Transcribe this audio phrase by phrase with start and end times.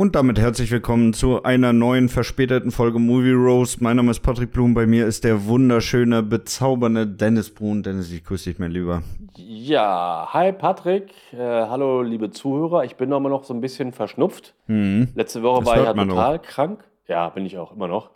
[0.00, 3.76] Und damit herzlich willkommen zu einer neuen verspäteten Folge Movie Rose.
[3.80, 7.82] Mein Name ist Patrick Blum, bei mir ist der wunderschöne, bezaubernde Dennis Brun.
[7.82, 9.02] Dennis, ich grüße dich, mein Lieber.
[9.36, 12.84] Ja, hi Patrick, äh, hallo liebe Zuhörer.
[12.84, 14.54] Ich bin noch mal noch so ein bisschen verschnupft.
[14.68, 15.08] Mhm.
[15.14, 16.82] Letzte Woche Das war ich ja total krank.
[17.06, 18.08] Ja, bin ich auch immer noch.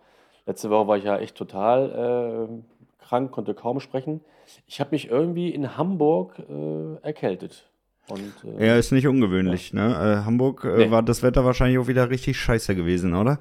[0.46, 4.22] Letzte Woche war ich ja echt total äh, krank, konnte kaum sprechen.
[4.66, 7.68] Ich habe mich irgendwie in Hamburg äh, erkältet.
[8.08, 10.20] Und, äh, Ja, ist nicht ungewöhnlich, ne?
[10.20, 10.90] Äh, Hamburg äh, Nee.
[10.90, 13.38] war das Wetter wahrscheinlich auch wieder richtig scheiße gewesen, oder?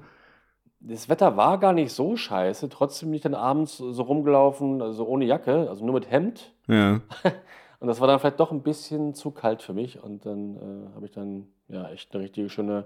[0.80, 2.70] Das Wetter war gar nicht so scheiße.
[2.70, 6.53] Trotzdem bin ich dann abends so rumgelaufen, also ohne Jacke, also nur mit Hemd.
[6.67, 7.02] Ja.
[7.80, 10.02] Und das war dann vielleicht doch ein bisschen zu kalt für mich.
[10.02, 12.86] Und dann äh, habe ich dann ja echt eine richtige schöne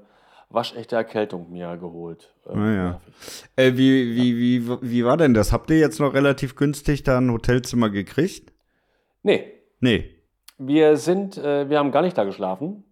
[0.49, 2.33] waschechte Erkältung mir geholt.
[2.49, 3.01] Ähm, Ah, ja.
[3.55, 5.51] Äh, wie, wie, wie, wie war denn das?
[5.51, 8.53] Habt ihr jetzt noch relativ günstig da ein Hotelzimmer gekriegt?
[9.23, 10.09] Nee, Nee.
[10.57, 12.83] Wir sind, äh, wir haben gar nicht da geschlafen.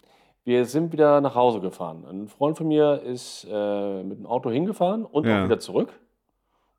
[0.43, 2.05] Wir sind wieder nach Hause gefahren.
[2.07, 5.39] Ein Freund von mir ist äh, mit dem Auto hingefahren und Ja.
[5.41, 5.91] auch wieder zurück.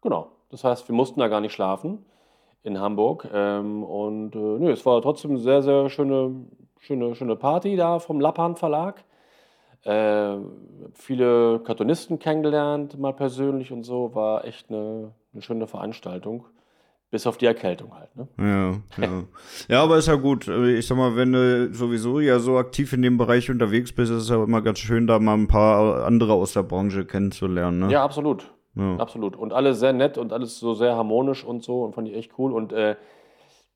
[0.02, 0.28] Genau.
[0.50, 2.06] Das heißt, wir mussten da gar nicht schlafen
[2.62, 3.28] in Hamburg.
[3.32, 6.46] Ähm, und äh, nö, es war trotzdem eine sehr, sehr schöne,
[6.78, 9.02] schöne, schöne Party da vom Lappan Verlag.
[9.82, 10.36] Äh,
[10.94, 14.14] viele Cartoonisten kennengelernt, mal persönlich und so.
[14.14, 16.44] War echt eine, eine schöne Veranstaltung.
[17.10, 18.14] Bis auf die Erkältung halt.
[18.16, 18.28] Ne?
[18.36, 19.22] Ja, ja.
[19.68, 20.48] ja, aber ist ja gut.
[20.48, 24.22] Ich sag mal, wenn du sowieso ja so aktiv in dem Bereich unterwegs bist, ist
[24.22, 27.78] es ja immer ganz schön, da mal ein paar andere aus der Branche kennenzulernen.
[27.78, 27.92] Ne?
[27.92, 28.52] Ja, absolut.
[28.74, 28.96] Ja.
[28.96, 29.36] Absolut.
[29.36, 31.84] Und alles sehr nett und alles so sehr harmonisch und so.
[31.84, 32.52] Und fand ich echt cool.
[32.52, 32.96] Und äh,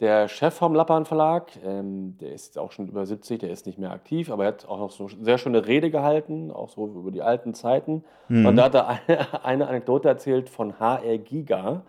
[0.00, 3.78] der Chef vom Lappan Verlag, ähm, der ist auch schon über 70, der ist nicht
[3.78, 6.86] mehr aktiv, aber er hat auch noch so eine sehr schöne Rede gehalten, auch so
[6.86, 8.02] über die alten Zeiten.
[8.28, 8.46] Mhm.
[8.46, 11.82] Und da hat er eine, eine Anekdote erzählt von HR Giga.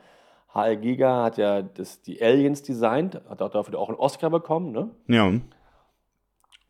[0.53, 4.71] HR Giga hat ja das, die Aliens designt, hat auch dafür auch einen Oscar bekommen.
[4.71, 4.89] Ne?
[5.07, 5.31] Ja.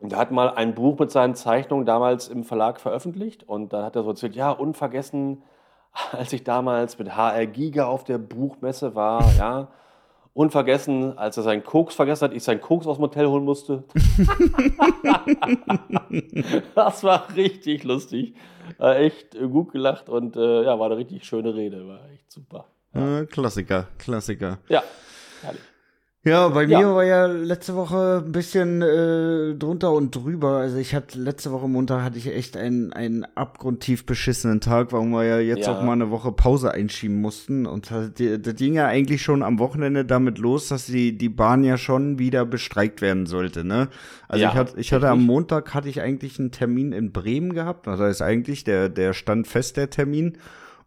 [0.02, 3.84] Und er hat mal ein Buch mit seinen Zeichnungen damals im Verlag veröffentlicht und dann
[3.84, 5.42] hat er so erzählt, ja, unvergessen,
[6.12, 9.68] als ich damals mit HR Giga auf der Buchmesse war, ja,
[10.34, 13.84] unvergessen, als er seinen Koks vergessen hat, ich seinen Koks aus dem Hotel holen musste.
[16.74, 18.34] das war richtig lustig,
[18.78, 22.32] war echt äh, gut gelacht und äh, ja, war eine richtig schöne Rede, war echt
[22.32, 22.64] super.
[22.94, 24.58] Äh, Klassiker, Klassiker.
[24.68, 24.82] Ja,
[25.42, 25.60] herrlich.
[26.24, 26.78] Ja, bei Ja.
[26.78, 30.58] mir war ja letzte Woche ein bisschen äh, drunter und drüber.
[30.58, 35.10] Also ich hatte letzte Woche Montag hatte ich echt einen, einen abgrundtief beschissenen Tag, warum
[35.10, 35.76] wir ja jetzt Ja.
[35.76, 37.66] auch mal eine Woche Pause einschieben mussten.
[37.66, 41.64] Und das, das ging ja eigentlich schon am Wochenende damit los, dass die, die Bahn
[41.64, 43.88] ja schon wieder bestreikt werden sollte, ne?
[44.28, 45.24] Also Ja, ich hatte, ich hatte am.
[45.26, 47.88] Montag hatte ich eigentlich einen Termin in Bremen gehabt.
[47.88, 50.38] Das heißt eigentlich, der, der stand fest, der Termin.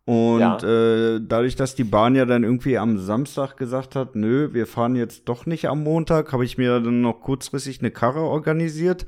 [0.06, 0.58] Und Ja.
[0.58, 4.96] äh, dadurch, dass die Bahn ja dann irgendwie am Samstag gesagt hat, nö, wir fahren
[4.96, 9.08] jetzt doch nicht am Montag, habe ich mir dann noch kurzfristig eine Karre organisiert.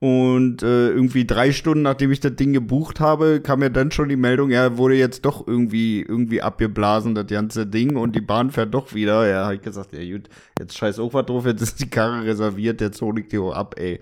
[0.00, 4.08] Und äh, irgendwie drei Stunden, nachdem ich das Ding gebucht habe, kam mir dann schon
[4.08, 8.52] die Meldung, ja, wurde jetzt doch irgendwie irgendwie abgeblasen, das ganze Ding, und die Bahn
[8.52, 9.28] fährt doch wieder.
[9.28, 10.28] Ja, hab ich gesagt, ja gut,
[10.60, 13.52] jetzt scheiß auch was drauf, jetzt ist die Karre reserviert, jetzt hol ich die auch
[13.52, 13.98] ab, ey.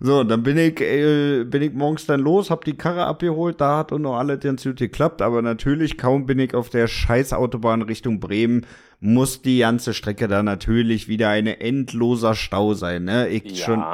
[0.00, 3.78] So, dann bin ich, äh, bin ich morgens dann los, hab die Karre abgeholt, da
[3.78, 7.32] hat und noch alles ganz gut geklappt, aber natürlich, kaum bin ich auf der scheiß
[7.32, 8.66] Autobahn Richtung Bremen,
[9.00, 13.28] muss die ganze Strecke da natürlich wieder eine endloser Stau sein, ne?
[13.28, 13.64] Ich Ja.
[13.64, 13.84] schon,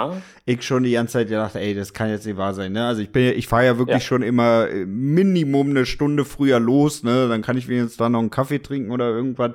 [0.46, 2.86] ich schon die ganze Zeit gedacht, ey, das kann jetzt nicht wahr sein, ne?
[2.86, 4.06] Also ich bin, ich fahre ja wirklich Ja.
[4.06, 7.28] schon immer äh, Minimum eine Stunde früher los, ne?
[7.28, 9.52] Dann kann ich wenigstens da noch einen Kaffee trinken oder irgendwas.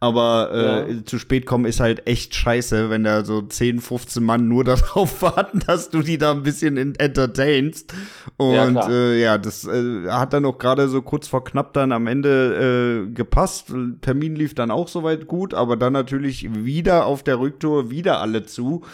[0.00, 0.50] Aber
[0.86, 1.04] äh, Ja.
[1.04, 5.22] zu spät kommen ist halt echt scheiße, wenn da so 10, 15 Mann nur darauf
[5.22, 7.92] warten, dass du die da ein bisschen in- entertainst.
[8.40, 8.90] Ja, Und klar.
[8.90, 13.06] äh, ja, das äh, hat dann auch gerade so kurz vor knapp dann am Ende
[13.08, 13.72] äh, gepasst.
[14.00, 18.44] Termin lief dann auch soweit gut, aber dann natürlich wieder auf der Rücktour wieder alle
[18.44, 18.84] zu.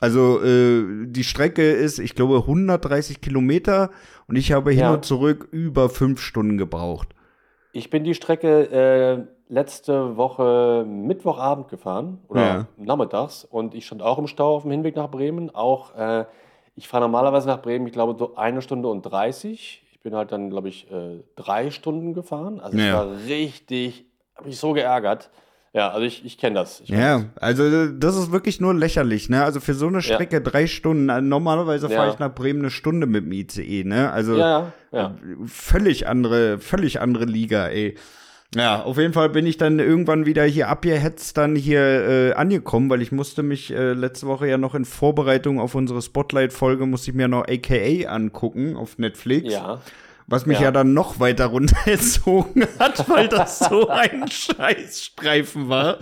[0.00, 3.90] Also äh, die Strecke ist, ich glaube, 130 Kilometer
[4.28, 4.94] und ich habe hin Ja.
[4.94, 7.08] und zurück über fünf Stunden gebraucht.
[7.72, 12.66] Ich bin die Strecke äh, letzte Woche Mittwochabend gefahren oder Ja.
[12.76, 15.54] nachmittags und ich stand auch im Stau auf dem Hinweg nach Bremen.
[15.54, 16.24] Auch äh,
[16.76, 19.82] ich fahre normalerweise nach Bremen, ich glaube so eine Stunde und 30.
[19.92, 22.60] Ich bin halt dann, glaube ich, äh, drei Stunden gefahren.
[22.60, 22.84] Also Ja.
[22.84, 25.30] es war richtig, habe mich so geärgert.
[25.72, 26.80] Ja, also ich, ich kenne das.
[26.80, 29.42] Ich Ja, also das ist wirklich nur lächerlich, ne?
[29.44, 31.08] Also für so eine Strecke drei Stunden.
[31.08, 32.12] äh, Normalerweise fahre Ja.
[32.12, 34.12] ich nach Bremen eine Stunde mit dem ICE, ne?
[34.12, 35.14] Also Ja, ja, ja.
[35.46, 37.96] völlig andere, völlig andere Liga, ey.
[38.54, 42.88] Ja, auf jeden Fall bin ich dann irgendwann wieder hier abgehetzt dann hier äh, angekommen,
[42.90, 47.10] weil ich musste mich äh, letzte Woche ja noch in Vorbereitung auf unsere Spotlight-Folge, musste
[47.10, 49.52] ich mir noch AKA angucken auf Netflix.
[49.52, 49.80] Ja.
[50.26, 50.64] Was mich ja.
[50.64, 50.70] Ja.
[50.70, 55.98] dann noch weiter runtergezogen hat, weil das so ein Scheißstreifen war.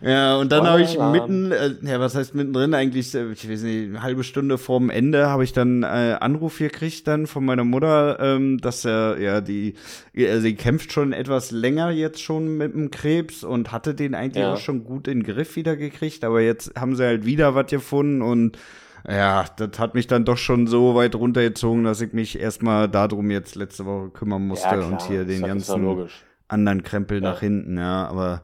[0.00, 3.62] Ja, und dann habe ich mitten, äh, ja, was heißt mittendrin eigentlich, äh, ich weiß
[3.62, 7.64] nicht, eine halbe Stunde vorm Ende habe ich dann äh, Anruf gekriegt dann von meiner
[7.64, 9.74] Mutter, ähm, dass er, ja, die,
[10.14, 14.42] äh, sie kämpft schon etwas länger jetzt schon mit dem Krebs und hatte den eigentlich
[14.42, 14.54] Ja.
[14.54, 17.66] auch schon gut in den Griff wieder gekriegt, aber jetzt haben sie halt wieder was
[17.66, 18.56] gefunden und
[19.08, 23.30] ja, das hat mich dann doch schon so weit runtergezogen, dass ich mich erstmal darum
[23.30, 26.08] jetzt letzte Woche kümmern musste Ja, und hier den ganzen
[26.48, 27.30] anderen Krempel Ja.
[27.30, 28.42] nach hinten, ja, aber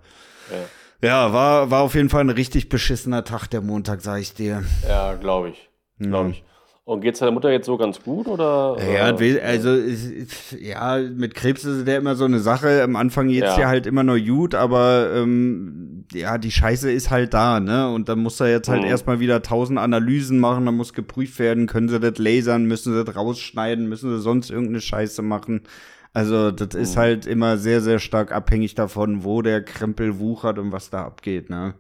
[0.51, 4.35] Ja, ja, war, war auf jeden Fall ein richtig beschissener Tag, der Montag, sag ich
[4.35, 4.65] dir.
[4.89, 5.71] ja glaube ich.
[5.99, 6.45] Glaube ich.
[6.89, 8.79] Und geht's deiner Mutter jetzt so ganz gut oder?
[8.95, 9.15] Ja,
[9.45, 12.83] also es- es- ja, mit Krebs ist es ja immer so eine Sache.
[12.83, 13.61] Am Anfang geht's Ja.
[13.61, 17.91] ja halt immer noch gut, aber ähm, ja, die Scheiße ist halt da, ne?
[17.93, 18.89] Und dann muss er jetzt halt Mhm.
[18.89, 23.05] erstmal wieder tausend Analysen machen, dann muss geprüft werden, können sie das lasern, müssen sie
[23.05, 25.65] das rausschneiden, müssen sie sonst irgendeine Scheiße machen.
[26.15, 27.01] Also, das ist Mhm.
[27.01, 31.51] halt immer sehr, sehr stark abhängig davon, wo der Krempel wuchert und was da abgeht,
[31.51, 31.75] ne?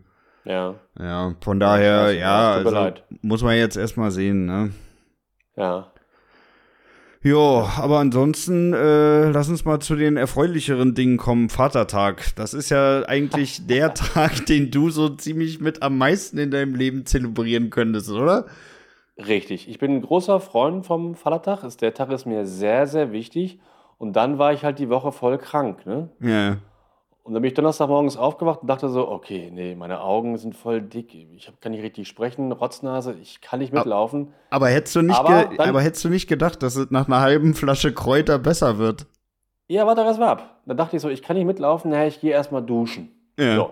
[0.44, 4.68] Ja, Ja, von daher, ja, mir also, muss man jetzt erstmal sehen, ne?
[5.58, 5.86] Ja.
[7.20, 11.48] Jo, aber ansonsten äh, lass uns mal zu den erfreulicheren Dingen kommen.
[11.48, 12.34] Vatertag.
[12.36, 16.76] Das ist ja eigentlich der Tag, den du so ziemlich mit am meisten in deinem
[16.76, 18.46] Leben zelebrieren könntest, oder?
[19.18, 19.68] Richtig.
[19.68, 21.64] Ich bin ein großer Freund vom Vatertag.
[21.64, 23.58] Ist- Der Tag ist mir sehr, sehr wichtig.
[23.98, 25.86] Und dann war ich halt die Woche voll krank.
[25.86, 26.10] Ne?
[26.20, 26.58] Ja.
[27.28, 30.80] Und dann bin ich Donnerstagmorgens aufgewacht und dachte so, okay, nee, meine Augen sind voll
[30.80, 31.12] dick.
[31.14, 34.32] Ich kann nicht richtig sprechen, Rotznase, ich kann nicht mitlaufen.
[34.48, 37.20] Aber hättest du nicht, Aber dann- aber hättest du nicht gedacht, dass es nach einer
[37.20, 39.04] halben Flasche Kräuter besser wird?
[39.68, 40.60] Ja, warte, das war ab.
[40.64, 43.10] Dann dachte ich so, ich kann nicht mitlaufen, naja, ich gehe erstmal duschen.
[43.38, 43.56] Ja.
[43.56, 43.70] So.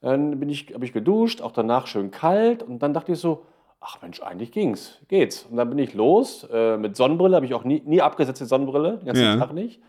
[0.00, 2.62] Dann bin ich, habe ich geduscht, auch danach schön kalt.
[2.62, 3.44] Und dann dachte ich so,
[3.80, 5.48] ach Mensch, eigentlich ging's, geht's.
[5.50, 8.98] Und dann bin ich los äh, mit Sonnenbrille, habe ich auch nie, nie abgesetzte Sonnenbrille,
[8.98, 9.36] den ganzen Ja.
[9.36, 9.80] Tag nicht.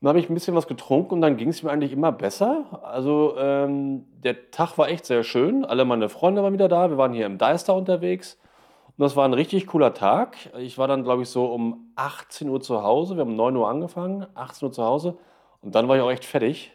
[0.00, 2.80] Dann habe ich ein bisschen was getrunken und dann ging es mir eigentlich immer besser.
[2.82, 5.64] Also ähm, der Tag war echt sehr schön.
[5.64, 6.90] Alle meine Freunde waren wieder da.
[6.90, 8.38] Wir waren hier im Deister unterwegs.
[8.86, 10.36] Und das war ein richtig cooler Tag.
[10.58, 13.16] Ich war dann, glaube ich, so um 18 Uhr zu Hause.
[13.16, 15.18] Wir haben um 9 Uhr angefangen, 18 Uhr zu Hause.
[15.60, 16.72] Und dann war ich auch echt fertig.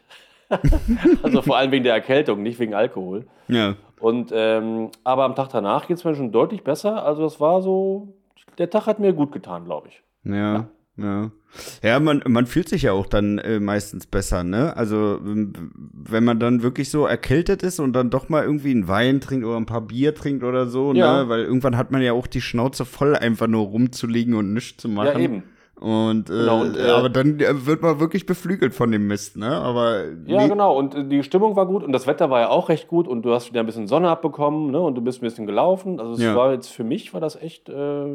[1.22, 3.26] also vor allem wegen der Erkältung, nicht wegen Alkohol.
[3.48, 3.76] Ja.
[4.00, 7.04] Und ähm, aber am Tag danach geht es mir schon deutlich besser.
[7.04, 8.14] Also das war so,
[8.58, 10.02] der Tag hat mir gut getan, glaube ich.
[10.24, 10.66] Ja, ja.
[10.96, 14.76] Ja, man, man fühlt sich ja auch dann äh, meistens besser, ne?
[14.76, 19.20] Also, wenn man dann wirklich so erkältet ist und dann doch mal irgendwie einen Wein
[19.20, 21.22] trinkt oder ein paar Bier trinkt oder so, Ja.
[21.24, 21.28] ne?
[21.28, 24.88] Weil irgendwann hat man ja auch die Schnauze voll, einfach nur rumzulegen und nichts zu
[24.88, 25.08] machen.
[25.18, 25.42] Ja, eben.
[25.76, 29.36] Und, äh, Genau, und, äh, aber dann äh, wird man wirklich beflügelt von dem Mist,
[29.36, 29.48] ne?
[29.50, 30.78] Aber Ja, nee- genau.
[30.78, 33.22] Und äh, die Stimmung war gut und das Wetter war ja auch recht gut und
[33.22, 34.80] du hast wieder ein bisschen Sonne abbekommen ne?
[34.80, 35.98] und du bist ein bisschen gelaufen.
[35.98, 36.36] Also es Ja.
[36.36, 38.06] war jetzt für mich war das echt, äh,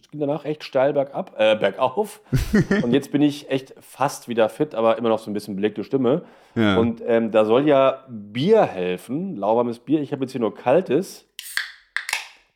[0.00, 2.20] es ging danach echt steil bergab, äh, bergauf.
[2.82, 5.84] und jetzt bin ich echt fast wieder fit, aber immer noch so ein bisschen belegte
[5.84, 6.22] Stimme.
[6.54, 6.78] Ja.
[6.78, 10.00] Und ähm, da soll ja Bier helfen, lauwarmes Bier.
[10.00, 11.28] Ich habe jetzt hier nur kaltes.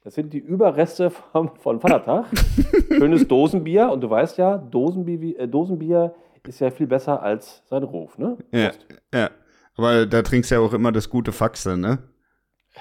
[0.03, 2.27] Das sind die Überreste vom, von Vatertag.
[2.89, 3.91] Schönes Dosenbier.
[3.91, 6.15] Und du weißt ja, Dosenbier, äh, Dosenbier
[6.47, 8.17] ist ja viel besser als sein Ruf.
[8.17, 8.39] Ne?
[8.51, 8.87] Ja, Prost.
[9.15, 9.31] ja.
[9.77, 11.99] Aber da trinkst du ja auch immer das gute Faxe, ne?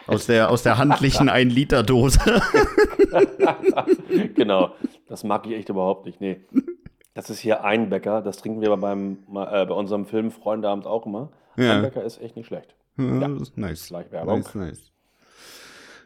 [0.07, 2.19] Aus der, aus der handlichen 1-Liter-Dose.
[4.35, 4.71] genau.
[5.07, 6.21] Das mag ich echt überhaupt nicht.
[6.21, 6.41] Nee.
[7.13, 8.21] Das ist hier Einbecker.
[8.21, 11.31] Das trinken wir beim, äh, bei unserem Film Freundeabend auch immer.
[11.57, 11.75] Ja.
[11.75, 12.75] Einbecker ist echt nicht schlecht.
[12.97, 13.27] Ja, Ja.
[13.27, 13.87] das ist nice.
[13.87, 14.39] Gleich Werbung.
[14.39, 14.88] Nice, nice.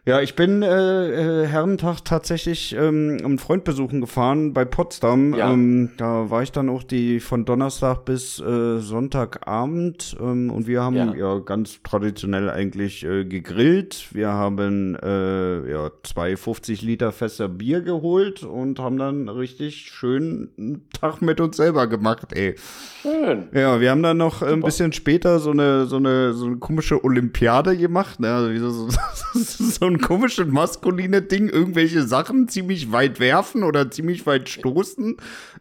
[0.05, 5.33] Ja, ich bin äh, äh, Herrentag tatsächlich ähm, einen Freund besuchen gefahren bei Potsdam.
[5.33, 5.53] Ja.
[5.53, 10.83] Ähm, da war ich dann auch die von Donnerstag bis äh, Sonntagabend ähm, und wir
[10.83, 11.15] haben ja.
[11.15, 11.39] Ja.
[11.39, 14.07] ganz traditionell eigentlich äh, gegrillt.
[14.11, 20.49] Wir haben äh, ja zwei 50 Liter Fässer Bier geholt und haben dann richtig schön
[20.57, 22.55] einen Tag mit uns selber gemacht, ey.
[23.01, 23.47] Schön.
[23.53, 24.65] Ja, wir haben dann noch äh, ein Super.
[24.65, 28.33] bisschen später so eine, so eine, so eine komische Olympiade gemacht, ne?
[28.33, 28.89] Also wie so, so,
[29.33, 35.17] so ein komisches maskuline Ding, irgendwelche Sachen ziemlich weit werfen oder ziemlich weit stoßen.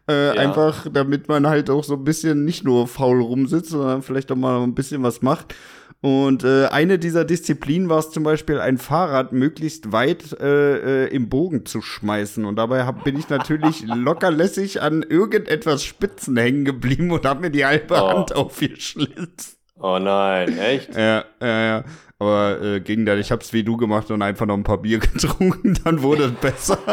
[0.09, 0.31] Äh, Ja.
[0.33, 4.35] Einfach, damit man halt auch so ein bisschen nicht nur faul rumsitzt, sondern vielleicht auch
[4.35, 5.55] mal ein bisschen was macht.
[6.01, 11.15] Und äh, eine dieser Disziplinen war es zum Beispiel, ein Fahrrad möglichst weit äh, äh,
[11.15, 12.43] im Bogen zu schmeißen.
[12.43, 17.51] Und dabei hab, bin ich natürlich lockerlässig an irgendetwas Spitzen hängen geblieben und habe mir
[17.51, 18.09] die halbe Oh.
[18.09, 19.57] Hand aufgeschlitzt.
[19.83, 20.95] Oh nein, echt?
[20.95, 21.83] Ja, ja, ja.
[22.17, 24.99] Aber äh, ging dann, ich hab's wie du gemacht und einfach noch ein paar Bier
[25.13, 26.79] getrunken, dann wurde es besser.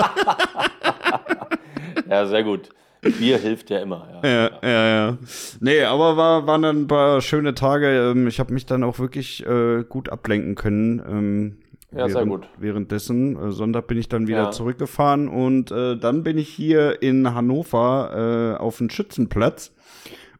[2.09, 2.70] Ja, sehr gut.
[3.02, 4.20] Bier hilft ja immer.
[4.25, 4.88] Ja, ja, ja.
[5.11, 5.18] ja.
[5.61, 7.87] Nee, aber war, waren dann ein paar schöne Tage.
[8.11, 11.00] Ähm, ich habe mich dann auch wirklich äh, gut ablenken können.
[11.09, 11.56] Ähm,
[11.92, 12.49] ja, während, sehr gut.
[12.59, 13.37] Währenddessen.
[13.37, 14.50] Äh, Sonntag bin ich dann wieder Ja.
[14.50, 19.73] zurückgefahren und äh, dann bin ich hier in Hannover äh, auf dem Schützenplatz.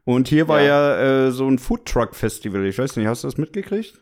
[0.03, 2.65] Und hier war ja, äh, so ein Foodtruck-Festival.
[2.65, 3.99] Ich weiß nicht, hast du das mitgekriegt?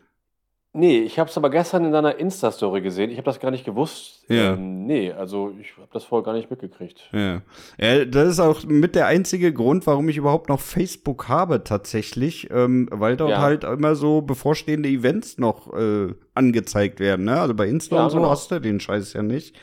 [0.72, 3.10] Nee, ich habe es aber gestern in deiner Insta-Story gesehen.
[3.10, 4.22] Ich habe das gar nicht gewusst.
[4.28, 4.52] Ja.
[4.52, 7.10] Ähm, nee, also ich habe das vorher gar nicht mitgekriegt.
[7.12, 7.42] Ja.
[7.80, 12.50] ja, das ist auch mit der einzige Grund, warum ich überhaupt noch Facebook habe tatsächlich,
[12.52, 13.40] ähm, weil dort Ja.
[13.40, 17.24] halt immer so bevorstehende Events noch äh, angezeigt werden.
[17.24, 17.40] Ne?
[17.40, 18.30] Also bei Insta Ja, und so genau.
[18.30, 19.56] hast du den Scheiß ja nicht.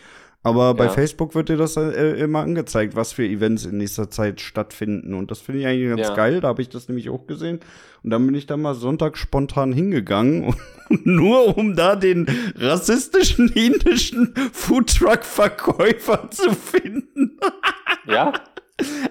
[0.48, 0.92] Aber bei Ja.
[0.92, 5.14] Facebook wird dir das äh, immer angezeigt, was für Events in nächster Zeit stattfinden.
[5.14, 6.16] Und das finde ich eigentlich ganz Ja.
[6.16, 6.42] geil.
[6.42, 7.60] Da habe ich das nämlich auch gesehen.
[8.04, 10.56] Und dann bin ich da mal Sonntag spontan hingegangen,
[11.04, 12.28] nur um da den
[12.58, 17.38] rassistischen indischen Foodtruck-Verkäufer zu finden.
[18.08, 18.34] Ja?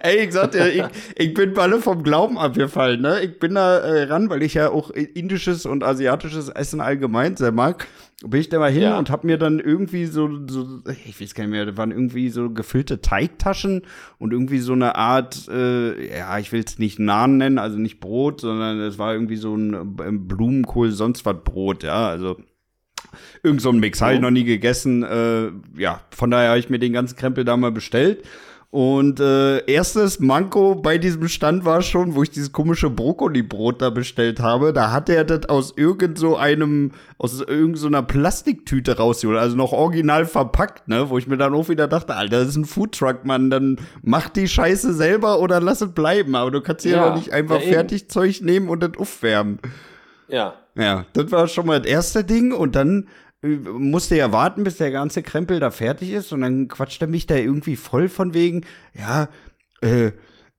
[0.00, 0.84] Ey, ich sagte ich,
[1.16, 3.20] ich bin alle vom Glauben abgefallen, ne?
[3.22, 7.50] Ich bin da äh, ran, weil ich ja auch indisches und asiatisches Essen allgemein sehr
[7.50, 7.88] mag.
[8.24, 8.98] Bin ich da mal hin Ja.
[8.98, 12.28] und hab mir dann irgendwie so, so, ich weiß gar nicht mehr, das waren irgendwie
[12.28, 13.82] so gefüllte Teigtaschen
[14.18, 17.98] und irgendwie so eine Art, äh, ja, ich will es nicht Naan nennen, also nicht
[17.98, 22.36] Brot, sondern es war irgendwie so ein Blumenkohl, sonst was Brot, ja, also
[23.42, 25.02] irgend so ein Mix, habe ich noch nie gegessen.
[25.02, 28.24] Äh, ja, von daher habe ich mir den ganzen Krempel da mal bestellt.
[28.70, 33.90] Und äh, erstes Manko bei diesem Stand war schon, wo ich dieses komische Brokkoli-Brot da
[33.90, 34.72] bestellt habe.
[34.72, 39.56] Da hat er das aus irgend so einem, aus irgend so einer Plastiktüte rausgeholt, also
[39.56, 41.08] noch original verpackt, ne?
[41.08, 44.28] Wo ich mir dann auch wieder dachte, Alter, das ist ein Foodtruck, Mann, dann mach
[44.28, 46.34] die Scheiße selber oder lass es bleiben.
[46.34, 47.68] Aber du kannst hier Ja, doch nicht einfach ja.
[47.68, 49.60] Fertigzeug nehmen und das aufwärmen.
[50.28, 50.54] Ja.
[50.74, 53.08] Ja, das war schon mal das erste Ding und dann
[53.46, 57.26] musste er warten, bis der ganze Krempel da fertig ist und dann quatscht er mich
[57.26, 59.28] da irgendwie voll von wegen, ja,
[59.80, 60.12] äh,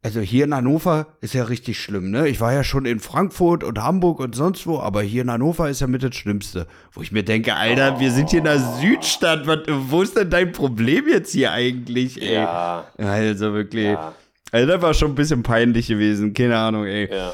[0.04, 2.30] also hier in Hannover ist ja richtig schlimm, ne?
[2.30, 5.70] Ich war ja schon in Frankfurt und Hamburg und sonst wo, aber hier in Hannover
[5.70, 6.68] ist ja mit das Schlimmste.
[6.94, 10.30] Wo ich mir denke, Alter, wir sind hier in der Südstadt, was, wo ist denn
[10.30, 12.36] dein Problem jetzt hier eigentlich, ey?
[12.36, 12.86] Ja.
[12.98, 13.88] Also wirklich.
[13.88, 14.14] Ja.
[14.52, 17.10] Also das war schon ein bisschen peinlich gewesen, keine Ahnung, ey.
[17.12, 17.34] Ja.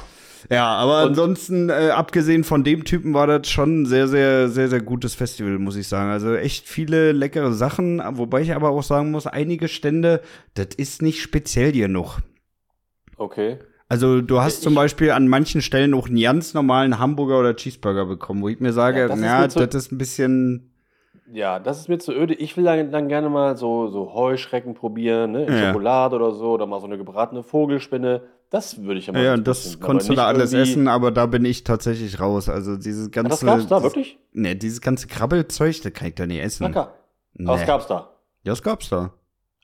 [0.50, 4.50] Ja, aber Und- ansonsten, äh, abgesehen von dem Typen, war das schon ein sehr, sehr,
[4.50, 6.09] sehr, sehr gutes Festival, muss ich sagen.
[6.09, 10.21] Also echt viele leckere Sachen, wobei ich aber auch sagen muss, einige Stände,
[10.55, 12.19] das ist nicht speziell noch.
[13.17, 13.57] Okay.
[13.89, 17.55] Also du hast Ich- zum Beispiel an manchen Stellen auch einen ganz normalen Hamburger oder
[17.55, 19.91] Cheeseburger bekommen, wo ich mir sage, Ja, ja, das ist na, mir zu- das ist
[19.91, 20.69] ein bisschen,
[21.31, 22.33] Ja, das ist mir zu öde.
[22.35, 25.45] Ich will dann, dann gerne mal so, so Heuschrecken probieren, ne?
[25.45, 25.67] In Ja.
[25.67, 28.21] Schokolade oder so, oder mal so eine gebratene Vogelspinne.
[28.53, 31.25] Das würde ich ja mal ja, das konntest du aber da alles essen, aber da
[31.25, 32.50] bin ich tatsächlich raus.
[32.50, 33.29] Also dieses Ja, ganze.
[33.29, 34.19] das gab's da, wirklich?
[34.31, 36.72] Ne, dieses ganze Krabbelzeug, das kann ich da nicht essen.
[36.72, 36.93] Klar.
[37.33, 37.48] Nee.
[37.48, 37.95] Aber das gab's da.
[38.43, 39.12] Ja, das gab's da.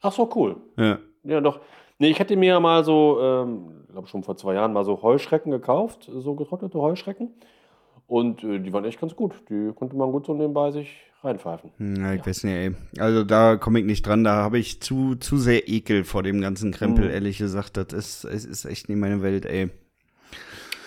[0.01, 0.55] Ach so, cool.
[0.75, 0.97] Ja.
[1.23, 1.59] Ja, doch.
[1.99, 4.83] Nee, ich hätte mir ja mal so, ähm, ich glaube schon vor zwei Jahren mal
[4.83, 7.35] so Heuschrecken gekauft, so getrocknete Heuschrecken.
[8.07, 9.35] Und äh, die waren echt ganz gut.
[9.51, 10.89] Die konnte man gut so nebenbei sich
[11.23, 11.71] reinpfeifen.
[11.97, 12.71] Ja, ich weiß nicht, ey.
[12.97, 16.41] Also da komme ich nicht dran, da habe ich zu, zu sehr Ekel vor dem
[16.41, 17.11] ganzen Krempel, Mhm.
[17.11, 17.77] ehrlich gesagt.
[17.77, 19.69] Das ist, es ist echt nicht meine Welt, ey.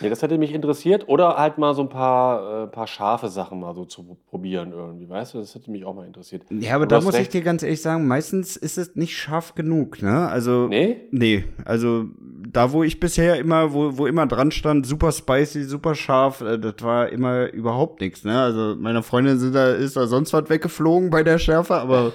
[0.02, 1.08] Nee, das hätte mich interessiert.
[1.08, 5.08] Oder halt mal so ein paar, äh, paar scharfe Sachen mal so zu probieren irgendwie,
[5.08, 5.38] weißt du?
[5.38, 6.42] Das hätte mich auch mal interessiert.
[6.50, 7.34] Ja, aber da muss ich recht.
[7.34, 10.28] dir ganz ehrlich sagen, meistens ist es nicht scharf genug, ne?
[10.28, 10.66] Also.
[10.68, 11.02] Nee?
[11.10, 12.06] Nee, also
[12.52, 16.58] da, wo ich bisher immer, wo, wo immer dran stand, super spicy, super scharf, äh,
[16.58, 18.40] das war immer überhaupt nichts, ne?
[18.40, 22.12] Also meine Freundin sind da, ist da sonst was weggeflogen bei der Schärfe, aber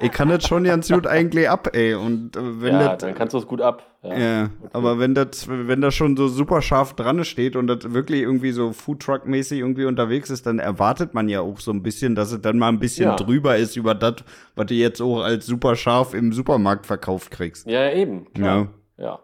[0.00, 1.94] ich kann das schon ganz gut eigentlich ab, ey.
[1.94, 2.98] Und äh, wenn ja, das.
[2.98, 3.86] dann kannst du es gut ab.
[4.02, 4.18] Ja.
[4.18, 8.22] Ja, aber wenn das, wenn das schon so super scharf dran steht und das wirklich
[8.22, 12.32] irgendwie so Foodtruck-mäßig irgendwie unterwegs ist, dann erwartet man ja auch so ein bisschen, dass
[12.32, 13.16] es dann mal ein bisschen Ja.
[13.16, 14.16] drüber ist über das,
[14.56, 17.66] was du jetzt auch als super scharf im Supermarkt verkauft kriegst.
[17.68, 18.32] Ja, eben.
[18.34, 18.68] Klar.
[18.96, 19.20] Ja.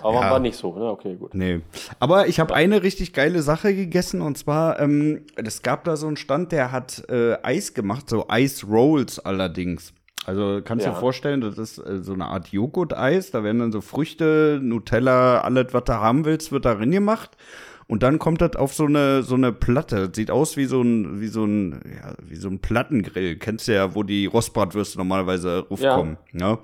[0.00, 0.30] Aber Ja.
[0.30, 0.84] war nicht so, ne?
[0.90, 1.34] Okay, gut.
[1.34, 1.60] Nee.
[2.00, 6.06] Aber ich habe eine richtig geile Sache gegessen und zwar, ähm, es gab da so
[6.06, 9.92] einen Stand, der hat äh, Eis gemacht, so Ice Rolls allerdings.
[10.24, 10.94] Also kannst du Ja.
[10.94, 15.40] dir vorstellen, das ist äh, so eine Art Joghurt-Eis, da werden dann so Früchte, Nutella,
[15.42, 17.36] alles, was du haben willst, wird darin gemacht.
[17.88, 20.08] Und dann kommt das auf so eine, so eine Platte.
[20.08, 23.36] Das sieht aus wie so ein, wie so ein, ja, wie so ein Plattengrill.
[23.36, 26.16] Kennst du ja, wo die Rostbratwürste normalerweise raufkommen.
[26.32, 26.58] Ja.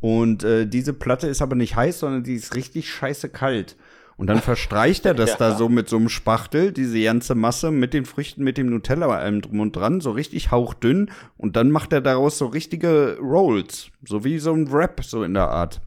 [0.00, 3.76] Und äh, diese Platte ist aber nicht heiß, sondern die ist richtig scheiße kalt.
[4.16, 5.56] Und dann verstreicht er das da Ja.
[5.56, 9.40] so mit so einem Spachtel, diese ganze Masse mit den Früchten, mit dem Nutella allem
[9.42, 11.10] drum und dran, so richtig hauchdünn.
[11.36, 13.90] Und dann macht er daraus so richtige Rolls.
[14.06, 15.80] So wie so ein Wrap, so in der Art.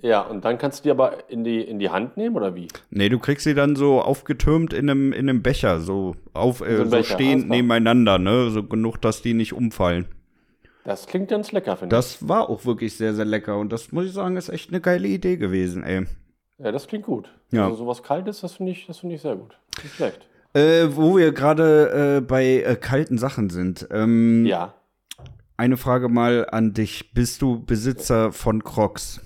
[0.00, 2.68] Ja, und dann kannst du die aber in die, in die Hand nehmen, oder wie?
[2.90, 6.76] Nee, du kriegst sie dann so aufgetürmt in einem, in einem Becher, so auf, äh,
[6.76, 8.50] So so stehend nebeneinander, ne?
[8.50, 10.04] So genug, dass die nicht umfallen.
[10.84, 11.98] Das klingt ganz lecker, finde ich.
[11.98, 13.58] Das war auch wirklich sehr, sehr lecker.
[13.58, 16.06] Und das muss ich sagen, ist echt eine geile Idee gewesen, ey.
[16.58, 17.30] Ja, das klingt gut.
[17.50, 17.64] Ja.
[17.64, 19.58] Also sowas Kaltes, das finde ich, find ich sehr gut.
[19.82, 20.28] Nicht schlecht.
[20.52, 23.88] Äh, wo wir gerade äh, bei äh, kalten Sachen sind.
[23.90, 24.74] Ähm, ja.
[25.56, 27.12] Eine Frage mal an dich.
[27.14, 29.20] Bist du Besitzer von Crocs?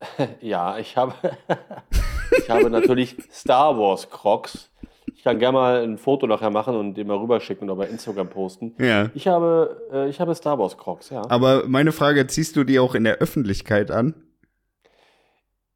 [0.40, 1.14] ja, ich habe,
[2.38, 4.70] ich habe natürlich Star Wars Crocs.
[5.06, 8.28] Ich kann gerne mal ein Foto nachher machen und den mal rüberschicken oder bei Instagram
[8.28, 8.74] posten.
[8.78, 9.10] Ja.
[9.14, 11.22] Ich habe, äh, ich habe Star Wars Crocs, ja.
[11.28, 14.14] Aber meine Frage, ziehst du die auch in der Öffentlichkeit an?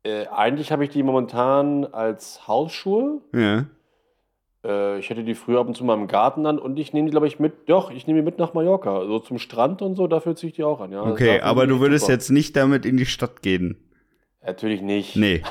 [0.03, 3.21] Äh, eigentlich habe ich die momentan als Hausschuhe.
[3.35, 3.67] Ja.
[4.65, 7.07] Äh, ich hätte die früher ab und zu mal im Garten an und ich nehme
[7.07, 7.69] die, glaube ich, mit.
[7.69, 9.05] Doch, ich nehme die mit nach Mallorca.
[9.07, 11.03] So zum Strand und so, dafür ziehe ich die auch an, ja.
[11.03, 12.15] Okay, aber du würdest super.
[12.15, 13.77] jetzt nicht damit in die Stadt gehen.
[14.49, 15.15] Natürlich nicht.
[15.15, 15.43] Nee.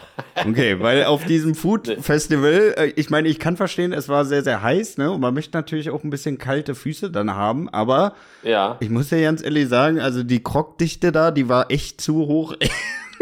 [0.43, 4.43] Okay, weil auf diesem Food Festival, äh, ich meine, ich kann verstehen, es war sehr,
[4.43, 5.11] sehr heiß, ne?
[5.11, 8.75] Und man möchte natürlich auch ein bisschen kalte Füße dann haben, aber ja.
[8.79, 12.55] ich muss dir ganz ehrlich sagen, also die Krogdichte da, die war echt zu hoch.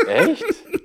[0.08, 0.46] Echt?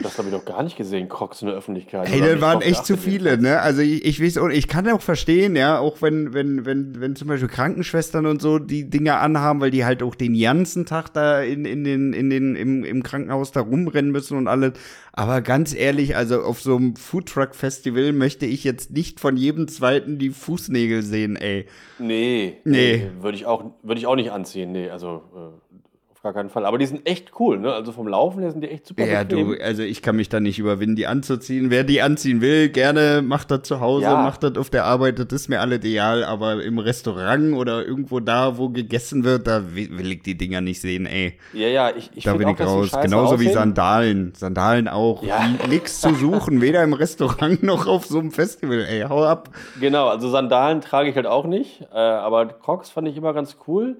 [0.00, 2.08] Das habe ich doch gar nicht gesehen, Crocs in der Öffentlichkeit.
[2.08, 3.60] Hey, da waren echt zu viele, ne?
[3.60, 7.16] Also ich, ich weiß auch, ich kann auch verstehen, ja, auch wenn, wenn, wenn, wenn
[7.16, 11.12] zum Beispiel Krankenschwestern und so die Dinger anhaben, weil die halt auch den ganzen Tag
[11.14, 14.74] da in, in den, in den, im, im Krankenhaus da rumrennen müssen und alles.
[15.12, 20.18] Aber ganz ehrlich, also auf so einem Foodtruck-Festival möchte ich jetzt nicht von jedem zweiten
[20.18, 21.66] die Fußnägel sehen, ey.
[21.98, 22.58] Nee.
[22.64, 22.98] Nee.
[22.98, 24.90] nee würde ich auch, würde ich auch nicht anziehen, nee.
[24.90, 25.77] Also, äh
[26.18, 26.66] auf gar keinen Fall.
[26.66, 27.72] Aber die sind echt cool, ne?
[27.72, 29.52] Also vom Laufen her sind die echt super Ja, bequem.
[29.52, 31.70] du, also ich kann mich da nicht überwinden, die anzuziehen.
[31.70, 34.20] Wer die anziehen will, gerne macht das zu Hause, ja.
[34.20, 36.24] macht das auf der Arbeit, das ist mir alle ideal.
[36.24, 40.80] Aber im Restaurant oder irgendwo da, wo gegessen wird, da will ich die Dinger nicht
[40.80, 41.38] sehen, ey.
[41.52, 42.90] Ja, ja, ich, ich Da bin ich raus.
[43.00, 43.48] Genauso aussehen.
[43.48, 44.32] wie Sandalen.
[44.36, 45.22] Sandalen auch.
[45.22, 45.48] Ja.
[45.68, 49.02] Nix zu suchen, weder im Restaurant noch auf so einem Festival, ey.
[49.08, 49.50] Hau ab.
[49.78, 51.82] Genau, also Sandalen trage ich halt auch nicht.
[51.92, 53.98] Äh, aber Crocs fand ich immer ganz cool.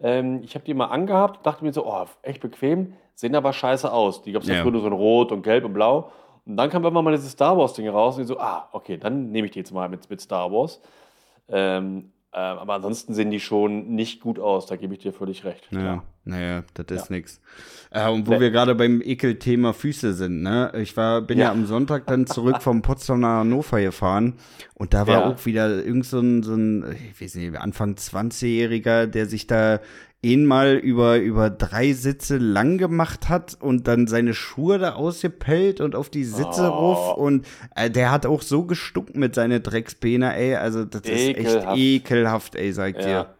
[0.00, 3.92] Ähm, ich habe die mal angehabt, dachte mir so, oh, echt bequem, sehen aber scheiße
[3.92, 4.22] aus.
[4.22, 6.10] Die gab es ja früher so in Rot und Gelb und Blau.
[6.46, 9.30] Und dann kam irgendwann mal dieses Star Wars-Ding raus und ich so, ah, okay, dann
[9.30, 10.80] nehme ich die jetzt mal mit, mit Star Wars.
[11.48, 15.44] Ähm, äh, aber ansonsten sehen die schon nicht gut aus, da gebe ich dir völlig
[15.44, 15.66] recht.
[15.70, 17.16] Ja, naja, das ist ja.
[17.16, 17.40] nix.
[17.90, 18.40] Äh, und wo nee.
[18.40, 20.70] wir gerade beim Ekelthema Füße sind, ne?
[20.76, 21.46] Ich war, bin ja.
[21.46, 24.34] ja am Sonntag dann zurück vom Potsdamer Hannover gefahren
[24.74, 25.26] und da war ja.
[25.26, 29.80] auch wieder irgend so ein, so ein, ich weiß nicht, Anfang 20-Jähriger, der sich da
[30.20, 35.80] ihn mal über, über drei Sitze lang gemacht hat und dann seine Schuhe da ausgepellt
[35.80, 36.92] und auf die Sitze oh.
[36.92, 41.38] ruf und äh, der hat auch so gestunken mit seinen Drecksbeine, ey, also das ekelhaft.
[41.38, 43.02] ist echt ekelhaft, ey, sag ja.
[43.02, 43.34] dir.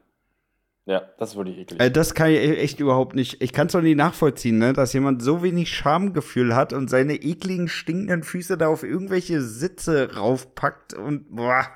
[0.88, 1.80] Ja, das ist wirklich eklig.
[1.80, 3.42] Äh, das kann ich e-, echt überhaupt nicht.
[3.42, 4.72] Ich kann es doch nicht nachvollziehen, ne?
[4.72, 10.14] dass jemand so wenig Schamgefühl hat und seine ekligen, stinkenden Füße da auf irgendwelche Sitze
[10.16, 11.66] raufpackt und boah.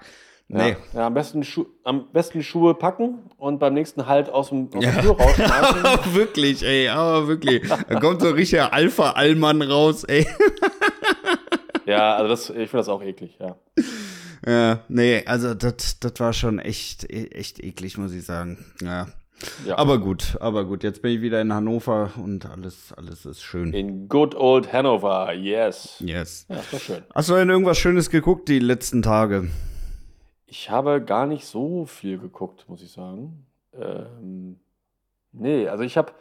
[0.53, 0.77] Nee.
[0.93, 1.43] Ja, ja am, besten
[1.83, 5.01] am besten Schuhe packen und beim nächsten Halt aus dem, aus ja.
[5.01, 5.83] Tür rausschmeißen.
[6.15, 7.67] wirklich, ey, aber wirklich.
[7.69, 10.27] Da kommt so ein richtiger Alpha-Allmann raus, ey.
[11.87, 13.57] ja, also das, ich finde das auch eklig, ja.
[14.47, 18.63] Ja, nee, also das war schon echt, echt eklig, muss ich sagen.
[18.83, 19.07] Ja.
[19.65, 19.79] ja.
[19.79, 23.73] Aber gut, aber gut, jetzt bin ich wieder in Hannover und alles, alles ist schön.
[23.73, 25.97] In good old Hannover, yes.
[26.01, 26.45] Yes.
[26.51, 27.03] Ja, ist doch schön.
[27.15, 29.49] Hast du denn irgendwas Schönes geguckt die letzten Tage?
[30.53, 33.47] Ich habe gar nicht so viel geguckt, muss ich sagen.
[33.73, 34.61] Ähm,
[35.33, 36.13] nee, also ich habe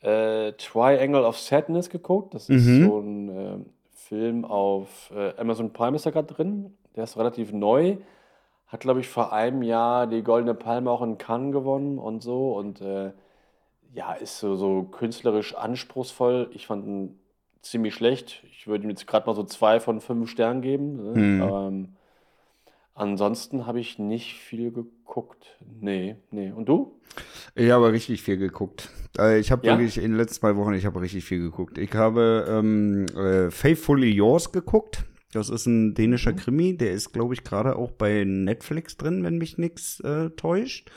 [0.00, 2.34] äh, Triangle of Sadness geguckt.
[2.34, 2.84] Das ist mhm.
[2.84, 3.58] so ein äh,
[3.94, 6.76] Film auf äh, Amazon Prime ist da gerade drin.
[6.96, 7.96] Der ist relativ neu.
[8.66, 12.52] Hat, glaube ich, vor einem Jahr die Goldene Palme auch in Cannes gewonnen und so.
[12.52, 13.12] Und äh,
[13.94, 16.50] ja, ist so, so künstlerisch anspruchsvoll.
[16.52, 17.18] Ich fand ihn
[17.62, 18.44] ziemlich schlecht.
[18.50, 20.96] Ich würde ihm jetzt gerade mal so zwei von fünf Sternen geben.
[20.96, 21.14] Ne?
[21.14, 21.42] Hm.
[21.42, 21.88] Ähm,
[22.94, 25.56] ansonsten habe ich nicht viel geguckt.
[25.80, 26.50] Nee, nee.
[26.50, 27.00] Und du?
[27.54, 28.90] Ich habe richtig viel geguckt.
[29.18, 29.78] Äh, ich habe ja?
[29.78, 31.78] wirklich in den letzten zwei Wochen, ich habe richtig viel geguckt.
[31.78, 35.04] Ich habe ähm, äh, Faithfully Yours geguckt.
[35.32, 36.36] Das ist ein dänischer mhm.
[36.36, 40.90] Krimi, der ist, glaube ich, gerade auch bei Netflix drin, wenn mich nichts äh, täuscht.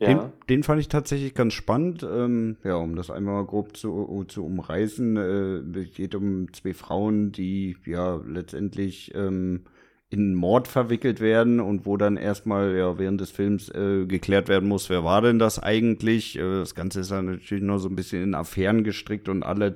[0.00, 0.08] Ja.
[0.08, 2.02] Den, den, fand ich tatsächlich ganz spannend.
[2.02, 7.32] Ähm, ja, um das einmal grob zu, zu umreißen, äh, es geht um zwei Frauen,
[7.32, 9.66] die ja letztendlich ähm,
[10.10, 14.68] in Mord verwickelt werden und wo dann erstmal ja während des Films äh, geklärt werden
[14.68, 16.36] muss, wer war denn das eigentlich?
[16.36, 19.74] Äh, das Ganze ist dann natürlich noch so ein bisschen in Affären gestrickt und alles.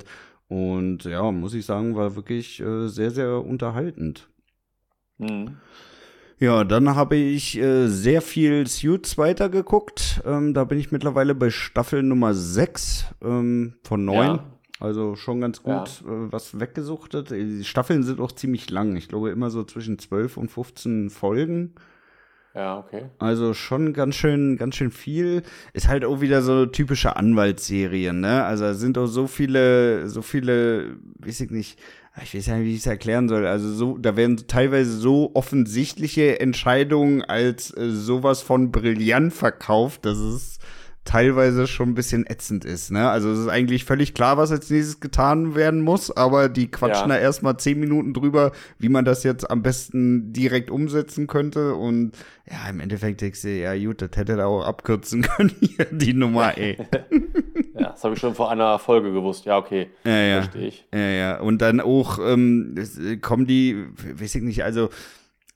[0.49, 4.29] Und ja, muss ich sagen, war wirklich äh, sehr, sehr unterhaltend.
[5.19, 5.57] Mhm.
[6.41, 10.21] Ja, dann habe ich äh, sehr viel Suits weitergeguckt.
[10.27, 14.27] Ähm, da bin ich mittlerweile bei Staffel Nummer 6 ähm, von 9.
[14.27, 14.45] Ja.
[14.81, 15.73] Also schon ganz gut
[16.05, 16.11] ja.
[16.11, 17.31] äh, was weggesuchtet.
[17.31, 18.97] Die Staffeln sind auch ziemlich lang.
[18.97, 21.75] Ich glaube immer so zwischen 12 und 15 Folgen.
[22.55, 23.07] Ja, okay.
[23.19, 25.43] Also schon ganz schön, ganz schön viel.
[25.73, 28.45] Ist halt auch wieder so typische Anwaltsserien, ne?
[28.45, 31.81] Also es sind auch so viele, so viele, weiß ich nicht,
[32.23, 33.45] ich weiß ja nicht, wie ich es erklären soll.
[33.45, 40.19] Also so, da werden teilweise so offensichtliche Entscheidungen als äh, sowas von brillant verkauft, dass
[40.19, 40.59] es
[41.05, 42.91] teilweise schon ein bisschen ätzend ist.
[42.91, 43.09] Ne?
[43.09, 47.11] Also es ist eigentlich völlig klar, was als nächstes getan werden muss, aber die quatschen
[47.11, 47.17] ja.
[47.17, 51.75] da erstmal zehn Minuten drüber, wie man das jetzt am besten direkt umsetzen könnte.
[51.75, 52.13] Und
[52.51, 56.15] ja, im Endeffekt denkst du, ja gut, das hätte er auch abkürzen können hier, die
[56.15, 56.79] Nummer, ey.
[57.75, 59.45] ja, das habe ich schon vor einer Folge gewusst.
[59.45, 59.89] Ja, okay.
[60.05, 60.43] Ja, ja.
[60.43, 60.87] Verstehe ich.
[60.93, 61.41] Ja, ja.
[61.41, 62.75] Und dann auch ähm,
[63.21, 63.85] kommen die,
[64.19, 64.89] weiß ich nicht, also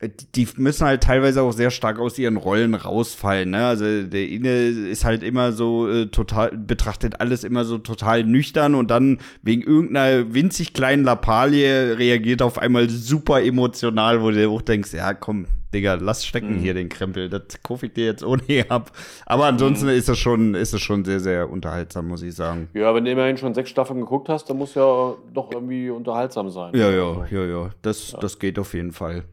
[0.01, 3.51] die müssen halt teilweise auch sehr stark aus ihren Rollen rausfallen.
[3.51, 3.67] Ne?
[3.67, 8.77] Also der Inne ist halt immer so äh, total, betrachtet alles immer so total nüchtern
[8.77, 14.63] und dann wegen irgendeiner winzig kleinen Lappalie reagiert auf einmal super emotional, wo du auch
[14.63, 16.61] denkst, ja komm, Digga, lass stecken mhm.
[16.61, 18.93] hier den Krempel, das kaufe ich dir jetzt ohne ab.
[19.27, 19.93] Aber ansonsten mhm.
[19.95, 22.69] ist es schon, ist es schon sehr, sehr unterhaltsam, muss ich sagen.
[22.73, 26.51] Ja, wenn du immerhin schon sechs Staffeln geguckt hast, dann muss ja doch irgendwie unterhaltsam
[26.51, 26.73] sein.
[26.75, 27.25] Ja, ja, also.
[27.31, 28.21] ja, ja, das, ja.
[28.21, 29.25] das geht auf jeden Fall.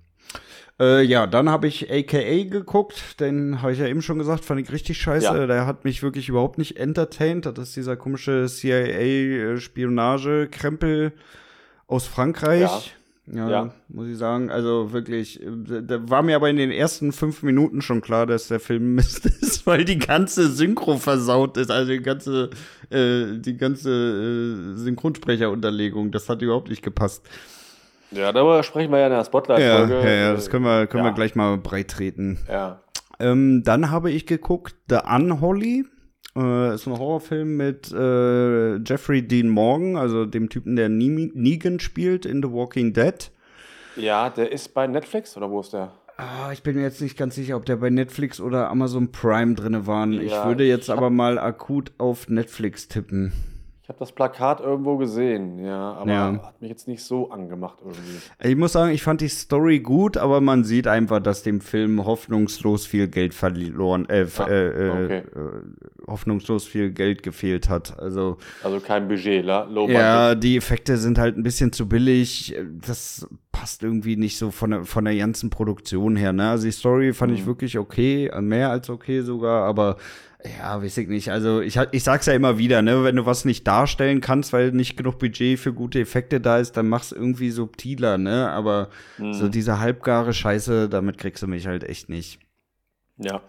[0.80, 4.60] Äh, ja, dann habe ich AKA geguckt, den habe ich ja eben schon gesagt, fand
[4.60, 5.26] ich richtig scheiße.
[5.26, 5.48] Ja.
[5.48, 7.46] Der hat mich wirklich überhaupt nicht entertained.
[7.46, 11.14] Das ist dieser komische CIA-Spionage-Krempel
[11.88, 12.62] aus Frankreich.
[12.62, 12.82] Ja.
[13.28, 14.52] Ja, ja, muss ich sagen.
[14.52, 18.60] Also wirklich, da war mir aber in den ersten fünf Minuten schon klar, dass der
[18.60, 21.72] Film Mist ist, weil die ganze Synchro versaut ist.
[21.72, 22.52] Also die ganze,
[22.92, 27.28] äh, die ganze äh, Synchronsprecherunterlegung, das hat überhaupt nicht gepasst.
[28.12, 29.94] Ja, darüber sprechen wir ja in der Spotlight-Folge.
[29.94, 31.12] Ja, ja, ja, das können wir, können ja.
[31.12, 32.40] wir gleich mal breit treten.
[32.50, 32.82] Ja.
[33.20, 35.86] Ähm, dann habe ich geguckt The Unholy.
[36.36, 42.26] Äh, ist ein Horrorfilm mit äh, Jeffrey Dean Morgan, also dem Typen, der Negan spielt
[42.26, 43.32] in The Walking Dead.
[43.96, 45.94] Ja, der ist bei Netflix oder wo ist der?
[46.18, 49.56] Ah, ich bin mir jetzt nicht ganz sicher, ob der bei Netflix oder Amazon Prime
[49.56, 50.08] drin war.
[50.08, 53.34] Ja, ich würde jetzt aber mal akut auf Netflix tippen.
[53.86, 56.40] Ich habe das Plakat irgendwo gesehen, ja, aber ja.
[56.44, 58.18] hat mich jetzt nicht so angemacht irgendwie.
[58.44, 62.04] Ich muss sagen, ich fand die Story gut, aber man sieht einfach, dass dem Film
[62.04, 65.18] hoffnungslos viel Geld verloren, äh, ah, äh, okay.
[65.18, 68.00] äh, hoffnungslos viel Geld gefehlt hat.
[68.00, 69.66] Also, also kein Budget, la?
[69.66, 72.58] low Ja, die Effekte sind halt ein bisschen zu billig.
[72.88, 76.34] Das passt irgendwie nicht so von der, von der ganzen Produktion her.
[76.34, 76.50] Ne?
[76.50, 77.38] Also die Story fand mhm.
[77.38, 79.98] ich wirklich okay, mehr als okay sogar, aber
[80.60, 81.32] ja, weiß ich nicht.
[81.32, 84.72] Also ich, ich sag's ja immer wieder, ne, wenn du was nicht darstellen kannst, weil
[84.72, 88.50] nicht genug Budget für gute Effekte da ist, dann mach's irgendwie subtiler, ne?
[88.52, 89.34] Aber mhm.
[89.34, 92.40] so diese halbgare Scheiße, damit kriegst du mich halt echt nicht.
[93.18, 93.42] Ja.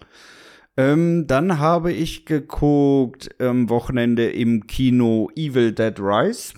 [0.76, 6.54] Ähm, dann habe ich geguckt am Wochenende im Kino Evil Dead Rise.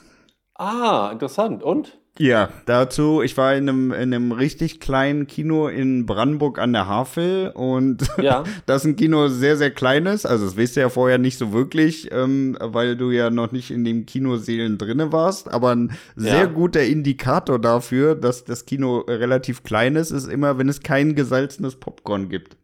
[0.55, 1.62] Ah, interessant.
[1.62, 1.97] Und?
[2.18, 6.88] Ja, dazu, ich war in einem, in einem richtig kleinen Kino in Brandenburg an der
[6.88, 8.42] Havel und ja.
[8.66, 11.52] das ist ein Kino sehr, sehr kleines, also das weißt du ja vorher nicht so
[11.52, 16.40] wirklich, ähm, weil du ja noch nicht in den Kinoseelen drinne warst, aber ein sehr
[16.40, 16.46] ja.
[16.46, 21.76] guter Indikator dafür, dass das Kino relativ klein ist, ist immer, wenn es kein gesalzenes
[21.76, 22.57] Popcorn gibt.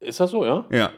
[0.00, 0.66] Ist das so, ja?
[0.70, 0.90] Ja.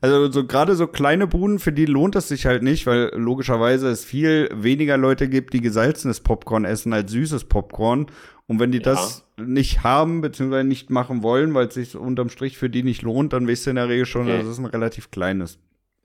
[0.00, 3.88] Also so gerade so kleine Buden, für die lohnt es sich halt nicht, weil logischerweise
[3.88, 8.06] es viel weniger Leute gibt, die gesalzenes Popcorn essen als süßes Popcorn.
[8.46, 8.84] Und wenn die ja.
[8.84, 13.02] das nicht haben, beziehungsweise nicht machen wollen, weil es sich unterm Strich für die nicht
[13.02, 14.38] lohnt, dann weißt du in der Regel schon, okay.
[14.38, 15.58] das ist ein relativ kleines.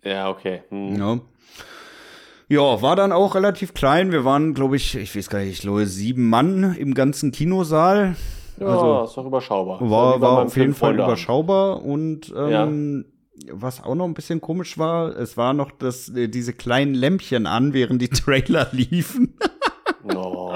[0.03, 0.61] Ja, okay.
[0.69, 0.95] Hm.
[0.95, 1.19] Ja.
[2.49, 4.13] Ja, war dann auch relativ klein.
[4.13, 8.15] Wir waren, glaube ich, ich weiß gar nicht, ich glaube, sieben Mann im ganzen Kinosaal.
[8.57, 9.81] Ja, also, ist doch überschaubar.
[9.81, 13.16] War, war auf jeden Fall überschaubar und ähm, ja
[13.51, 17.45] was auch noch ein bisschen komisch war, es war noch das, äh, diese kleinen Lämpchen
[17.45, 19.33] an, während die Trailer liefen.
[20.03, 20.53] Oh.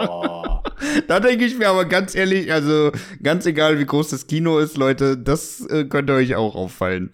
[1.08, 2.92] da denke ich mir aber ganz ehrlich, also
[3.22, 7.12] ganz egal, wie groß das Kino ist, Leute, das äh, könnte euch auch auffallen.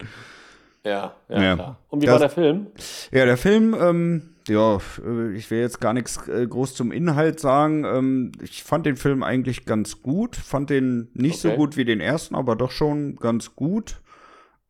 [0.84, 1.54] Ja, ja, ja.
[1.54, 1.78] klar.
[1.88, 2.66] Und wie das, war der Film?
[3.10, 7.40] Ja, der Film, ähm, ja, äh, ich will jetzt gar nichts äh, groß zum Inhalt
[7.40, 7.84] sagen.
[7.84, 10.36] Ähm, ich fand den Film eigentlich ganz gut.
[10.36, 11.50] Fand den nicht okay.
[11.50, 14.00] so gut wie den ersten, aber doch schon ganz gut.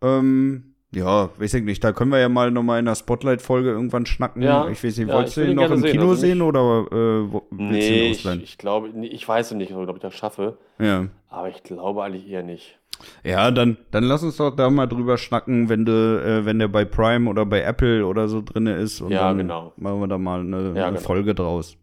[0.03, 1.85] Ähm, ja, weiß ich nicht.
[1.85, 4.43] Da können wir ja mal nochmal in der Spotlight-Folge irgendwann schnacken.
[4.43, 6.87] Ja, ich weiß nicht, ja, wolltest du ihn noch im sehen, Kino also sehen oder
[6.91, 10.57] äh, wo, nee, ich, ich, glaube, ich weiß nicht, ob ich das schaffe.
[10.79, 11.09] Ja.
[11.29, 12.79] Aber ich glaube eigentlich eher nicht.
[13.23, 16.69] Ja, dann, dann lass uns doch da mal drüber schnacken, wenn du, äh, wenn der
[16.69, 19.01] bei Prime oder bei Apple oder so drin ist.
[19.01, 19.73] Und ja, dann genau.
[19.77, 21.07] Machen wir da mal eine, ja, eine genau.
[21.07, 21.77] Folge draus.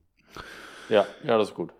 [0.90, 1.72] Ja, ja, das ist gut.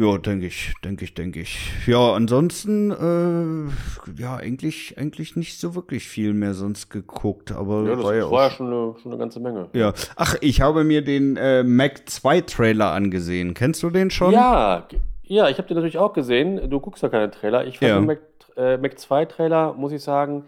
[0.00, 1.72] Ja, denke ich, denke ich, denke ich.
[1.88, 7.96] Ja, ansonsten, äh, ja, eigentlich, eigentlich nicht so wirklich viel mehr sonst geguckt, aber ja,
[7.96, 9.68] das war ja, war ja schon, eine, schon eine ganze Menge.
[9.72, 13.54] Ja, ach, ich habe mir den äh, Mac 2 Trailer angesehen.
[13.54, 14.32] Kennst du den schon?
[14.32, 14.86] Ja,
[15.24, 16.70] Ja, ich habe den natürlich auch gesehen.
[16.70, 17.66] Du guckst ja keine Trailer.
[17.66, 17.96] Ich fand Ja.
[17.98, 18.20] den Mac,
[18.56, 20.44] äh, Mac 2 Trailer, muss ich sagen,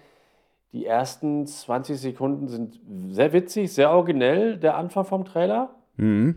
[0.72, 5.70] die ersten 20 Sekunden sind sehr witzig, sehr originell, der Anfang vom Trailer.
[5.96, 6.36] Mhm.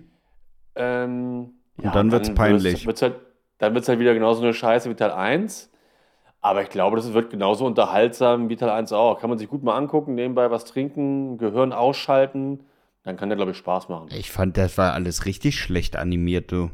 [0.75, 2.85] Ähm, Und dann wird's peinlich.
[2.85, 3.15] Wird's halt,
[3.57, 5.71] dann wird es halt wieder genauso eine Scheiße wie Teil 1.
[6.41, 9.19] Aber ich glaube, das wird genauso unterhaltsam wie Teil 1 auch.
[9.19, 12.65] Kann man sich gut mal angucken, nebenbei was trinken, Gehirn ausschalten.
[13.03, 14.09] Dann kann der, glaube ich, Spaß machen.
[14.11, 16.69] Ich fand, das war alles richtig schlecht animiert, du.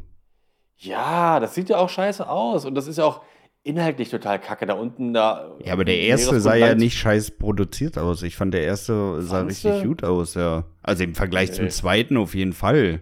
[0.76, 2.64] Ja, das sieht ja auch scheiße aus.
[2.64, 3.22] Und das ist ja auch
[3.62, 4.66] inhaltlich total kacke.
[4.66, 5.56] Da unten, da.
[5.64, 8.22] Ja, aber der erste sah ja nicht scheiß produziert aus.
[8.22, 10.64] Ich fand, der erste sah Fandst richtig gut aus, ja.
[10.82, 11.70] Also im Vergleich zum Nee.
[11.70, 13.00] zweiten auf jeden Fall.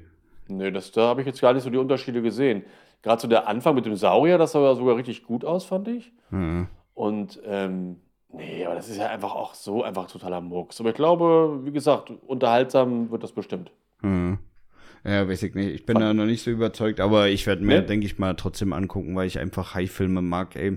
[0.48, 2.64] Nö, das, da habe ich jetzt gar nicht so die Unterschiede gesehen.
[3.02, 5.88] Gerade so der Anfang mit dem Saurier, das sah ja sogar richtig gut aus, fand
[5.88, 6.12] ich.
[6.30, 6.66] Mhm.
[6.94, 7.96] Und ähm,
[8.32, 10.80] nee, aber das ist ja einfach auch so einfach totaler Murks.
[10.80, 13.70] Aber ich glaube, wie gesagt, unterhaltsam wird das bestimmt.
[14.02, 14.38] Mhm.
[15.04, 15.68] Ja, weiß ich nicht.
[15.68, 17.86] Ich bin da noch nicht so überzeugt, aber ich werde mir, Nee?
[17.86, 20.76] denke ich mal, trotzdem angucken, weil ich einfach High-Filme mag, ey.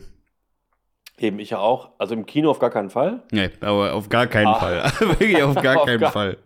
[1.17, 1.89] Eben, ich ja auch.
[1.97, 3.23] Also im Kino auf gar keinen Fall.
[3.31, 4.55] Nee, aber auf gar keinen Ah.
[4.59, 4.83] Fall.
[5.19, 6.37] Wirklich auf gar Auf keinen gar- Fall.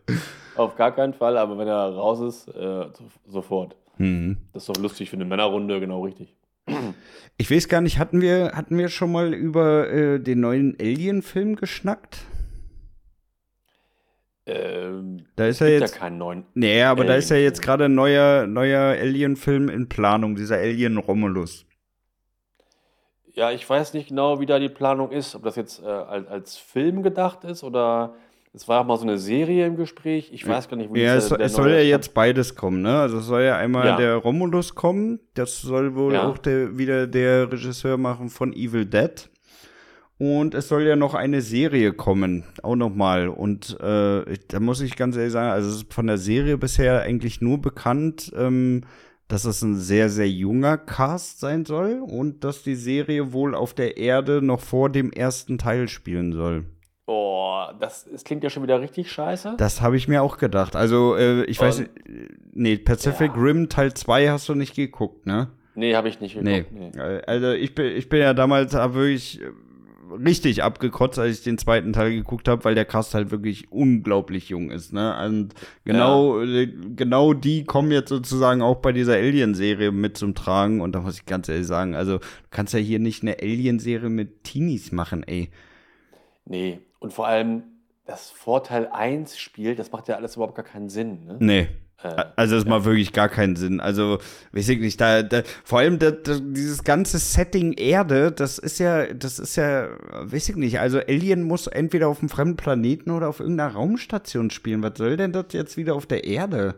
[0.55, 3.75] Auf gar keinen Fall, aber wenn er raus ist, äh, so- sofort.
[3.97, 4.37] Mhm.
[4.53, 6.33] Das ist doch lustig für eine Männerrunde, genau richtig.
[7.37, 11.55] Ich weiß gar nicht, hatten wir, hatten wir schon mal über äh, den neuen Alien-Film
[11.55, 12.19] geschnackt?
[14.47, 15.93] Ähm, Da ist ja jetzt.
[15.93, 16.45] ja keinen neuen.
[16.53, 20.97] Nee, aber da ist ja jetzt gerade ein neuer, neuer Alien-Film in Planung, dieser Alien
[20.97, 21.65] Romulus.
[23.33, 26.27] Ja, ich weiß nicht genau, wie da die Planung ist, ob das jetzt äh, als,
[26.27, 28.13] als Film gedacht ist oder
[28.55, 30.29] es war auch mal so eine Serie im Gespräch.
[30.33, 32.81] Ich weiß gar nicht, wo Ja, es, äh, der es soll ja jetzt beides kommen,
[32.81, 32.99] ne?
[32.99, 33.97] Also es soll ja einmal Ja.
[33.97, 36.27] der Romulus kommen, das soll wohl Ja.
[36.27, 39.29] auch der, wieder der Regisseur machen von Evil Dead.
[40.17, 43.27] Und es soll ja noch eine Serie kommen, auch nochmal.
[43.27, 47.01] Und äh, da muss ich ganz ehrlich sagen, also es ist von der Serie bisher
[47.01, 48.83] eigentlich nur bekannt, ähm,
[49.27, 53.73] dass es ein sehr, sehr junger Cast sein soll und dass die Serie wohl auf
[53.73, 56.63] der Erde noch vor dem ersten Teil spielen soll.
[57.07, 59.55] Oh, das, das klingt ja schon wieder richtig scheiße.
[59.57, 60.75] Das habe ich mir auch gedacht.
[60.75, 63.41] Also, äh, ich weiß Und- nicht, nee, Pacific Ja.
[63.41, 65.49] Rim Teil 2 hast du nicht geguckt, ne?
[65.75, 66.63] Nee, habe ich nicht Nee.
[66.63, 66.95] geguckt.
[66.95, 69.45] Äh, Also, ich bin, ich bin ja damals wirklich äh,
[70.25, 74.49] richtig abgekotzt, als ich den zweiten Teil geguckt habe, weil der Cast halt wirklich unglaublich
[74.49, 75.15] jung ist, ne?
[75.27, 76.65] Und genau, äh,
[76.95, 80.81] genau die kommen jetzt sozusagen auch bei dieser Alien-Serie mit zum Tragen.
[80.81, 84.09] Und da muss ich ganz ehrlich sagen, also, du kannst ja hier nicht eine Alien-Serie
[84.09, 85.49] mit Teenies machen, ey.
[86.47, 87.63] Nee, und vor allem
[88.05, 91.25] das Vorteil 1 spielt, das macht ja alles überhaupt gar keinen Sinn.
[91.25, 91.37] Ne?
[91.39, 91.67] Nee.
[92.03, 93.79] Äh, Also es macht wirklich gar keinen Sinn.
[93.79, 94.19] Also,
[94.51, 98.79] weiß ich nicht, da, da vor allem da, da, dieses ganze Setting Erde, das ist
[98.79, 103.11] ja, das ist ja, weiß ich nicht, also Alien muss entweder auf einem fremden Planeten
[103.11, 104.83] oder auf irgendeiner Raumstation spielen.
[104.83, 106.75] Was soll denn das jetzt wieder auf der Erde?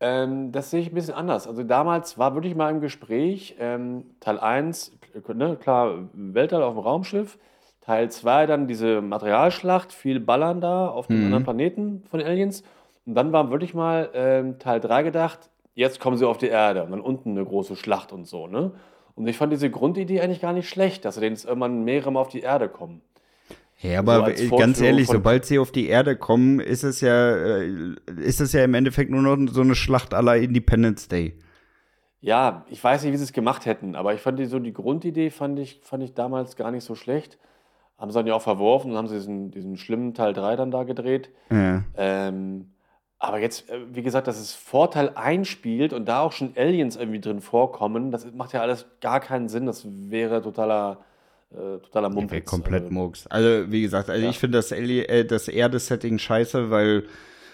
[0.00, 1.46] Ähm, das sehe ich ein bisschen anders.
[1.46, 4.98] Also damals war wirklich mal im Gespräch, ähm, Teil 1,
[5.34, 7.38] ne, klar, Weltall auf dem Raumschiff,
[7.82, 11.24] Teil 2 dann diese Materialschlacht, viel Ballern da auf dem Mhm.
[11.24, 12.62] anderen Planeten von den Aliens.
[13.06, 16.84] Und dann war wirklich mal ähm, Teil 3 gedacht, jetzt kommen sie auf die Erde
[16.84, 18.72] und dann unten eine große Schlacht und so, ne?
[19.14, 22.20] Und ich fand diese Grundidee eigentlich gar nicht schlecht, dass sie jetzt irgendwann mehrere Mal
[22.20, 23.02] auf die Erde kommen.
[23.80, 27.36] Ja, aber So als ganz ehrlich, sobald sie auf die Erde kommen, ist es ja,
[27.36, 31.34] äh, ist es ja im Endeffekt nur noch so eine Schlacht aller Independence Day.
[32.20, 34.72] Ja, ich weiß nicht, wie sie es gemacht hätten, aber ich fand die, so die
[34.72, 37.38] Grundidee fand ich, fand ich damals gar nicht so schlecht.
[38.02, 40.72] Haben sie dann ja auch verworfen und haben sie diesen, diesen schlimmen Teil 3 dann
[40.72, 41.30] da gedreht.
[41.50, 41.84] Ja.
[41.96, 42.72] Ähm,
[43.20, 47.20] aber jetzt, äh, wie gesagt, dass es Vorteil einspielt und da auch schon Aliens irgendwie
[47.20, 49.66] drin vorkommen, das macht ja alles gar keinen Sinn.
[49.66, 50.98] Das wäre totaler,
[51.52, 52.50] äh, totaler Mumpitz.
[52.50, 53.28] komplett Also, Murks.
[53.28, 54.30] Also, wie gesagt, also Ja.
[54.30, 57.04] ich finde das, äh, das Erde-Setting scheiße, weil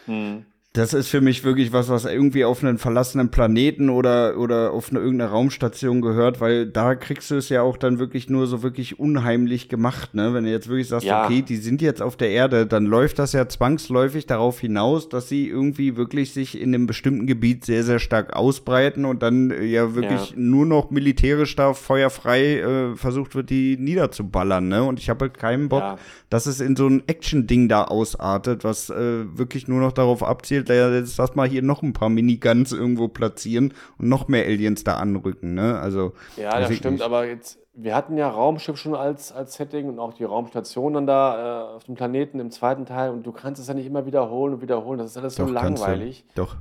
[0.07, 0.47] hm.
[0.79, 4.91] Das ist für mich wirklich was, was irgendwie auf einen verlassenen Planeten oder, oder auf
[4.91, 8.62] eine irgendeine Raumstation gehört, weil da kriegst du es ja auch dann wirklich nur so
[8.62, 10.33] wirklich unheimlich gemacht, ne?
[10.35, 11.25] Wenn du jetzt wirklich sagst, Ja.
[11.25, 15.29] okay, die sind jetzt auf der Erde, dann läuft das ja zwangsläufig darauf hinaus, dass
[15.29, 19.64] sie irgendwie wirklich sich in einem bestimmten Gebiet sehr, sehr stark ausbreiten und dann äh,
[19.64, 20.37] ja wirklich Ja.
[20.37, 24.85] nur noch militärisch da feuerfrei äh, versucht wird, die niederzuballern, ne?
[24.85, 25.97] Und ich habe halt keinen Bock, Ja.
[26.31, 30.67] dass es in so ein Action-Ding da ausartet, was äh, wirklich nur noch darauf abzielt,
[30.74, 34.96] jetzt lass mal hier noch ein paar Miniguns irgendwo platzieren und noch mehr Aliens da
[34.96, 35.78] anrücken, ne?
[35.78, 37.02] Also, Ja, das stimmt, nicht.
[37.04, 41.07] aber jetzt, wir hatten ja Raumschiff schon als, als Setting und auch die Raumstation dann
[41.07, 44.07] da äh, auf dem Planeten im zweiten Teil und du kannst es ja nicht immer
[44.07, 45.54] wiederholen und wiederholen, das ist alles so Doch, du.
[45.54, 46.24] langweilig.
[46.35, 46.57] Doch.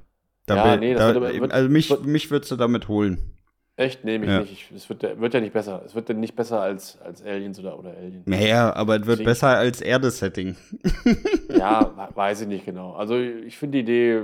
[0.45, 3.37] Da Ja, bin- nee, da, wird- wird- also mich, wird- mich würdest du damit holen.
[3.77, 4.03] Echt?
[4.03, 4.39] Nee, mich Ja.
[4.41, 4.51] nicht.
[4.51, 5.81] Ich, es wird, ja- wird ja nicht besser.
[5.85, 8.23] Es wird ja nicht besser als, als Aliens oder, oder Alien.
[8.25, 10.55] Naja, aber es wird Deswegen- besser als Erde-Setting.
[11.57, 12.93] Ja, we- weiß ich nicht genau.
[12.93, 14.23] Also ich finde die Idee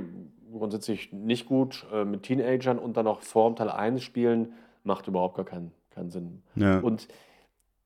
[0.52, 5.08] grundsätzlich nicht gut, äh, mit Teenagern und dann noch vor dem Teil 1 spielen, macht
[5.08, 6.44] überhaupt gar keinen, keinen Sinn.
[6.56, 6.80] Ja.
[6.80, 7.08] Und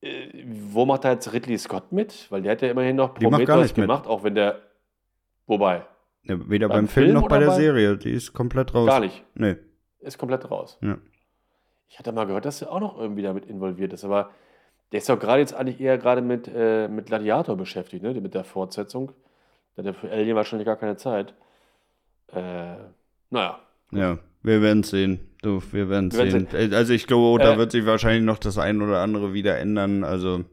[0.00, 2.26] äh, wo macht da jetzt Ridley Scott mit?
[2.30, 3.84] Weil der hat ja immerhin noch Prometheus nicht mit.
[3.86, 4.60] gemacht, auch wenn der.
[5.46, 5.82] Wobei,
[6.24, 7.96] Ja, weder Beim beim, Film Film noch bei der bei- Serie.
[7.96, 8.86] Die ist komplett raus.
[8.86, 9.24] gar nicht.
[9.34, 9.56] Nee.
[10.00, 10.78] Ist komplett raus.
[10.82, 10.98] Ja.
[11.88, 14.30] Ich hatte mal gehört, dass er auch noch irgendwie damit involviert ist, aber
[14.92, 18.14] der ist doch gerade jetzt eigentlich eher gerade mit, äh, mit Gladiator beschäftigt, ne?
[18.14, 19.12] Mit der Fortsetzung.
[19.76, 21.34] Da hat er für Alien wahrscheinlich gar keine Zeit.
[22.32, 22.76] Äh,
[23.30, 23.58] naja.
[23.90, 25.20] Ja, wir werden es sehen.
[25.42, 26.48] Du, wir werden es sehen.
[26.52, 29.58] werden's Also ich glaube, da Äh, wird sich wahrscheinlich noch das ein oder andere wieder
[29.58, 30.04] ändern.
[30.04, 30.44] Also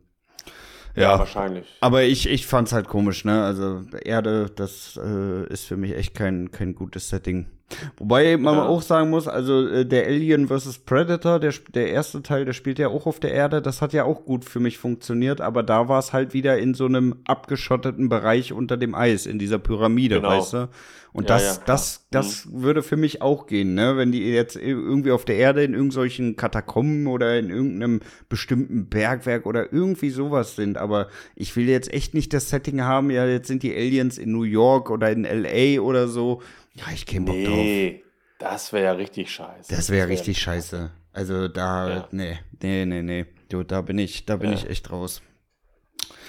[0.96, 1.20] Ja, ja.
[1.20, 1.68] wahrscheinlich.
[1.82, 3.44] Aber ich, ich fand's halt komisch, ne?
[3.44, 7.48] Also Erde, das äh, ist für mich echt kein, kein gutes Setting.
[7.98, 8.66] Wobei man Ja.
[8.66, 10.80] auch sagen muss, also äh, der Alien vs.
[10.80, 14.04] Predator, der, der erste Teil, der spielt ja auch auf der Erde, das hat ja
[14.04, 18.08] auch gut für mich funktioniert, aber da war es halt wieder in so einem abgeschotteten
[18.08, 20.30] Bereich unter dem Eis, in dieser Pyramide, Genau.
[20.30, 20.70] weißt du?
[21.12, 23.96] Und Ja, das, ja, das, das würde für mich auch gehen, ne?
[23.96, 29.46] Wenn die jetzt irgendwie auf der Erde in irgendwelchen Katakomben oder in irgendeinem bestimmten Bergwerk
[29.46, 30.78] oder irgendwie sowas sind.
[30.78, 34.34] Aber ich will jetzt echt nicht das Setting haben, ja, jetzt sind die Aliens in
[34.34, 35.80] New York oder in L.A.
[35.82, 36.42] oder so.
[36.76, 37.56] Ja, ich käme Bock drauf.
[37.56, 38.04] Nee,
[38.40, 39.74] das wäre ja richtig scheiße.
[39.74, 40.92] Das wäre wär- richtig scheiße.
[41.14, 42.08] Also da, Ja.
[42.12, 43.26] nee, nee, nee, nee.
[43.50, 44.56] Du, da bin ich, da bin Ja.
[44.58, 45.22] ich echt raus.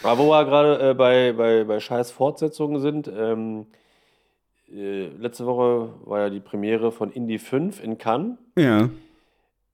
[0.03, 3.67] Aber wo wir gerade äh, bei, bei, bei scheiß Fortsetzungen sind, ähm,
[4.73, 8.39] äh, letzte Woche war ja die Premiere von Indie 5 in Cannes.
[8.57, 8.89] Ja.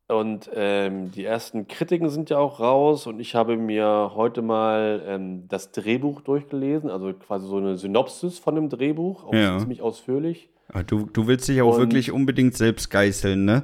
[0.09, 5.03] Und ähm, die ersten Kritiken sind ja auch raus und ich habe mir heute mal
[5.07, 9.59] ähm, das Drehbuch durchgelesen, also quasi so eine Synopsis von dem Drehbuch, auch Ja.
[9.59, 10.49] ziemlich ausführlich.
[10.69, 13.63] Aber du, du willst dich auch Und- wirklich unbedingt selbst geißeln, ne?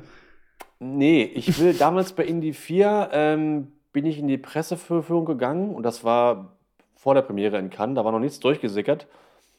[0.80, 5.82] Nee, ich will damals bei Indie 4 ähm, bin ich in die Presseverführung gegangen und
[5.82, 6.56] das war
[6.94, 9.06] vor der Premiere in Cannes, da war noch nichts durchgesickert.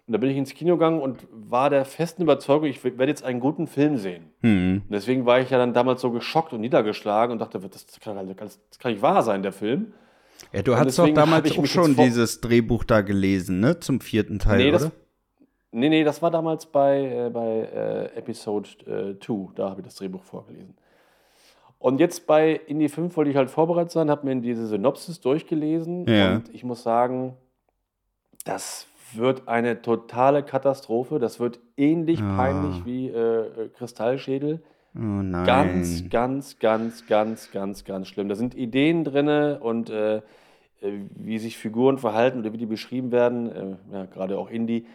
[0.07, 3.23] Und da bin ich ins Kino gegangen und war der festen Überzeugung, ich werde jetzt
[3.23, 4.31] einen guten Film sehen.
[4.41, 4.81] Hm.
[4.87, 8.15] Und deswegen war ich ja dann damals so geschockt und niedergeschlagen und dachte, das kann,
[8.35, 9.93] das kann nicht wahr sein, der Film.
[10.51, 13.79] Ja, du Und hast doch damals auch schon dieses Drehbuch da gelesen, ne?
[13.79, 14.91] Zum vierten Teil, nee, das, oder?
[15.71, 17.47] Nee, nee, das war damals bei, äh, bei
[18.13, 18.69] äh, Episode
[19.19, 20.75] 2, da habe ich das Drehbuch vorgelesen.
[21.77, 26.05] Und jetzt bei Indie 5 wollte ich halt vorbereitet sein, habe mir diese Synopsis durchgelesen
[26.07, 26.35] Ja.
[26.35, 27.37] und ich muss sagen,
[28.45, 31.19] das wird eine totale Katastrophe.
[31.19, 32.35] Das wird ähnlich Ah.
[32.35, 33.15] peinlich wie äh,
[33.65, 34.61] äh, Kristallschädel.
[34.95, 35.45] Oh nein.
[35.45, 38.27] Ganz, ganz, ganz, ganz, ganz, ganz schlimm.
[38.29, 40.21] Da sind Ideen drin und äh, äh,
[41.15, 44.85] wie sich Figuren verhalten oder wie die beschrieben werden, äh, ja, gerade auch Indie,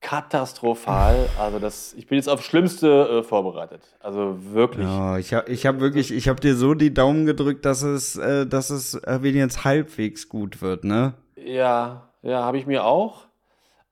[0.00, 1.28] katastrophal.
[1.38, 3.82] Also das, ich bin jetzt aufs Schlimmste äh, vorbereitet.
[4.00, 4.86] Also wirklich.
[4.86, 8.16] Ja, ich habe ich hab wirklich, ich habe dir so die Daumen gedrückt, dass es,
[8.16, 11.14] äh, dass es wenigstens halbwegs gut wird, ne?
[11.36, 13.26] Ja, ja, habe ich mir auch.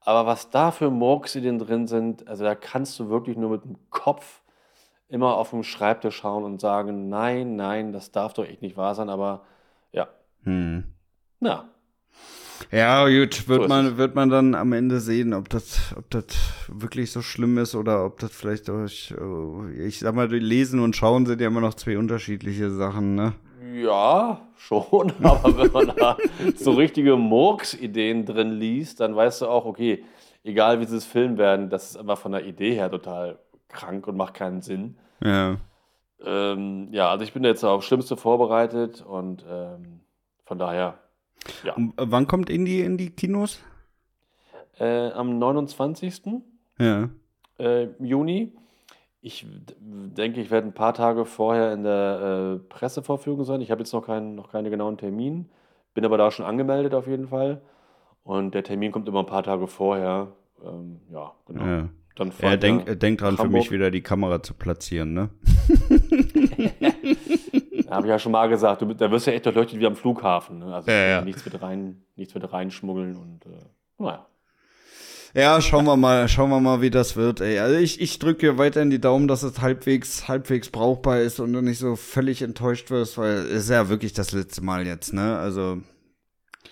[0.01, 3.75] Aber was da für Murksidien drin sind, also da kannst du wirklich nur mit dem
[3.89, 4.41] Kopf
[5.09, 8.95] immer auf dem Schreibtisch schauen und sagen, nein, nein, das darf doch echt nicht wahr
[8.95, 9.09] sein.
[9.09, 9.41] Aber
[9.91, 10.07] ja,
[10.43, 10.85] Hm.
[11.41, 11.65] na,
[12.71, 16.25] Ja, gut, wird So man, wird man dann am Ende sehen, ob das, ob das
[16.67, 20.95] wirklich so schlimm ist oder ob das vielleicht durch, äh, ich sag mal, lesen und
[20.95, 23.33] schauen sind ja immer noch zwei unterschiedliche Sachen, ne?
[23.73, 26.17] Ja, schon, aber wenn man da
[26.55, 30.03] so richtige Murks-Ideen drin liest, dann weißt du auch, okay,
[30.43, 34.07] egal wie sie es filmen werden, das ist einfach von der Idee her total krank
[34.07, 34.97] und macht keinen Sinn.
[35.23, 35.57] Ja.
[36.25, 40.01] Ähm, ja, also ich bin jetzt aufs Schlimmste vorbereitet und ähm,
[40.45, 40.97] von daher
[41.75, 43.59] Und, äh, wann kommt Indie in die Kinos?
[44.79, 46.21] äh, am 29.
[46.79, 47.09] Ja.
[47.59, 48.53] äh, Juni.
[49.21, 49.45] Ich
[49.79, 53.61] denke, ich werde ein paar Tage vorher in der äh, Presseverfügung sein.
[53.61, 55.49] Ich habe jetzt noch keinen, noch keinen genauen Termin,
[55.93, 57.61] bin aber da schon angemeldet auf jeden Fall.
[58.23, 60.33] Und der Termin kommt immer ein paar Tage vorher.
[60.63, 61.65] Ähm, ja, genau.
[61.65, 61.89] ja.
[62.15, 63.71] Dann Er denkt denk dran, nach für mich Hamburg.
[63.71, 65.29] wieder die Kamera zu platzieren, ne?
[67.87, 69.87] Da habe ich ja schon mal gesagt, du, da wirst du ja echt durchleuchtet wie
[69.87, 70.59] am Flughafen.
[70.59, 70.75] Ne?
[70.75, 71.21] Also Ja, ja.
[71.21, 73.59] nichts wird rein, nichts wird reinschmuggeln und äh,
[73.97, 74.25] naja.
[75.33, 77.59] Ja, schauen wir mal, schauen wir mal, wie das wird, ey.
[77.59, 81.61] Also ich, ich drücke weiterhin die Daumen, dass es halbwegs, halbwegs brauchbar ist und du
[81.61, 85.37] nicht so völlig enttäuscht wirst, weil es ist ja wirklich das letzte Mal jetzt, ne?
[85.37, 85.77] Also,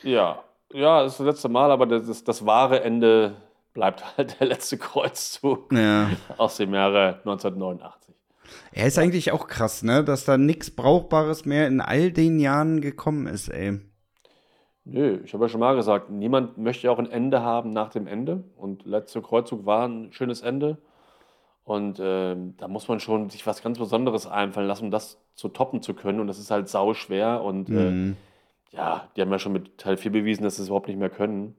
[0.04, 3.36] Ja, ja, das ist das letzte Mal, aber das, ist, das wahre Ende
[3.73, 6.10] bleibt halt der letzte Kreuzzug ja.
[6.38, 8.04] aus dem Jahre 1989.
[8.77, 10.03] Er ist eigentlich auch krass, ne?
[10.03, 13.79] Dass da nichts Brauchbares mehr in all den Jahren gekommen ist, ey.
[14.83, 17.89] Nö, ich habe ja schon mal gesagt, niemand möchte ja auch ein Ende haben nach
[17.89, 18.43] dem Ende.
[18.58, 20.77] Und letzter Kreuzzug war ein schönes Ende.
[21.63, 25.47] Und ähm, da muss man schon sich was ganz Besonderes einfallen lassen, um das zu
[25.47, 26.19] toppen zu können.
[26.19, 27.41] Und das ist halt sau schwer.
[27.43, 28.17] Und äh, Mhm.
[28.71, 31.10] ja, die haben ja schon mit Teil 4 bewiesen, dass sie es überhaupt nicht mehr
[31.10, 31.56] können.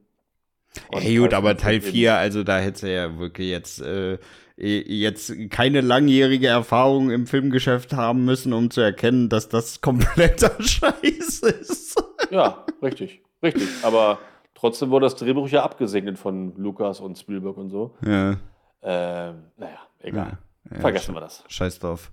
[0.93, 3.81] Und Hey, gut, aber fünf Teil eben- 4, also da hättest du ja wirklich jetzt,
[3.81, 4.19] äh,
[4.57, 11.39] jetzt keine langjährige Erfahrung im Filmgeschäft haben müssen, um zu erkennen, dass das kompletter Scheiß
[11.39, 12.03] ist.
[12.31, 13.67] Ja, richtig, richtig.
[13.83, 14.17] Aber
[14.55, 17.95] trotzdem wurde das Drehbuch ja abgesegnet von Lukas und Spielberg und so.
[18.03, 18.37] Ja.
[18.81, 20.27] Ähm, naja, egal.
[20.31, 20.37] Ja,
[20.79, 21.43] Vergessen wir das.
[21.47, 22.11] Scheiß drauf.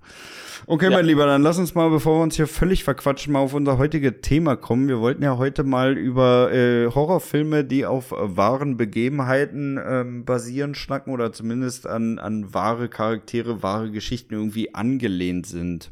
[0.67, 0.91] Okay, Ja.
[0.97, 3.79] mein Lieber, dann lass uns mal, bevor wir uns hier völlig verquatschen, mal auf unser
[3.79, 4.89] heutiges Thema kommen.
[4.89, 10.75] Wir wollten ja heute mal über äh, Horrorfilme, die auf äh, wahren Begebenheiten ähm, basieren,
[10.75, 15.91] schnacken oder zumindest an, an wahre Charaktere, wahre Geschichten irgendwie angelehnt sind.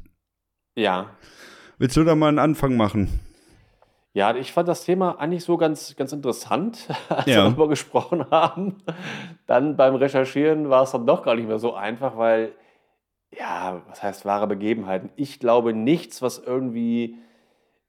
[0.77, 1.11] Ja.
[1.79, 3.09] Willst du da mal einen Anfang machen?
[4.15, 7.37] Ja, ich fand das Thema eigentlich so ganz, ganz interessant, als Ja.
[7.37, 8.77] wir darüber gesprochen haben.
[9.47, 12.53] Dann beim Recherchieren war es dann doch gar nicht mehr so einfach, weil,
[13.37, 15.11] ja, was heißt wahre Begebenheiten?
[15.17, 17.17] Ich glaube nichts, was irgendwie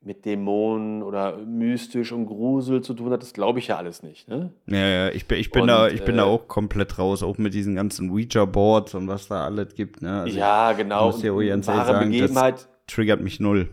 [0.05, 4.27] mit Dämonen oder mystisch und Grusel zu tun hat, das glaube ich ja alles nicht.
[4.27, 4.51] Ne?
[4.67, 7.23] Ja, ja, ich bin, ich bin, Und, da, ich bin da äh, auch komplett raus,
[7.23, 10.01] auch mit diesen ganzen Ouija-Boards und was da alles gibt.
[10.01, 10.21] Ne?
[10.21, 11.05] Also ja, genau.
[11.07, 13.69] muss auch ganz ehrlich wahre sagen, das- Begebenheit, triggert mich null.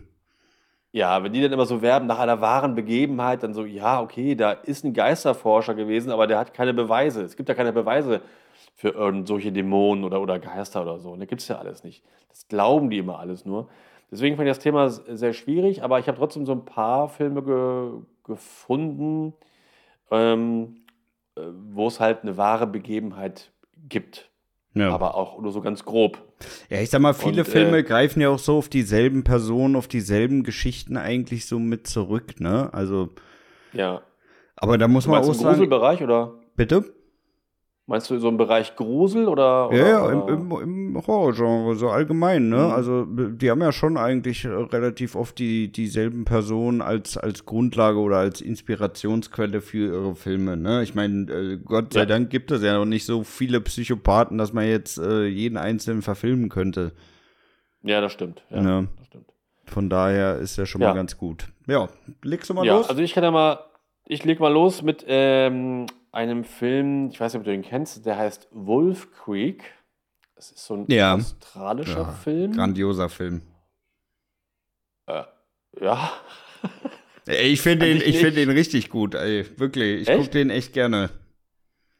[0.93, 4.35] Ja, wenn die dann immer so werben nach einer wahren Begebenheit, dann so, ja, okay,
[4.35, 7.21] da ist ein Geisterforscher gewesen, aber der hat keine Beweise.
[7.23, 8.21] Es gibt ja keine Beweise
[8.75, 11.11] für irgend solche Dämonen oder, oder Geister oder so.
[11.11, 12.03] Und da gibt es ja alles nicht.
[12.29, 13.69] Das glauben die immer alles nur.
[14.11, 17.43] Deswegen fand ich das Thema sehr schwierig, aber ich habe trotzdem so ein paar Filme
[17.43, 17.91] ge
[18.23, 19.33] gefunden,
[20.11, 20.83] ähm,
[21.35, 21.41] äh,
[21.73, 23.51] wo es halt eine wahre Begebenheit
[23.89, 24.30] gibt.
[24.73, 24.91] Ja.
[24.91, 26.17] Aber auch nur so ganz grob.
[26.69, 29.75] Ja, ich sag mal, viele Und, äh, Filme greifen ja auch so auf dieselben Personen,
[29.75, 32.69] auf dieselben Geschichten eigentlich so mit zurück, ne?
[32.73, 33.09] Also,
[33.73, 34.01] Ja.
[34.55, 35.55] aber da muss man auch im sagen.
[35.55, 36.35] Gruselbereich oder?
[36.55, 36.85] Bitte?
[37.91, 39.69] Meinst du so im Bereich Grusel oder?
[39.73, 42.55] Ja, ja, oder, im, im, im Horrorgenre, so allgemein, ne?
[42.55, 42.71] Mhm.
[42.71, 47.97] Also, die haben ja schon eigentlich äh, relativ oft die, dieselben Personen als, als Grundlage
[47.99, 50.83] oder als Inspirationsquelle für ihre Filme, ne?
[50.83, 52.05] Ich meine, äh, Gott sei Ja.
[52.05, 56.01] Dank gibt es ja noch nicht so viele Psychopathen, dass man jetzt äh, jeden einzelnen
[56.01, 56.93] verfilmen könnte.
[57.83, 58.41] Ja, das stimmt.
[58.49, 58.81] Ja, Ja.
[58.97, 59.25] das stimmt.
[59.65, 60.87] Von daher ist ja schon Ja.
[60.89, 61.49] mal ganz gut.
[61.67, 61.89] Ja,
[62.23, 62.89] legst du mal Ja, los?
[62.89, 63.59] also ich kann ja mal,
[64.05, 68.05] ich leg mal los mit ähm, einem Film, ich weiß nicht, ob du den kennst,
[68.05, 69.63] der heißt Wolf Creek.
[70.35, 71.15] Das ist so ein Ja.
[71.15, 72.51] australischer Ja, Film.
[72.53, 73.41] Grandioser Film.
[75.07, 75.23] Äh,
[75.79, 76.11] ja.
[77.27, 78.47] Ich finde den, sich ich finde nicht.
[78.49, 79.45] den richtig gut, ey.
[79.59, 80.09] Wirklich.
[80.09, 81.11] Ich gucke den echt gerne.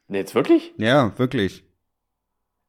[0.08, 0.74] Nee, jetzt wirklich?
[0.78, 1.62] Ja, wirklich.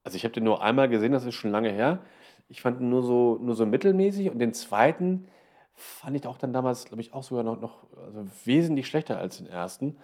[0.04, 2.06] Also ich habe den nur einmal gesehen, das ist schon lange her.
[2.50, 5.28] Ich fand ihn nur so, nur so mittelmäßig und den zweiten
[5.74, 9.38] fand ich auch dann damals, glaube ich, auch sogar noch, noch also wesentlich schlechter als
[9.38, 9.98] den ersten.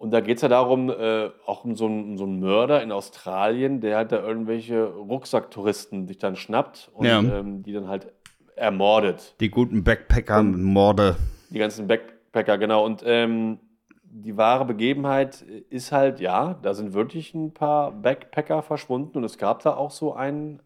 [0.00, 2.82] Und da geht es ja darum, äh, auch um so, einen, um so einen Mörder
[2.82, 7.20] in Australien, der halt da irgendwelche Rucksacktouristen sich dann schnappt und Ja.
[7.20, 8.10] ähm, die dann halt
[8.56, 9.34] ermordet.
[9.40, 11.16] Die guten Backpacker-Morde.
[11.50, 12.82] Die ganzen Backpacker, genau.
[12.86, 13.58] Und ähm,
[14.02, 19.36] die wahre Begebenheit ist halt, ja, da sind wirklich ein paar Backpacker verschwunden und es
[19.36, 20.62] gab da auch so einen,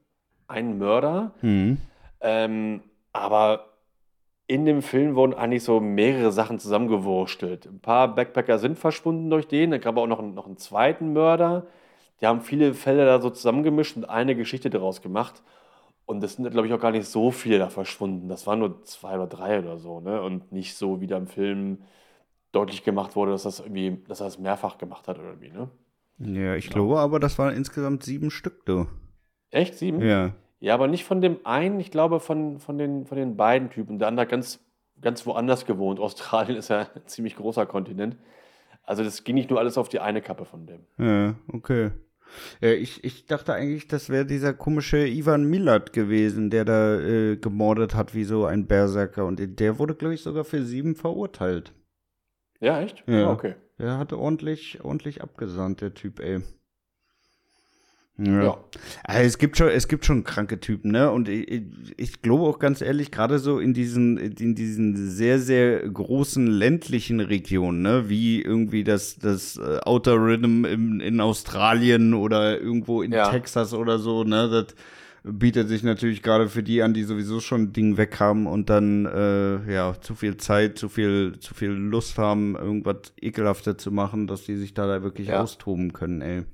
[0.46, 1.32] einen Mörder.
[1.40, 1.78] Hm.
[2.20, 2.82] Ähm,
[3.12, 3.66] aber
[4.46, 7.66] in dem Film wurden eigentlich so mehrere Sachen zusammengewurstelt.
[7.66, 10.58] Ein paar Backpacker sind verschwunden durch den, dann gab es auch noch einen, noch einen
[10.58, 11.66] zweiten Mörder.
[12.20, 15.42] Die haben viele Fälle da so zusammengemischt und eine Geschichte daraus gemacht.
[16.06, 18.28] Und es sind, glaube ich, auch gar nicht so viele da verschwunden.
[18.28, 20.20] Das waren nur zwei oder drei oder so, ne?
[20.22, 21.78] Und nicht so, wie da im Film
[22.52, 25.70] deutlich gemacht wurde, dass das irgendwie, dass er das mehrfach gemacht hat oder irgendwie, ne?
[26.18, 28.86] Ja, ich glaube aber, das waren insgesamt sieben Stück, du.
[29.50, 29.74] Echt?
[29.76, 30.00] Sieben?
[30.02, 30.34] Ja.
[30.64, 33.98] Ja, aber nicht von dem einen, ich glaube von, von, den, von den beiden Typen.
[33.98, 34.64] Der andere hat ganz,
[34.98, 36.00] ganz woanders gewohnt.
[36.00, 38.16] Australien ist ja ein ziemlich großer Kontinent.
[38.82, 40.86] Also das ging nicht nur alles auf die eine Kappe von dem.
[40.96, 41.90] Ja, okay.
[42.62, 47.36] Ja, ich, ich dachte eigentlich, das wäre dieser komische Ivan Milat gewesen, der da äh,
[47.36, 49.26] gemordet hat wie so ein Berserker.
[49.26, 51.74] Und der wurde, glaube ich, sogar für sieben verurteilt.
[52.60, 53.04] Ja, echt?
[53.06, 53.28] Ja.
[53.28, 53.56] Ah, okay.
[53.78, 56.40] Der hatte ordentlich, ordentlich abgesandt, der Typ, ey.
[58.16, 58.42] Ja.
[58.44, 58.58] Ja.
[59.02, 61.10] Also es gibt schon, es gibt schon kranke Typen, ne?
[61.10, 61.62] Und ich,
[61.96, 67.18] ich, glaube auch ganz ehrlich, gerade so in diesen, in diesen sehr, sehr großen ländlichen
[67.18, 68.08] Regionen, ne?
[68.08, 73.30] Wie irgendwie das, das äh, Outer Rhythm in, in Australien oder irgendwo in Ja.
[73.30, 74.48] Texas oder so, ne?
[74.48, 74.66] Das
[75.24, 78.70] bietet sich natürlich gerade für die an, die sowieso schon ein Ding weg haben und
[78.70, 83.90] dann äh, ja zu viel Zeit, zu viel, zu viel Lust haben, irgendwas ekelhafter zu
[83.90, 85.42] machen, dass die sich da, da wirklich Ja.
[85.42, 86.44] austoben können, ey.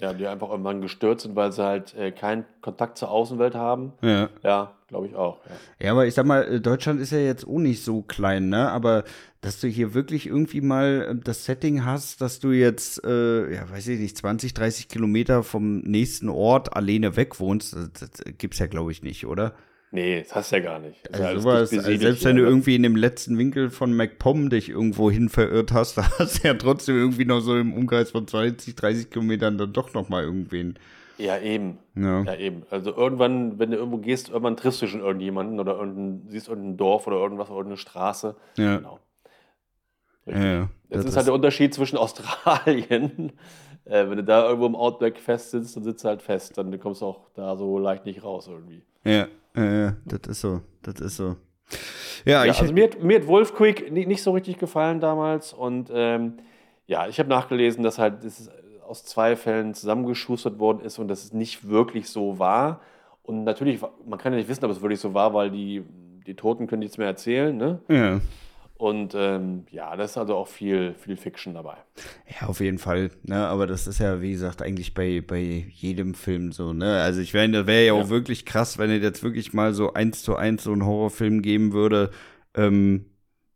[0.00, 3.92] Ja, die einfach irgendwann gestört sind, weil sie halt äh, keinen Kontakt zur Außenwelt haben.
[4.02, 4.28] Ja.
[4.42, 5.38] Ja, glaube ich auch.
[5.44, 5.86] Ja.
[5.86, 8.70] Ja, aber ich sag mal, äh, Deutschland ist ja jetzt auch nicht so klein, ne?
[8.70, 9.04] Aber
[9.40, 13.70] dass du hier wirklich irgendwie mal äh, das Setting hast, dass du jetzt, äh, ja,
[13.70, 18.58] weiß ich nicht, 20, 30 Kilometer vom nächsten Ort alleine weg wohnst, das, das gibt's
[18.58, 19.54] ja, glaube ich, nicht, oder?
[19.92, 21.00] Nee, das hast du ja gar nicht.
[21.10, 24.68] Das Also sowas, also selbst wenn du irgendwie in dem letzten Winkel von MacPom dich
[24.68, 28.26] irgendwo hin verirrt hast, da hast du ja trotzdem irgendwie noch so im Umkreis von
[28.26, 30.78] 20, 30 Kilometern dann doch noch mal irgendwen.
[31.18, 31.78] Ja, eben.
[31.96, 32.22] Ja.
[32.22, 32.62] Ja, eben.
[32.70, 36.76] Also irgendwann, wenn du irgendwo gehst, irgendwann triffst du schon irgendjemanden oder irgendein, siehst irgendein
[36.76, 38.36] Dorf oder irgendwas oder irgendeine Straße.
[38.56, 38.76] Ja.
[38.76, 39.00] Genau.
[40.26, 40.70] Ja, ja.
[40.88, 43.32] Das, Das ist halt der Unterschied zwischen Australien.
[43.84, 46.56] Äh, wenn du da irgendwo im Outback fest sitzt, dann sitzt du halt fest.
[46.56, 48.82] Dann kommst du auch da so leicht nicht raus irgendwie.
[49.04, 49.26] Ja,
[49.56, 51.36] ja, ja, das ist so, das ist so.
[52.24, 53.58] Ja, Ja, also mir, hat- mir hat Wolf
[53.90, 55.52] ni- nicht so richtig gefallen damals.
[55.52, 56.34] Und ähm,
[56.86, 58.50] ja, ich habe nachgelesen, dass halt das
[58.86, 62.80] aus zwei Fällen zusammengeschustert worden ist und dass es nicht wirklich so war.
[63.22, 65.84] Und natürlich, man kann ja nicht wissen, ob es wirklich so war, weil die,
[66.26, 67.56] die Toten können nichts mehr erzählen.
[67.56, 67.80] Ne?
[67.88, 68.20] ja.
[68.80, 71.76] Und ähm, ja, da ist also auch viel, viel Fiction dabei.
[72.40, 73.10] Ja, auf jeden Fall.
[73.24, 73.36] Ne?
[73.46, 76.72] Aber das ist ja, wie gesagt, eigentlich bei, bei jedem Film so.
[76.72, 76.98] Ne?
[77.02, 78.08] Also ich meine, das wäre ja auch Ja.
[78.08, 81.74] wirklich krass, wenn es jetzt wirklich mal so eins zu eins so einen Horrorfilm geben
[81.74, 82.10] würde,
[82.54, 83.04] ähm,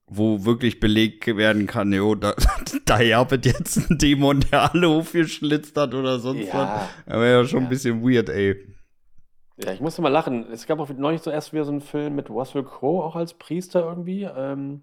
[0.07, 2.35] wo wirklich belegt werden kann, jo, da,
[2.85, 6.55] da jabet jetzt ein Dämon, der alle aufgeschlitzt hat oder sonst Ja.
[6.55, 6.89] was.
[7.07, 7.67] Das wäre ja schon Ja.
[7.67, 8.57] ein bisschen weird, ey.
[9.57, 10.45] Ja, ich musste mal lachen.
[10.53, 13.81] Es gab auch neulich zuerst wieder so einen Film mit Russell Crowe auch als Priester
[13.89, 14.25] irgendwie.
[14.25, 14.83] Ähm,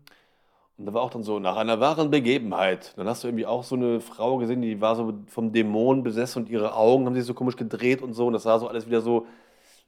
[0.78, 2.94] und da war auch dann so, nach einer wahren Begebenheit.
[2.98, 6.44] Dann hast du irgendwie auch so eine Frau gesehen, die war so vom Dämon besessen
[6.44, 8.28] und ihre Augen haben sich so komisch gedreht und so.
[8.28, 9.28] Und das sah so alles wieder so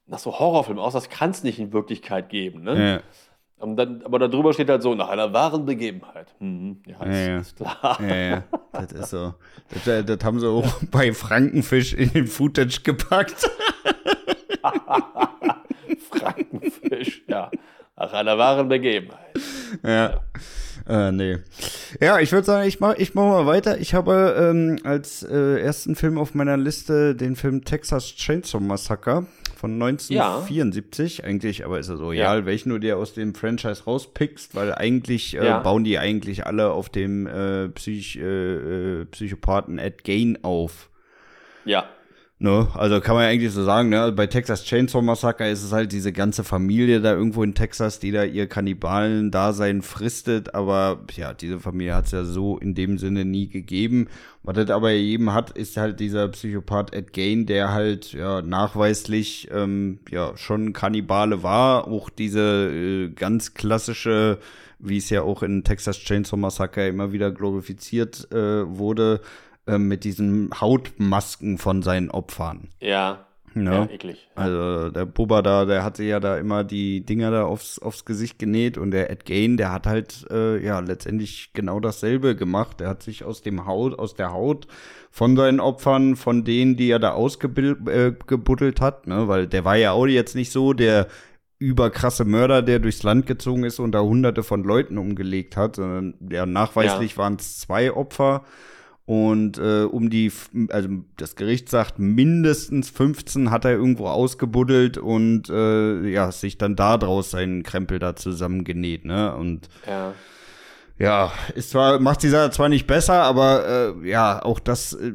[0.05, 0.93] nach so Horrorfilm aus.
[0.93, 2.63] Das kann es nicht in Wirklichkeit geben.
[2.63, 2.93] Ne?
[2.93, 3.01] Ja.
[3.63, 6.35] Und dann, aber darüber steht halt so, nach einer wahren Begebenheit.
[6.39, 6.83] Mhm.
[6.85, 7.97] Ja, ist, Ja, ist klar.
[8.01, 9.33] Ja, ja, das ist so.
[9.69, 13.49] Das, äh, das haben sie auch bei Frankenfisch in den Footage gepackt.
[16.11, 17.49] Frankenfisch, ja.
[17.95, 19.39] Nach einer wahren Begebenheit.
[19.81, 20.19] Ja.
[20.87, 21.37] Äh, nee.
[22.01, 23.77] Ja, ich würde sagen, ich mach, ich mach mal weiter.
[23.79, 29.25] Ich habe ähm, als äh, ersten Film auf meiner Liste den Film Texas Chainsaw Massacre
[29.55, 31.23] von 1974.
[31.23, 32.35] Eigentlich, aber ist ja so, Ja.
[32.35, 35.59] ja, welchen du dir aus dem Franchise rauspickst, weil eigentlich äh, Ja.
[35.59, 38.21] bauen die eigentlich alle auf dem äh, Psych, äh,
[39.01, 40.89] äh, Psychopathen Ed Gain auf.
[41.65, 41.85] Ja.
[42.43, 42.67] Ne?
[42.73, 44.01] Also kann man ja eigentlich so sagen, ne?
[44.01, 47.99] Also Bei Texas Chainsaw Massacre ist es halt diese ganze Familie da irgendwo in Texas,
[47.99, 52.97] die da ihr Kannibalen-Dasein fristet, aber ja, diese Familie hat es ja so in dem
[52.97, 54.09] Sinne nie gegeben.
[54.43, 59.47] Was das aber jedem hat, ist halt dieser Psychopath Ed Gain, der halt ja nachweislich
[59.53, 64.39] ähm, ja schon Kannibale war, auch diese äh, ganz klassische
[64.85, 69.21] wie es ja auch in Texas Chainsaw Massacre immer wieder glorifiziert äh, wurde,
[69.67, 72.69] äh, mit diesen Hautmasken von seinen Opfern.
[72.79, 73.25] Ja.
[73.55, 73.83] Ja.
[73.83, 74.27] Ja, eklig.
[74.35, 78.39] Also der Bubba da, der hatte ja da immer die Dinger da aufs, aufs Gesicht
[78.39, 82.79] genäht und der Ed Gain, der hat halt äh, ja letztendlich genau dasselbe gemacht.
[82.79, 84.67] Der hat sich aus dem Haut, aus der Haut
[85.11, 89.75] von seinen Opfern, von denen, die er da ausgebuddelt äh, hat, ne, weil der war
[89.75, 91.07] ja auch jetzt nicht so der
[91.59, 96.15] überkrasse Mörder, der durchs Land gezogen ist und da hunderte von Leuten umgelegt hat, sondern
[96.29, 98.43] ja, nachweislich waren es zwei Opfer.
[99.05, 100.31] Und äh, um die,
[100.69, 100.87] also
[101.17, 106.97] das Gericht sagt, mindestens 15 hat er irgendwo ausgebuddelt und äh, ja, sich dann da
[106.97, 109.35] draus seinen Krempel da zusammengenäht, ne?
[109.35, 110.13] Und Ja.
[110.97, 115.11] ja, ist zwar, macht die Sache zwar nicht besser, aber äh, ja, auch das äh,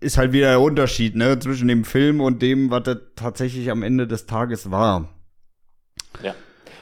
[0.00, 3.84] ist halt wieder der Unterschied, ne, zwischen dem Film und dem, was das tatsächlich am
[3.84, 5.10] Ende des Tages war.
[6.24, 6.34] Ja.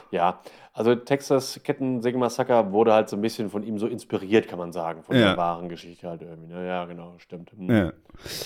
[0.09, 0.41] Ja.
[0.77, 5.01] Also Texas Kettensäge-Massaker wurde halt so ein bisschen von ihm so inspiriert, kann man sagen,
[5.01, 5.29] von Ja.
[5.29, 6.53] der wahren Geschichte halt irgendwie.
[6.53, 6.67] Ne?
[6.67, 7.51] Ja, genau, stimmt.
[7.57, 7.67] Hm.
[7.71, 7.93] Ja.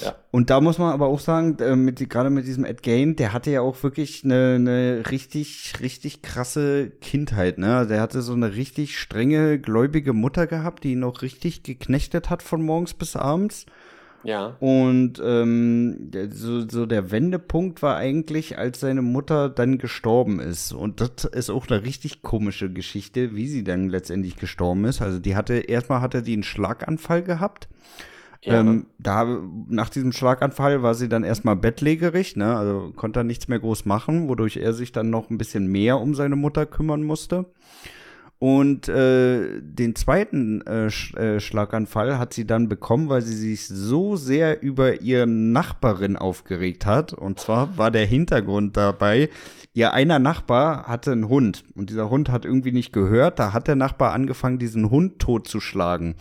[0.01, 0.15] Ja.
[0.31, 3.33] Und da muss man aber auch sagen, äh, mit, gerade mit diesem Ed Gain, der
[3.33, 7.75] hatte ja auch wirklich eine, eine richtig, richtig krasse Kindheit, ne?
[7.79, 12.29] Also Der hatte so eine richtig strenge, gläubige Mutter gehabt, die ihn auch richtig geknechtet
[12.29, 13.65] hat von morgens bis abends.
[14.23, 14.55] Ja.
[14.59, 20.73] Und ähm, so, so der Wendepunkt war eigentlich, als seine Mutter dann gestorben ist.
[20.73, 25.01] Und das ist auch eine richtig komische Geschichte, wie sie dann letztendlich gestorben ist.
[25.01, 27.67] Also die hatte, erstmal hatte die einen Schlaganfall gehabt.
[28.43, 28.59] Ja.
[28.59, 32.55] Ähm, da, nach diesem Schlaganfall war sie dann erstmal bettlägerig, ne?
[32.55, 35.99] Also konnte er nichts mehr groß machen, wodurch er sich dann noch ein bisschen mehr
[35.99, 37.45] um seine Mutter kümmern musste.
[38.41, 43.67] Und äh, den zweiten äh, Sch äh, Schlaganfall hat sie dann bekommen, weil sie sich
[43.67, 47.13] so sehr über ihre Nachbarin aufgeregt hat.
[47.13, 49.29] Und zwar war der Hintergrund dabei,
[49.75, 53.37] ihr einer Nachbar hatte einen Hund und dieser Hund hat irgendwie nicht gehört.
[53.37, 56.15] Da hat der Nachbar angefangen, diesen Hund totzuschlagen.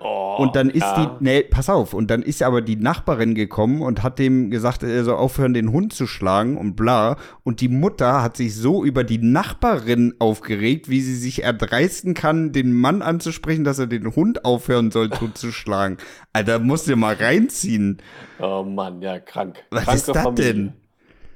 [0.00, 1.16] Oh, Und dann ist ja.
[1.20, 4.82] die, nee, pass auf, und dann ist aber die Nachbarin gekommen und hat dem gesagt,
[4.82, 7.16] er soll aufhören, den Hund zu schlagen und bla.
[7.44, 12.52] Und die Mutter hat sich so über die Nachbarin aufgeregt, wie sie sich erdreisten kann,
[12.52, 15.98] den Mann anzusprechen, dass er den Hund aufhören soll, totzuschlagen.
[16.32, 17.98] Alter, musst du mal reinziehen.
[18.38, 19.64] Oh Mann, ja, krank.
[19.70, 20.54] Was Kranke ist das Familie.
[20.54, 20.72] denn?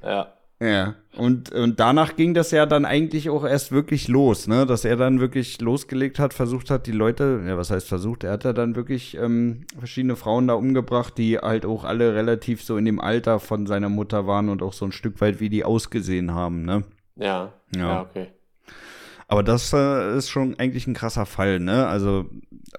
[0.03, 0.32] Ja.
[0.63, 4.65] Ja, und, und danach ging das ja dann eigentlich auch erst wirklich los, ne?
[4.65, 8.31] Dass er dann wirklich losgelegt hat, versucht hat, die Leute, ja, was heißt versucht, er
[8.31, 12.77] hat ja dann wirklich ähm, verschiedene Frauen da umgebracht, die halt auch alle relativ so
[12.77, 15.65] in dem Alter von seiner Mutter waren und auch so ein Stück weit, wie die
[15.65, 16.83] ausgesehen haben, ne?
[17.17, 18.01] Ja, ja, Ja.
[18.01, 18.27] okay.
[19.33, 21.87] Aber das äh, ist schon eigentlich ein krasser Fall, ne?
[21.87, 22.29] Also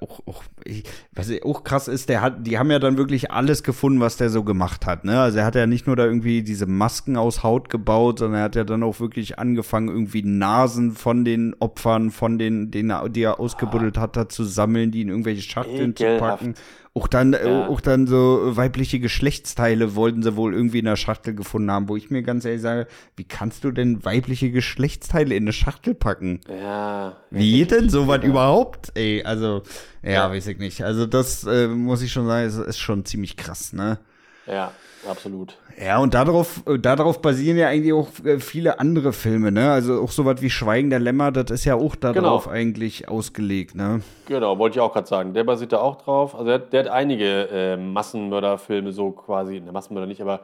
[0.01, 3.65] auch, auch ich, was auch krass ist, der hat, die haben ja dann wirklich alles
[3.65, 5.19] gefunden, was der so gemacht hat, ne?
[5.19, 8.45] Also er hat ja nicht nur da irgendwie diese Masken aus Haut gebaut, sondern er
[8.45, 13.09] hat ja dann auch wirklich angefangen, irgendwie Nasen von den Opfern, von den, den er,
[13.09, 16.39] die er ausgebuddelt hat, da zu sammeln, die in irgendwelche Schachteln zu Ekelhaft.
[16.39, 16.55] packen.
[16.97, 17.67] Auch dann, äh, Ja.
[17.67, 21.97] auch dann so weibliche Geschlechtsteile wollten sie wohl irgendwie in der Schachtel gefunden haben, wo
[21.97, 22.87] ich mir ganz ehrlich sage,
[23.17, 26.41] wie kannst du denn weibliche Geschlechtsteile in eine Schachtel packen?
[26.49, 27.17] Ja.
[27.31, 28.29] Wie geht denn sowas Ja.
[28.29, 28.93] überhaupt?
[28.95, 29.63] Ey, also,
[30.05, 30.31] ja, Ja.
[30.31, 30.83] weiß ich nicht.
[30.85, 33.99] Also, das äh, muss ich schon sagen, ist, ist schon ziemlich krass, ne?
[34.47, 34.73] Ja,
[35.09, 35.57] absolut.
[35.83, 39.73] Ja, und darauf, äh, darauf basieren ja eigentlich auch äh, viele andere Filme, ne?
[39.73, 42.55] Also auch sowas wie Schweigen der Lämmer, das ist ja auch darauf Genau.
[42.55, 44.03] eigentlich ausgelegt, ne?
[44.27, 45.35] Genau, wollte ich auch gerade sagen.
[45.35, 46.35] Der basiert da auch drauf.
[46.35, 50.41] Also der, hat- der hat einige äh, Massenmörderfilme so quasi, ne, Massenmörder nicht, aber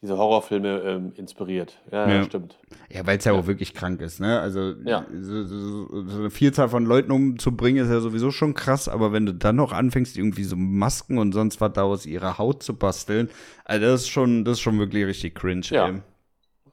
[0.00, 1.76] diese Horrorfilme ähm, inspiriert.
[1.90, 2.14] Ja, Ja.
[2.16, 2.56] ja, stimmt.
[2.88, 4.38] Ja, weil es ja, auch wirklich krank ist, ne?
[4.40, 5.04] Also Ja.
[5.12, 9.26] so, so, so eine Vielzahl von Leuten umzubringen, ist ja sowieso schon krass, aber wenn
[9.26, 12.74] du dann noch anfängst, irgendwie so Masken und sonst was da aus ihrer Haut zu
[12.76, 13.28] basteln,
[13.64, 15.88] also das ist schon, das ist schon wirklich richtig cringe, Ja.
[15.88, 16.02] ey.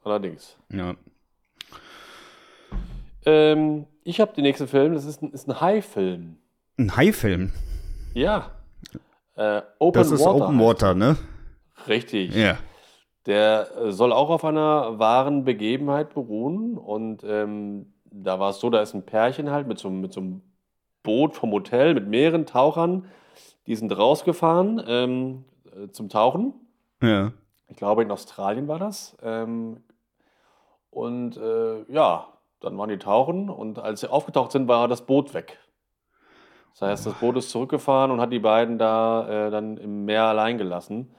[0.04, 0.56] Allerdings.
[0.72, 0.94] Ja.
[3.24, 6.36] Ähm, ich habe den nächsten Film, das ist ein, ist ein Hai-Film.
[6.78, 7.50] Ein Hai-Film.
[8.14, 8.52] Ja.
[9.34, 10.44] Äh, Open Das ist Water.
[10.44, 11.16] Open heißt Water, ne?
[11.88, 12.34] Richtig.
[12.34, 12.58] Ja.
[13.26, 16.78] Der äh, soll auch auf einer wahren Begebenheit beruhen.
[16.78, 20.12] Und ähm, da war es so, da ist ein Pärchen halt mit so, einem- mit
[20.12, 20.42] so einem
[21.02, 23.06] Boot vom Hotel mit mehreren Tauchern.
[23.66, 25.44] Die sind rausgefahren ähm,
[25.76, 26.54] äh, zum Tauchen.
[27.02, 27.32] Ja.
[27.68, 29.16] Ich glaube, in Australien war das.
[29.22, 29.82] Ähm,
[30.90, 32.28] und äh, ja,
[32.60, 35.58] dann waren die tauchen und als sie aufgetaucht sind, war das Boot weg.
[36.72, 40.24] Das heißt, das Boot ist zurückgefahren und hat die beiden da äh, dann im Meer
[40.24, 41.14] allein gelassen.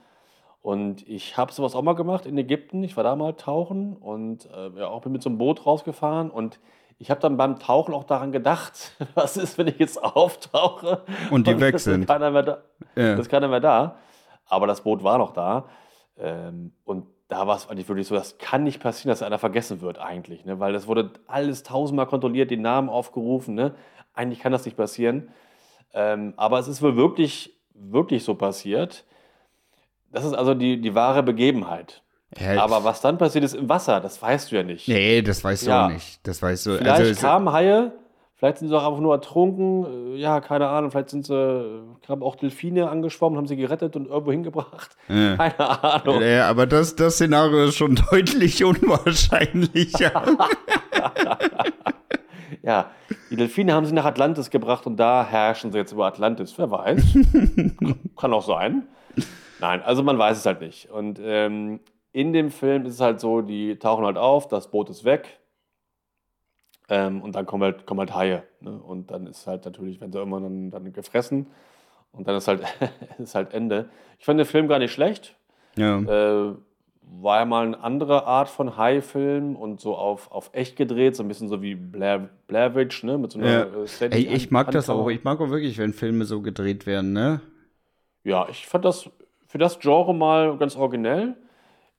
[0.61, 2.83] Und ich habe sowas auch mal gemacht in Ägypten.
[2.83, 6.29] Ich war da mal tauchen und äh, ja, auch bin mit so einem Boot rausgefahren.
[6.29, 6.59] Und
[6.99, 11.47] ich habe dann beim Tauchen auch daran gedacht, was ist, wenn ich jetzt auftauche Und
[11.47, 12.07] die weg es ist sind.
[12.07, 12.63] Keiner mehr da.
[12.95, 13.15] Ja.
[13.15, 13.97] Da ist keiner mehr da.
[14.45, 15.65] Aber das Boot war noch da.
[16.17, 19.81] Ähm, und da war es eigentlich wirklich so, das kann nicht passieren, dass einer vergessen
[19.81, 20.45] wird eigentlich.
[20.45, 20.59] Ne?
[20.59, 23.53] Weil das wurde alles tausendmal kontrolliert, die Namen aufgerufen.
[23.53, 23.75] Ne?
[24.13, 25.29] Eigentlich kann das nicht passieren.
[25.93, 29.05] Ähm, aber es ist wohl wirklich, wirklich so passiert.
[30.17, 32.01] Das ist also die, die wahre Begebenheit.
[32.39, 34.87] Ja, Aber was dann passiert ist im Wasser, das weißt du ja nicht.
[34.87, 35.85] Nee, das weißt du Ja.
[35.85, 36.19] auch nicht.
[36.27, 36.77] Das weißt du.
[36.77, 37.91] Vielleicht also, kamen Haie,
[38.35, 42.23] vielleicht sind sie auch einfach nur ertrunken, äh, ja, keine Ahnung, vielleicht sind sie, kamen
[42.23, 44.97] auch Delfine angeschwommen, haben sie gerettet und irgendwo hingebracht.
[45.07, 45.37] Ja.
[45.37, 46.21] Keine Ahnung.
[46.21, 50.11] Ja, aber das, das Szenario ist schon deutlich unwahrscheinlicher.
[52.63, 52.91] Ja,
[53.29, 56.53] die Delfine haben sie nach Atlantis gebracht und da herrschen sie jetzt über Atlantis.
[56.57, 57.01] Wer weiß.
[58.19, 58.83] Kann auch sein.
[59.59, 60.89] Nein, also man weiß es halt nicht.
[60.89, 61.79] Und ähm,
[62.11, 65.39] in dem Film ist es halt so, die tauchen halt auf, das Boot ist weg.
[66.89, 68.43] Ähm, und dann kommen halt, kommen halt Haie.
[68.61, 68.71] Ne?
[68.71, 71.47] Und dann ist halt natürlich, wenn sie irgendwann dann, dann gefressen.
[72.11, 72.63] Und dann ist halt,
[73.19, 73.89] ist halt Ende.
[74.19, 75.35] Ich fand den Film gar nicht schlecht.
[75.77, 75.97] ja.
[75.99, 76.55] Äh,
[77.09, 81.23] war ja mal eine andere Art von Hai-Film und so auf, auf echt gedreht, so
[81.23, 83.17] ein bisschen so wie Blair, Blair Witch, ne?
[83.17, 83.63] Mit so einer Ja.
[83.63, 85.05] äh, Ey, ich mag das Handkamera.
[85.05, 85.09] auch.
[85.09, 87.41] Ich mag auch wirklich, wenn Filme so gedreht werden, ne?
[88.23, 89.09] Ja, ich fand das
[89.47, 91.35] für das Genre mal ganz originell.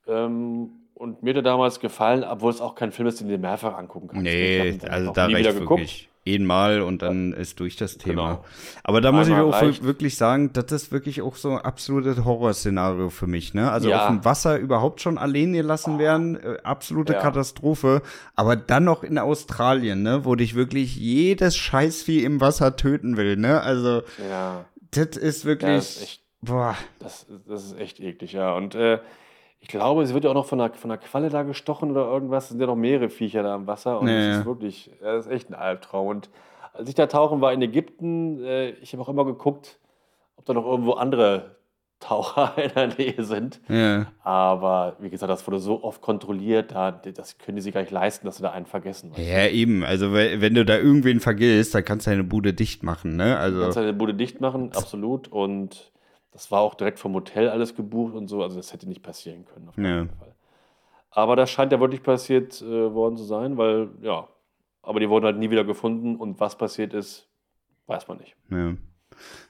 [0.07, 3.33] Ähm, und mir hat er damals gefallen, obwohl es auch kein Film ist, den du
[3.35, 4.23] dir mehrfach angucken kannst.
[4.23, 8.29] Nee, also da reicht wirklich einmal und dann ist durch das Thema.
[8.33, 8.45] Genau.
[8.83, 9.83] Aber da muss ich Einmal auch reicht.
[9.83, 13.71] wirklich sagen, das ist wirklich auch so ein absolutes Horrorszenario für mich, ne?
[13.71, 14.01] Also Ja.
[14.01, 17.19] auf dem Wasser überhaupt schon allein gelassen werden, äh, absolute Ja.
[17.19, 18.01] Katastrophe.
[18.35, 20.25] Aber dann noch in Australien, ne?
[20.25, 23.61] Wo dich wirklich jedes Scheißvieh im Wasser töten will, ne?
[23.61, 26.75] Also Ja, das ist wirklich, das, ist boah.
[26.99, 28.53] das, das ist echt eklig, ja.
[28.55, 28.99] Und äh,
[29.59, 32.05] ich glaube, sie wird ja auch noch von einer, von einer Qualle da gestochen oder
[32.05, 32.45] irgendwas.
[32.45, 33.99] Es sind ja noch mehrere Viecher da im Wasser.
[33.99, 34.39] Und Ja, das ja.
[34.39, 36.07] ist wirklich, das ist echt ein Albtraum.
[36.07, 36.29] Und
[36.73, 39.79] als ich da tauchen war in Ägypten, äh, ich habe auch immer geguckt,
[40.37, 41.57] ob da noch irgendwo andere
[41.99, 43.59] Taucher in der Nähe sind.
[43.67, 44.05] Ja.
[44.23, 47.91] Aber wie gesagt, das wurde so oft kontrolliert, da, das können die sich gar nicht
[47.91, 49.11] leisten, dass sie da einen vergessen.
[49.17, 49.83] Ja, eben.
[49.83, 53.33] Also, we- wenn du da irgendwen vergisst, dann kannst du deine Bude dicht machen, ne?
[53.33, 55.27] Du kannst Also, deine Bude dicht machen, absolut.
[55.27, 55.91] Und
[56.39, 58.41] das war auch direkt vom Hotel alles gebucht und so.
[58.41, 59.67] Also das hätte nicht passieren können.
[59.67, 59.83] Auf Ja.
[59.83, 60.33] keinen Fall.
[61.11, 64.25] Aber das scheint ja wirklich passiert äh, worden zu sein, weil, ja,
[64.81, 67.27] aber die wurden halt nie wieder gefunden und was passiert ist,
[67.87, 68.37] weiß man nicht.
[68.49, 68.75] ja.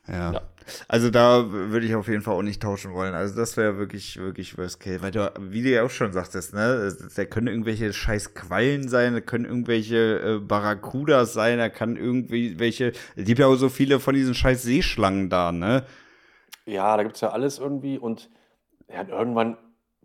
[0.08, 0.32] Ja.
[0.34, 0.42] ja.
[0.88, 3.14] Also da würde ich auf jeden Fall auch nicht tauschen wollen.
[3.14, 5.04] Also das wäre wirklich, wirklich Worst Case.
[5.04, 9.14] Weil du, wie du ja auch schon sagtest, ne, da können irgendwelche scheiß Quallen sein,
[9.14, 13.70] da können irgendwelche äh, Barracudas sein, da kann irgendwie welche, es gibt ja auch so
[13.70, 15.84] viele von diesen scheiß Seeschlangen da, ne?
[16.70, 18.30] Ja, da gibt es ja alles irgendwie und
[18.92, 19.58] ja, irgendwann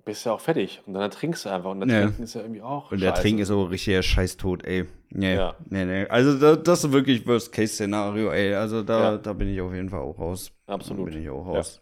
[0.05, 2.03] bist du ja auch fertig und dann ertrinkst du einfach und dann ja.
[2.03, 4.87] Trinken ist ja irgendwie auch Und der Trinken ist auch richtiger Scheißtod, ey.
[5.11, 5.55] Nee, ja.
[5.69, 6.07] nee, nee.
[6.09, 8.55] Also da, das ist wirklich Worst-Case-Szenario, ey.
[8.55, 9.19] Also da, ja.
[9.19, 10.53] da bin ich auf jeden Fall auch raus.
[10.67, 11.09] Absolut.
[11.09, 11.81] Da bin ich auch raus.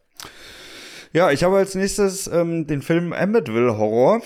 [1.12, 4.20] Ja, ja ich habe als nächstes ähm, den Film Amityville Horror.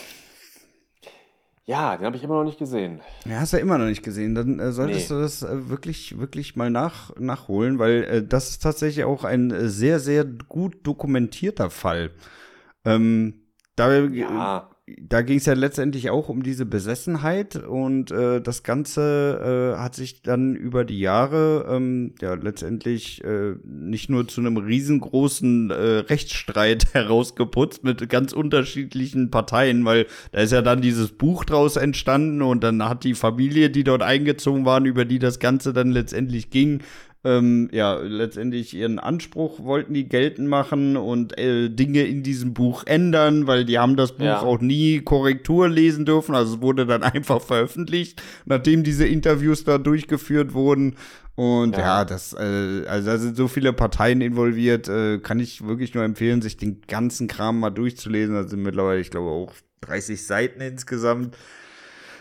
[1.68, 3.00] Ja, den habe ich immer noch nicht gesehen.
[3.24, 4.36] Ja, hast du ja immer noch nicht gesehen.
[4.36, 5.16] Dann äh, solltest nee.
[5.16, 9.50] du das äh, wirklich, wirklich mal nach, nachholen, weil äh, das ist tatsächlich auch ein
[9.50, 12.12] äh, sehr, sehr gut dokumentierter Fall.
[12.84, 13.42] Ähm,
[13.74, 14.70] da, ja.
[14.86, 19.96] Da ging es ja letztendlich auch um diese Besessenheit und äh, das Ganze äh, hat
[19.96, 25.74] sich dann über die Jahre ähm, ja letztendlich äh, nicht nur zu einem riesengroßen äh,
[25.74, 32.40] Rechtsstreit herausgeputzt mit ganz unterschiedlichen Parteien, weil da ist ja dann dieses Buch draus entstanden
[32.40, 36.50] und dann hat die Familie, die dort eingezogen waren, über die das Ganze dann letztendlich
[36.50, 36.80] ging,
[37.26, 42.84] ähm, ja, letztendlich ihren Anspruch wollten die geltend machen und äh, Dinge in diesem Buch
[42.86, 44.40] ändern, weil die haben das Buch ja.
[44.40, 46.36] auch nie Korrektur lesen dürfen.
[46.36, 50.94] Also es wurde dann einfach veröffentlicht, nachdem diese Interviews da durchgeführt wurden.
[51.34, 55.66] Und ja, ja das, äh, also da sind so viele Parteien involviert, äh, kann ich
[55.66, 58.36] wirklich nur empfehlen, sich den ganzen Kram mal durchzulesen.
[58.36, 61.36] Da sind mittlerweile, ich glaube, auch 30 Seiten insgesamt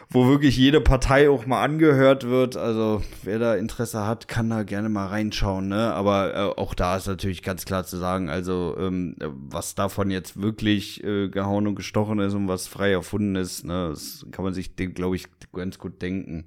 [0.10, 2.58] wo wirklich jede Partei auch mal angehört wird.
[2.58, 5.68] Also wer da Interesse hat, kann da gerne mal reinschauen.
[5.68, 5.94] Ne?
[5.94, 10.42] Aber äh, auch da ist natürlich ganz klar zu sagen, also ähm, was davon jetzt
[10.42, 14.54] wirklich äh, gehauen und gestochen ist und was frei erfunden ist, ne, das kann man
[14.54, 16.46] sich, glaube ich, ganz gut denken.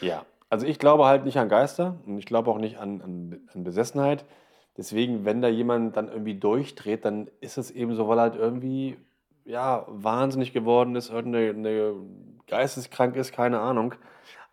[0.00, 3.40] Ja, also ich glaube halt nicht an Geister und ich glaube auch nicht an, an,
[3.54, 4.24] an Besessenheit.
[4.76, 8.96] Deswegen, wenn da jemand dann irgendwie durchdreht, dann ist es eben so, weil halt irgendwie
[9.44, 11.94] ja, wahnsinnig geworden ist, irgendeine
[12.52, 13.94] geisteskrank ist, keine Ahnung.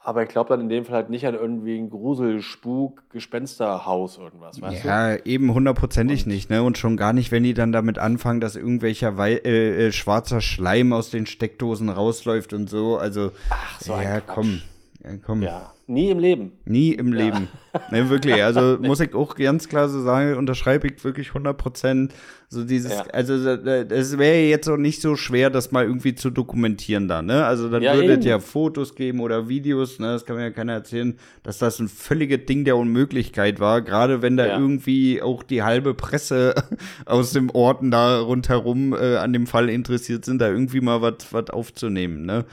[0.02, 4.18] Aber ich glaube dann in dem Fall halt nicht an irgendwie ein Grusel, Spuk, Gespensterhaus,
[4.18, 5.26] irgendwas, weißt ja, du?
[5.26, 6.64] eben hundertprozentig nicht, ne?
[6.64, 10.40] Und schon gar nicht, wenn die dann damit anfangen, dass irgendwelcher Wei äh, äh, schwarzer
[10.40, 12.98] Schleim aus den Steckdosen rausläuft und so.
[12.98, 14.62] Also, Ach, so ja, komm.
[15.04, 15.42] Ja, komm.
[15.42, 16.52] Ja, nie im Leben.
[16.66, 17.26] Nie im ja.
[17.26, 17.48] Leben.
[17.92, 18.30] Ne, wirklich.
[18.50, 22.14] Also muss ich auch ganz klar so sagen, unterschreibe ich wirklich 100 Prozent.
[22.48, 23.02] So dieses, ja.
[23.12, 27.46] also es wäre jetzt auch nicht so schwer, das mal irgendwie zu dokumentieren da, ne?
[27.46, 30.14] Also dann ja, würde es ja Fotos geben oder Videos, ne?
[30.14, 33.82] Das kann mir ja keiner erzählen, dass das ein völliges Ding der Unmöglichkeit war.
[33.82, 36.56] Gerade wenn da irgendwie auch die halbe Presse
[37.06, 41.50] aus dem Orten da rundherum äh, an dem Fall interessiert sind, da irgendwie mal was
[41.50, 42.46] aufzunehmen, ne?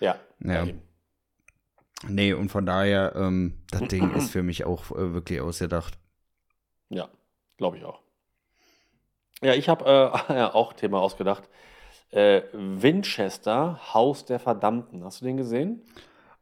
[0.00, 0.16] Ja.
[0.44, 0.66] Ja.
[2.08, 5.98] Nee, und von daher, ähm, das Ding ist für mich auch äh, wirklich ausgedacht.
[6.88, 7.08] Ja,
[7.56, 8.00] glaube ich auch.
[9.42, 9.84] Ja, ich habe
[10.28, 11.48] äh, auch Thema ausgedacht.
[12.10, 15.04] Äh, Winchester, Haus der Verdammten.
[15.04, 15.82] Hast du den gesehen?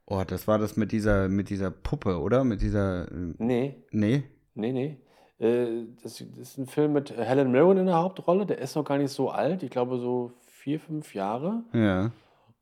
[0.06, 2.44] Oh, das war das mit dieser, mit dieser Puppe, oder?
[2.44, 3.10] Mit dieser.
[3.10, 3.76] Äh, nee.
[3.90, 4.24] Nee?
[4.54, 4.98] Nee, nee.
[5.38, 8.46] Äh, das, das, ist ein Film mit Helen Mirren in der Hauptrolle.
[8.46, 9.62] Der ist noch gar nicht so alt.
[9.62, 11.62] Ich glaube, so vier, fünf Jahre.
[11.72, 12.10] Ja.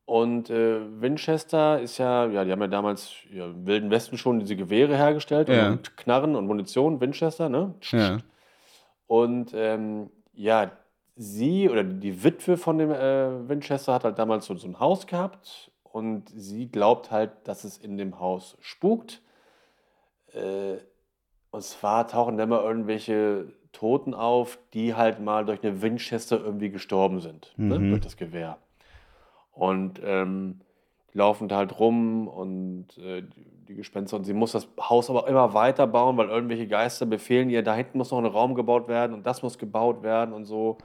[0.07, 4.39] Und äh, Winchester ist ja, ja, die haben ja damals ja, im Wilden Westen schon
[4.39, 5.69] diese Gewehre hergestellt ja.
[5.69, 7.75] und Knarren und Munition, Winchester, ne?
[7.91, 8.19] Ja.
[9.09, 10.71] Und ähm, ja,
[11.17, 15.09] sie oder die Witwe von dem äh, Winchester hat halt damals so, so ein Haus
[15.09, 19.23] gehabt und sie glaubt halt, dass es in dem Haus spukt.
[20.35, 20.77] Äh,
[21.51, 26.71] und zwar tauchen dann mal irgendwelche Toten auf, die halt mal durch eine Winchester irgendwie
[26.71, 27.79] gestorben sind, ne?
[27.79, 27.85] mhm.
[27.85, 27.91] ne?
[27.91, 28.59] durch das Gewehr.
[29.57, 30.61] Und ähm,
[31.13, 33.23] die laufen da halt rum und äh,
[33.69, 34.19] die Gespenster.
[34.19, 37.75] Und sie muss das Haus aber immer weiter bauen, weil irgendwelche Geister befehlen ihr, da
[37.75, 40.77] hinten muss noch ein Raum gebaut werden und das muss gebaut werden und so.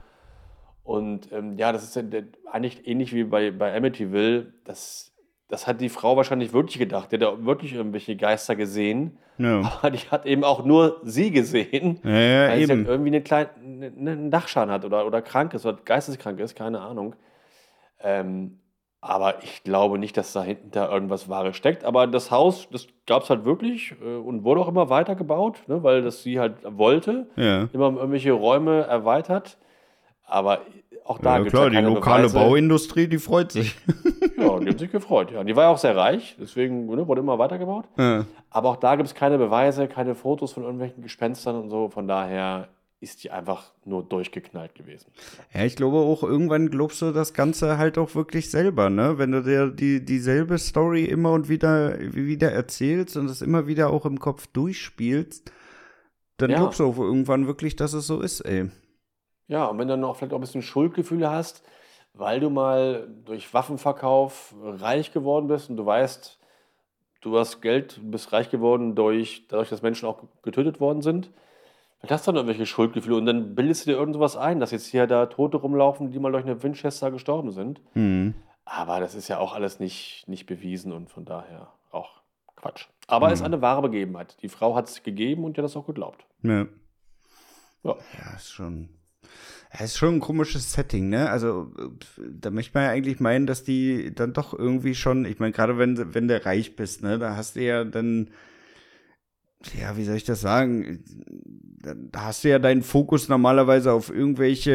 [0.84, 2.04] Und ähm, ja, das ist ja
[2.50, 4.54] eigentlich ähnlich wie bei, bei Amityville.
[4.64, 5.14] Das,
[5.50, 7.12] das hat die Frau wahrscheinlich wirklich gedacht.
[7.12, 9.18] Die hat ja wirklich irgendwelche Geister gesehen.
[9.38, 9.60] Ja.
[9.82, 12.00] Aber die hat eben auch nur sie gesehen.
[12.04, 12.68] Ja, ja, weil eben.
[12.68, 16.40] sie halt irgendwie eine kleine, eine, einen Dachschaden hat oder, oder krank ist oder geisteskrank
[16.40, 17.16] ist, keine Ahnung.
[18.00, 18.61] Ähm,
[19.02, 21.84] aber ich glaube nicht, dass da hinten da irgendwas Wahres steckt.
[21.84, 25.64] Aber das Haus, das gab es halt wirklich äh, und wurde auch immer weiter gebaut,
[25.68, 27.28] ne, weil das sie halt wollte.
[27.36, 27.68] Ja.
[27.74, 29.58] Immer irgendwelche Räume erweitert.
[30.28, 30.62] Aber
[31.04, 32.46] auch da ja, gibt es klar, ja die lokale Beweise.
[32.46, 33.76] Bauindustrie, die freut sich.
[34.38, 35.32] ja, die hat sich gefreut.
[35.32, 35.44] Ja.
[35.44, 37.86] Die war ja auch sehr reich, deswegen ne, wurde immer weitergebaut.
[37.98, 38.26] Ja.
[38.52, 41.90] Aber auch da gibt es keine Beweise, keine Fotos von irgendwelchen Gespenstern und so.
[41.90, 42.68] Von daher
[43.02, 45.12] ist die einfach nur durchgeknallt gewesen.
[45.54, 49.18] Ja, ich glaube auch, irgendwann glaubst du das Ganze halt auch wirklich selber, ne?
[49.18, 53.90] Wenn du dir die, dieselbe Story immer und wieder, wieder erzählst und es immer wieder
[53.90, 55.52] auch im Kopf durchspielst,
[56.38, 56.58] dann Ja.
[56.58, 58.70] glaubst du auch irgendwann wirklich, dass es so ist, ey.
[59.48, 61.64] Ja, und wenn du dann auch vielleicht auch ein bisschen Schuldgefühle hast,
[62.14, 66.40] weil du mal durch Waffenverkauf reich geworden bist und du weißt,
[67.22, 71.32] du hast Geld, bist reich geworden durch, dadurch, dass Menschen auch getötet worden sind.
[72.02, 74.72] Vielleicht hast du dann irgendwelche Schuldgefühle und dann bildest du dir irgend sowas ein, dass
[74.72, 77.80] jetzt hier da Tote rumlaufen, die mal durch eine Winchester gestorben sind.
[77.94, 78.34] Hm.
[78.66, 82.22] Aber das ist ja auch alles nicht, nicht bewiesen und von daher auch
[82.56, 82.88] Quatsch.
[83.08, 84.38] Aber es ist eine wahre Begebenheit.
[84.42, 86.26] Die Frau hat es gegeben und hat das auch geglaubt.
[86.42, 86.66] Ja.
[87.84, 87.96] Ja.
[88.18, 88.90] Ja, ist schon.
[89.74, 91.30] Ja, ist schon ein komisches Setting, ne?
[91.30, 91.72] Also,
[92.18, 95.78] da möchte man ja eigentlich meinen, dass die dann doch irgendwie schon, ich meine, gerade
[95.78, 98.32] wenn, wenn du reich bist, ne, da hast du ja dann,
[99.80, 101.04] ja, wie soll ich das sagen?
[102.12, 104.72] Da hast du ja deinen Fokus normalerweise auf irgendwelche,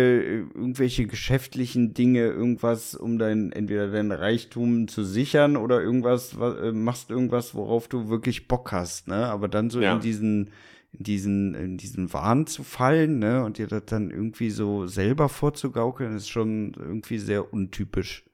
[0.55, 6.73] irgendwelche geschäftlichen Dinge, irgendwas, um dein, entweder dein Reichtum zu sichern oder irgendwas, wa- äh,
[6.73, 9.27] machst irgendwas, worauf du wirklich Bock hast, ne?
[9.27, 9.95] Aber dann so Ja.
[9.95, 10.51] in diesen,
[10.93, 13.45] in diesen, in diesen Wahn zu fallen, ne?
[13.45, 18.25] Und dir das dann irgendwie so selber vorzugaukeln, ist schon irgendwie sehr untypisch.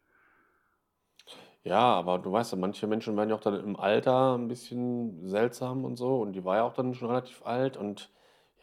[1.65, 5.29] Ja, aber du weißt ja, manche Menschen werden ja auch dann im Alter ein bisschen
[5.29, 6.21] seltsam und so.
[6.21, 8.11] Und die war ja auch dann schon relativ alt und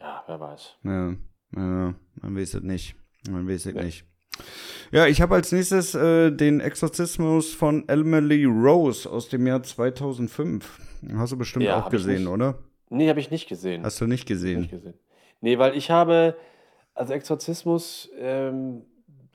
[0.00, 0.76] ja, wer weiß.
[0.84, 1.08] Ja,
[1.56, 2.94] ja, man weiß es nicht.
[3.30, 3.84] Man weiß es Nee.
[3.84, 4.04] nicht.
[4.92, 10.80] Ja, ich habe als nächstes äh, den Exorzismus von Emily Rose aus dem Jahr 2005.
[11.16, 12.58] Hast du bestimmt Ja, auch gesehen, oder?
[12.88, 13.84] Nee, habe ich nicht gesehen.
[13.84, 14.60] Hast du nicht gesehen?
[14.62, 14.94] nicht gesehen.
[15.40, 16.36] Nee, weil ich habe,
[16.94, 18.82] also Exorzismus, ähm,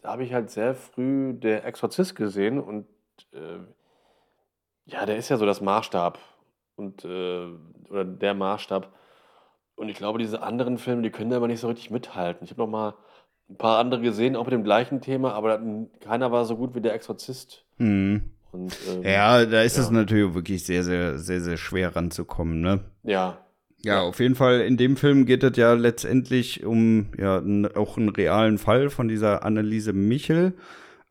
[0.02, 2.86] da habe ich halt sehr früh der Exorzist gesehen und
[3.34, 3.60] äh,
[4.86, 6.20] ja, der ist ja so das Maßstab
[6.76, 7.48] und äh,
[7.90, 8.92] oder der Maßstab.
[9.76, 12.46] Und ich glaube, diese anderen Filme, die können da aber nicht so richtig mithalten.
[12.46, 12.96] Ich habe noch mal
[13.50, 15.62] ein paar andere gesehen, auch mit dem gleichen Thema, aber
[16.00, 17.66] keiner war so gut wie der Exorzist.
[17.78, 18.32] Mhm.
[18.52, 19.92] Und, ähm, Ja, da ist es ja.
[19.92, 22.80] natürlich wirklich sehr, sehr, sehr, sehr schwer ranzukommen, ne?
[23.04, 23.40] Ja,
[23.82, 24.62] Ja, auf jeden Fall.
[24.62, 27.38] In dem Film geht es ja letztendlich um ja
[27.76, 30.54] auch einen realen Fall von dieser Anneliese Michel,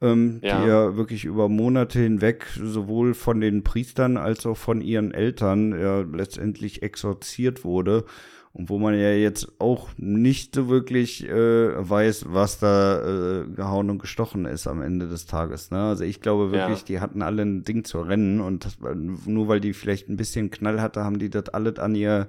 [0.04, 0.60] ähm, Ja.
[0.62, 5.78] die ja wirklich über Monate hinweg sowohl von den Priestern als auch von ihren Eltern
[5.78, 8.04] ja letztendlich exorziert wurde.
[8.56, 11.32] Und wo man ja jetzt auch nicht so wirklich äh,
[11.90, 13.00] weiß, was da
[13.42, 15.72] äh, gehauen und gestochen ist am Ende des Tages.
[15.72, 15.78] Ne?
[15.80, 16.84] Also ich glaube wirklich, Ja.
[16.86, 18.78] die hatten alle ein Ding zu rennen und das,
[19.26, 22.28] nur weil die vielleicht ein bisschen Knall hatte, haben die das alles an ihr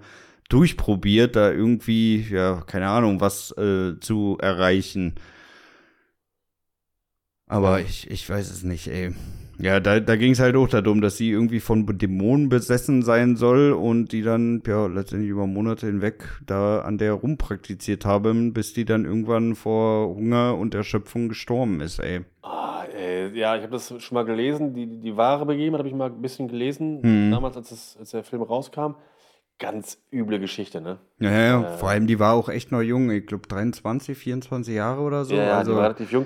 [0.49, 5.13] durchprobiert, da irgendwie, ja, keine Ahnung, was äh, zu erreichen.
[7.55, 9.13] Aber ich, ich weiß es nicht, ey.
[9.57, 13.37] Ja, da, da ging es halt auch darum, dass sie irgendwie von Dämonen besessen sein
[13.37, 18.73] soll und die dann, ja, letztendlich über Monate hinweg da an der rumpraktiziert haben, bis
[18.73, 22.25] die dann irgendwann vor Hunger und Erschöpfung gestorben ist, ey.
[22.41, 24.73] Ah, äh, ja, ich habe das schon mal gelesen.
[24.73, 27.31] Die, die, wahre Begebenheit habe ich mal ein bisschen gelesen, Mhm.
[27.31, 28.95] damals, als, es, als der Film rauskam.
[29.57, 30.99] Ganz üble Geschichte, ne?
[31.19, 31.73] Ja, ja, ja.
[31.75, 31.77] Äh.
[31.77, 35.33] vor allem die war auch echt noch jung, ich glaube 23, 24 Jahre oder so.
[35.33, 36.25] ja, ja, also, die war relativ jung.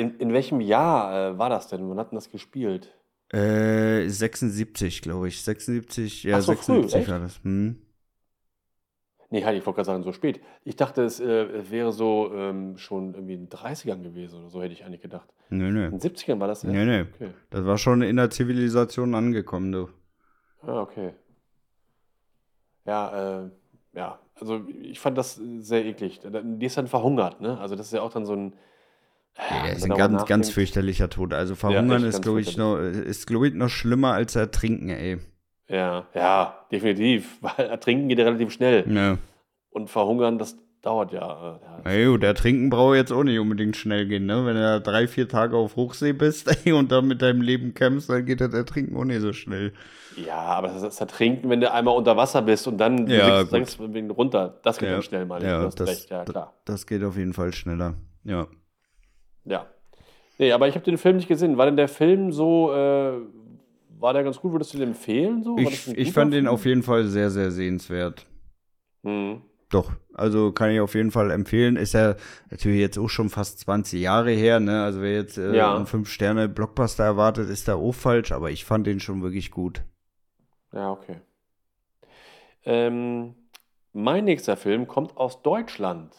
[0.00, 1.88] In, in welchem Jahr äh, war das denn?
[1.88, 2.94] Wann hat denn das gespielt?
[3.32, 5.42] Äh, 76, glaube ich.
[5.42, 7.08] 76, ja, Ach so, früh, 76 echt?
[7.10, 7.40] war das.
[7.44, 7.76] Hm.
[9.32, 10.40] Nee, halt, ich wollte gerade sagen, so spät.
[10.64, 14.60] Ich dachte, es äh, wäre so ähm, schon irgendwie in den 30ern gewesen oder so,
[14.60, 15.28] hätte ich eigentlich gedacht.
[15.50, 15.90] Nö, In nö.
[15.90, 16.74] den 70ern war das erst?
[16.74, 17.02] Nee, nee.
[17.02, 17.30] Okay.
[17.50, 19.88] Das war schon in der Zivilisation angekommen, du.
[20.62, 21.12] Ah, okay.
[22.86, 23.50] Ja, äh,
[23.92, 26.20] ja, also ich fand das sehr eklig.
[26.24, 27.58] Die ist dann verhungert, ne?
[27.60, 28.54] Also das ist ja auch dann so ein.
[29.36, 30.46] Ja, wenn ist ein ganz, ganz nachdenkt.
[30.48, 31.32] fürchterlicher Tod.
[31.32, 34.90] Also verhungern echt ist, ganz glaube ich, noch, ist, glaube ich, noch schlimmer als ertrinken,
[34.90, 35.18] ey.
[35.68, 37.38] Ja, ja, definitiv.
[37.40, 38.84] Weil ertrinken geht ja relativ schnell.
[38.92, 39.18] Ja.
[39.70, 41.20] Und verhungern, das dauert ja.
[41.20, 41.80] äh, ja.
[41.84, 44.44] Na gut, ertrinken braucht jetzt auch nicht unbedingt schnell gehen, ne?
[44.46, 47.74] Wenn du da drei, vier Tage auf Hochsee bist ey, und dann mit deinem Leben
[47.74, 49.72] kämpfst, dann geht das Ertrinken auch nicht so schnell.
[50.16, 53.78] Ja, aber das das Ertrinken, wenn du einmal unter Wasser bist und dann Ja, sinkst,
[53.80, 54.58] runter.
[54.62, 55.42] Das geht dann schnell mal.
[55.42, 56.54] Ja, das, recht, ja, klar.
[56.64, 57.94] das geht auf jeden Fall schneller.
[58.24, 58.46] Ja.
[59.44, 59.66] Ja.
[60.38, 61.58] Nee, aber ich habe den Film nicht gesehen.
[61.58, 63.12] War denn der Film so, äh,
[63.98, 64.52] war der ganz gut?
[64.52, 65.42] Würdest du den empfehlen?
[65.42, 65.56] So?
[65.58, 68.26] Ich, ich fand den auf jeden Fall sehr, sehr sehenswert.
[69.02, 69.42] Hm.
[69.70, 71.76] Doch, also kann ich auf jeden Fall empfehlen.
[71.76, 72.16] Ist ja
[72.50, 74.82] natürlich jetzt auch schon fast 20 Jahre her, ne?
[74.82, 75.76] Also wer jetzt äh, Ja.
[75.76, 79.82] einen 5-Sterne-Blockbuster erwartet, ist da auch falsch, aber ich fand den schon wirklich gut.
[80.72, 81.20] Ja, okay.
[82.64, 83.34] Ähm,
[83.92, 86.14] mein nächster Film kommt aus Deutschland.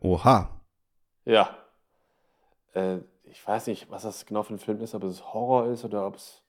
[0.00, 0.60] Oha.
[1.24, 1.56] Ja.
[2.74, 5.84] Äh, ich weiß nicht, was das genau für ein Film ist, ob es Horror ist
[5.84, 6.42] oder ob es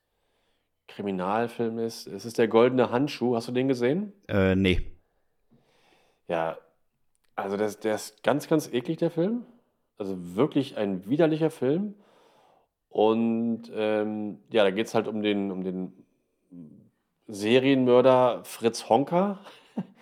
[0.88, 2.08] Kriminalfilm ist.
[2.08, 3.36] Es ist der Goldene Handschuh.
[3.36, 4.14] Hast du den gesehen?
[4.28, 4.82] Äh, nee.
[6.28, 6.58] Ja,
[7.36, 9.46] also das, der ist ganz, ganz eklig, der Film.
[9.98, 11.96] Also wirklich ein widerlicher Film.
[12.90, 16.06] Und ähm, ja, da geht es halt um den, um den
[17.28, 19.40] Serienmörder Fritz Honka.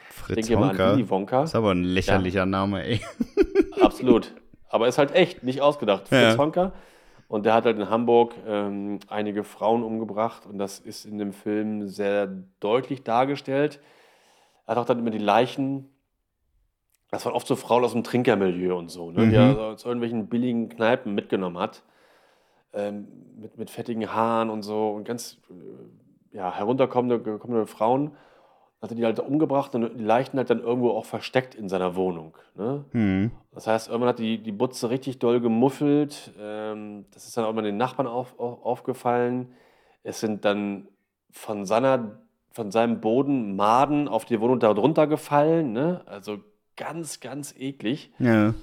[0.09, 0.93] Fritz denke mal an Honka.
[0.93, 1.43] Willy Wonka.
[1.43, 3.01] Ist aber ein lächerlicher Name, ey.
[3.82, 4.36] Absolut.
[4.74, 6.07] Aber ist halt echt, nicht ausgedacht.
[6.07, 6.38] Fritz Ja.
[6.38, 6.71] Honka.
[7.28, 10.47] Und der hat halt in Hamburg ähm, einige Frauen umgebracht.
[10.47, 12.28] Und das ist in dem Film sehr
[12.59, 13.80] deutlich dargestellt.
[14.65, 15.89] Er hat auch dann immer die Leichen.
[17.11, 19.34] Das waren oft so Frauen aus dem Trinkermilieu und so, ne, die Mhm.
[19.36, 21.84] er so aus irgendwelchen billigen Kneipen mitgenommen hat.
[22.74, 23.07] Ähm,
[23.39, 24.89] mit, mit fettigen Haaren und so.
[24.89, 28.15] Und ganz äh, ja, herunterkommende kommende Frauen.
[28.84, 31.95] Hat er die halt umgebracht und die Leichen halt dann irgendwo auch versteckt in seiner
[31.95, 32.36] Wohnung.
[32.55, 32.84] Ne?
[32.91, 33.31] Hm.
[33.53, 36.34] Das heißt, irgendwann hat die, die Butze richtig doll gemuffelt.
[36.38, 39.53] Ähm, das ist dann auch mal den Nachbarn auf, auf, aufgefallen.
[40.03, 40.89] Es sind dann
[41.31, 42.19] von, seiner,
[42.51, 45.71] von seinem Boden Maden auf die Wohnung darunter gefallen.
[45.71, 46.01] Ne?
[46.05, 46.39] Also
[46.75, 48.11] ganz, ganz eklig.
[48.19, 48.53] Ja.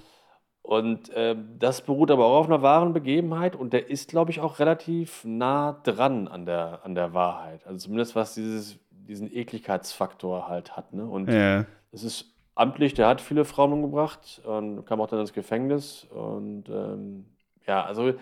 [0.60, 4.40] Und ähm, das beruht aber auch auf einer wahren Begebenheit und der ist, glaube ich,
[4.40, 7.66] auch relativ nah dran an der, an der Wahrheit.
[7.66, 8.78] Also zumindest was dieses,
[9.10, 10.92] diesen Ekligkeitsfaktor halt hat.
[10.94, 11.04] Ne?
[11.04, 11.66] Und Ja.
[11.92, 16.06] es ist amtlich, der hat viele Frauen umgebracht und kam auch dann ins Gefängnis.
[16.10, 17.24] Und ähm,
[17.66, 18.14] ja, also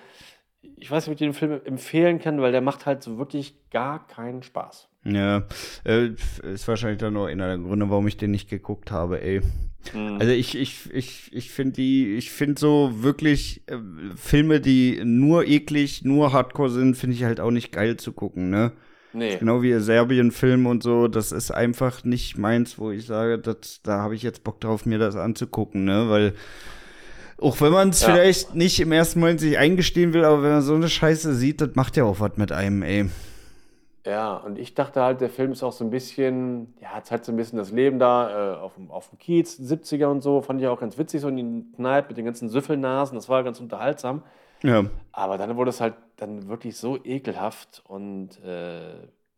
[0.77, 3.55] ich weiß nicht, ob ich den Film empfehlen kann, weil der macht halt so wirklich
[3.71, 4.89] gar keinen Spaß.
[5.05, 5.45] Ja.
[5.85, 6.11] Äh,
[6.43, 9.41] ist wahrscheinlich dann nur einer der Gründe, warum ich den nicht geguckt habe, ey.
[10.19, 13.79] Also ich, ich, ich, ich finde die, ich finde so wirklich äh,
[14.17, 18.51] Filme, die nur eklig, nur Hardcore sind, finde ich halt auch nicht geil zu gucken,
[18.51, 18.73] ne?
[19.13, 19.37] Nee.
[19.39, 23.99] Genau wie Serbien-Film und so, das ist einfach nicht meins, wo ich sage, das, da
[24.01, 26.07] habe ich jetzt Bock drauf, mir das anzugucken, ne?
[26.09, 26.35] Weil
[27.41, 28.13] auch wenn man es Ja.
[28.13, 31.61] vielleicht nicht im ersten Moment sich eingestehen will, aber wenn man so eine Scheiße sieht,
[31.61, 33.09] das macht ja auch was mit einem, ey.
[34.05, 37.25] Ja, und ich dachte halt, der Film ist auch so ein bisschen, ja, hat halt
[37.25, 40.41] so ein bisschen das Leben da äh, auf, dem, auf dem Kiez, 70er und so,
[40.41, 43.45] fand ich auch ganz witzig, so in den Kneipen mit den ganzen Süffelnasen, das war
[43.45, 44.23] ganz unterhaltsam.
[44.63, 44.85] Ja.
[45.13, 48.95] Aber dann wurde es halt dann wirklich so ekelhaft und äh,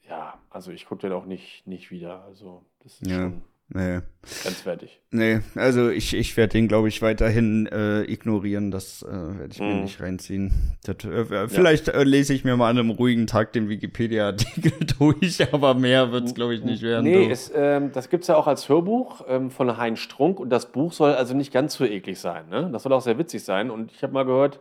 [0.09, 2.25] ja, also ich gucke den auch nicht, nicht wieder.
[2.25, 3.17] Also das ist Ja.
[3.17, 3.43] schon
[3.73, 4.01] Nee.
[4.43, 5.01] grenzwertig.
[5.13, 8.73] Nee, also ich, ich werde den, glaube ich, weiterhin äh, ignorieren.
[8.73, 9.83] Das äh, werde ich mir Mhm.
[9.83, 10.51] nicht reinziehen.
[10.83, 15.41] Das, äh, vielleicht äh, lese ich mir mal an einem ruhigen Tag den Wikipedia-Artikel durch,
[15.53, 17.05] aber mehr wird es, glaube ich, nicht werden.
[17.05, 20.51] Nee, es, ähm, das gibt es ja auch als Hörbuch ähm, von Heinz Strunk und
[20.51, 22.49] das Buch soll also nicht ganz so eklig sein.
[22.49, 22.71] Ne?
[22.73, 23.71] Das soll auch sehr witzig sein.
[23.71, 24.59] Und ich habe mal gehört,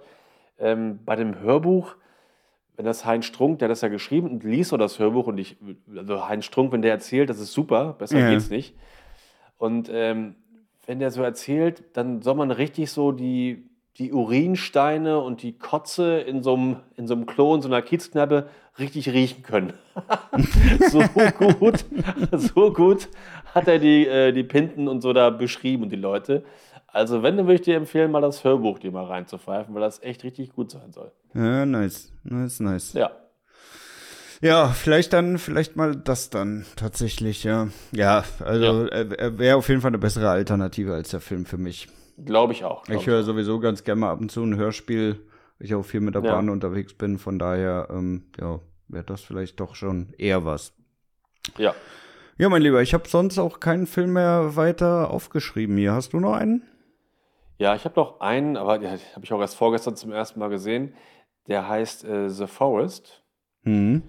[0.60, 1.96] ähm, bei dem Hörbuch,
[2.76, 5.38] wenn das Heinz Strunk, der hat das ja geschrieben und liest so das Hörbuch und
[5.38, 5.58] ich,
[5.96, 8.30] also Heinz Strunk, wenn der erzählt, das ist super, besser Ja.
[8.30, 8.76] geht's nicht.
[9.58, 10.36] Und ähm,
[10.86, 16.20] wenn der so erzählt, dann soll man richtig so die, die Urinsteine und die Kotze
[16.20, 18.48] in so einem in so einem Klo, in so einer Kiezkneipe
[18.80, 19.74] richtig riechen können.
[20.90, 21.02] so
[21.38, 21.86] gut,
[22.32, 23.10] so gut
[23.54, 26.44] hat er die, äh, die Pinten und so da beschrieben und die Leute.
[26.92, 30.02] Also wenn, dann würde ich dir empfehlen, mal das Hörbuch dir mal reinzupfeifen, weil das
[30.02, 31.12] echt richtig gut sein soll.
[31.34, 32.12] Ja, nice.
[32.24, 32.94] Nice, nice.
[32.94, 33.12] Ja.
[34.42, 37.68] Ja, vielleicht dann, vielleicht mal das dann tatsächlich, ja.
[37.92, 41.58] Ja, also er, er wäre auf jeden Fall eine bessere Alternative als der Film für
[41.58, 41.90] mich.
[42.24, 42.84] Glaube ich auch.
[42.84, 45.20] glaub Ich höre sowieso ganz gerne mal ab und zu ein Hörspiel,
[45.58, 46.34] weil ich auch viel mit der Ja.
[46.34, 47.18] Bahn unterwegs bin.
[47.18, 50.74] Von daher, ähm, ja, wäre das vielleicht doch schon eher was.
[51.58, 51.76] Ja.
[52.38, 55.92] Ja, mein Lieber, ich habe sonst auch keinen Film mehr weiter aufgeschrieben hier.
[55.92, 56.64] Hast du noch einen?
[57.60, 60.50] Ja, ich habe noch einen, aber den habe ich auch erst vorgestern zum ersten Mal
[60.50, 60.94] gesehen.
[61.48, 63.22] Der heißt äh, The Forest.
[63.64, 64.02] Hm.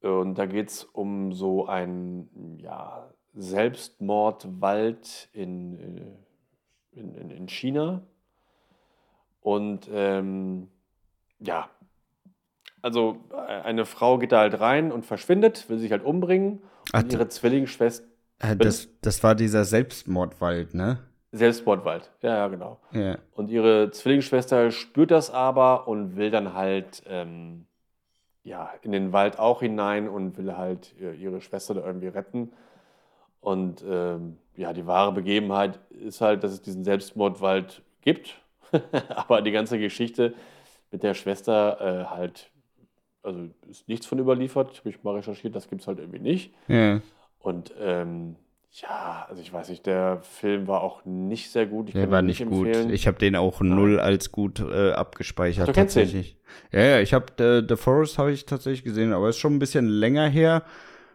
[0.00, 8.02] Und da geht es um so einen ja, Selbstmordwald in, äh, in, in, in China.
[9.40, 10.68] Und ähm,
[11.40, 11.68] ja,
[12.82, 16.62] also äh, eine Frau geht da halt rein und verschwindet, will sich halt umbringen.
[16.92, 18.06] Ach, Und ihre Zwillingsschwester,
[18.38, 20.98] Äh, das, das war dieser Selbstmordwald, ne?
[21.34, 22.78] Selbstmordwald, ja, ja, genau.
[22.92, 23.18] Ja.
[23.34, 27.66] Und ihre Zwillingsschwester spürt das aber und will dann halt ähm,
[28.44, 32.52] ja, in den Wald auch hinein und will halt äh, ihre Schwester da irgendwie retten.
[33.40, 38.40] Und ähm, ja, die wahre Begebenheit ist halt, dass es diesen Selbstmordwald gibt.
[39.08, 40.34] aber die ganze Geschichte
[40.90, 42.50] mit der Schwester äh, halt,
[43.22, 44.70] also ist nichts von überliefert.
[44.72, 46.54] Ich habe mich mal recherchiert, das gibt es halt irgendwie nicht.
[46.68, 47.00] Ja.
[47.40, 48.36] Und ähm,
[48.82, 51.88] ja, also ich weiß nicht, der Film war auch nicht sehr gut.
[51.88, 52.66] Ich Der kann war nicht gut.
[52.66, 52.92] empfehlen.
[52.92, 55.64] Ich habe den auch null als gut äh, abgespeichert.
[55.64, 56.04] Ach, du kennst den?
[56.04, 56.36] tatsächlich.
[56.72, 59.58] Ja, ja, ich habe The, The Forest habe ich tatsächlich gesehen, aber ist schon ein
[59.60, 60.64] bisschen länger her.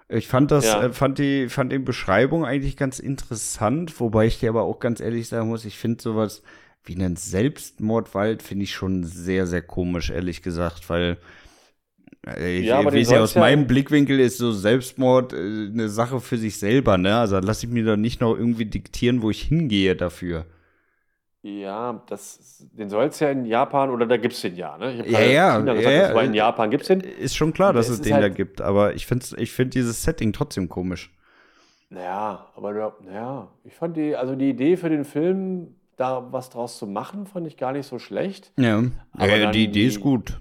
[0.07, 0.85] Ich fand das, Ja.
[0.85, 5.01] äh, fand die, fand die Beschreibung eigentlich ganz interessant, wobei ich dir aber auch ganz
[5.01, 6.41] ehrlich sagen muss, ich finde sowas
[6.85, 11.17] wie einen Selbstmordwald finde ich schon sehr, sehr komisch, ehrlich gesagt, weil äh,
[12.37, 16.19] ich Ja, aber weiß ja, aus ja- meinem Blickwinkel ist so Selbstmord äh, eine Sache
[16.19, 17.17] für sich selber, ne?
[17.17, 20.45] Also lass ich mir doch nicht noch irgendwie diktieren, wo ich hingehe dafür.
[21.41, 25.03] Ja, das, den soll es ja in Japan oder da gibt es den ja, ne?
[25.07, 26.99] Ja, ja, gesagt, ja, in Japan gibt es den.
[26.99, 30.03] Ist schon klar, dass Es den da halt- gibt, aber ich finde ich find dieses
[30.03, 31.13] Setting trotzdem komisch.
[31.89, 36.49] Naja, aber da- naja, ich fand die, also die Idee für den Film, da was
[36.49, 38.51] draus zu machen, fand ich gar nicht so schlecht.
[38.57, 38.83] Ja,
[39.13, 40.39] Aber ja die Idee ist gut.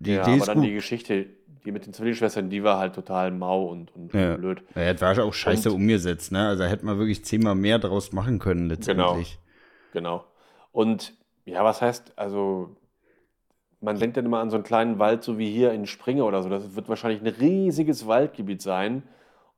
[0.00, 0.66] Die ja, Idee aber dann gut.
[0.66, 1.26] die Geschichte,
[1.64, 4.36] die mit den Zwillingsschwestern, die war halt total mau und, und Ja.
[4.36, 4.62] blöd.
[4.74, 6.48] Ja, das war auch scheiße Und- umgesetzt, ne?
[6.48, 9.38] Also hätte man wirklich zehnmal mehr draus machen können letztendlich.
[9.92, 10.24] Genau.
[10.72, 12.76] Und ja, was heißt, also
[13.80, 16.42] man denkt dann immer an so einen kleinen Wald, so wie hier in Springe oder
[16.42, 16.48] so.
[16.48, 19.02] Das wird wahrscheinlich ein riesiges Waldgebiet sein.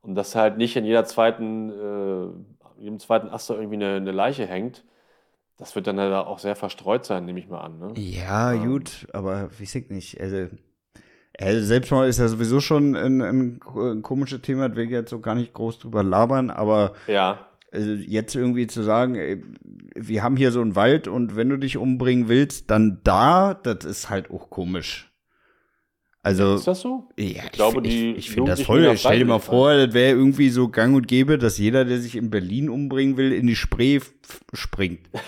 [0.01, 4.11] Und dass halt nicht in jeder zweiten, äh, jedem zweiten Ast da irgendwie eine, eine
[4.11, 4.83] Leiche hängt.
[5.57, 7.79] Das wird dann halt auch sehr verstreut sein, nehme ich mal an.
[7.79, 7.93] Ne?
[7.97, 8.67] Ja, Ähm.
[8.67, 10.19] gut, aber weiß ich nicht.
[10.19, 10.47] Also,
[11.39, 15.09] also Selbstmord ist ja sowieso schon ein, ein, ein komisches Thema, da will ich jetzt
[15.09, 19.43] so gar nicht groß drüber labern, aber Ja, also jetzt irgendwie zu sagen, ey,
[19.95, 23.83] wir haben hier so einen Wald und wenn du dich umbringen willst, dann da, das
[23.83, 25.11] ist halt auch komisch.
[26.25, 27.03] Also, ist das so?
[27.19, 28.95] ja, ich, glaube, ich, die ich finde das voll.
[28.95, 32.15] Stell dir mal vor, das wäre irgendwie so gang und gäbe, dass jeder, der sich
[32.15, 33.99] in Berlin umbringen will, in die Spree
[34.53, 35.01] springt.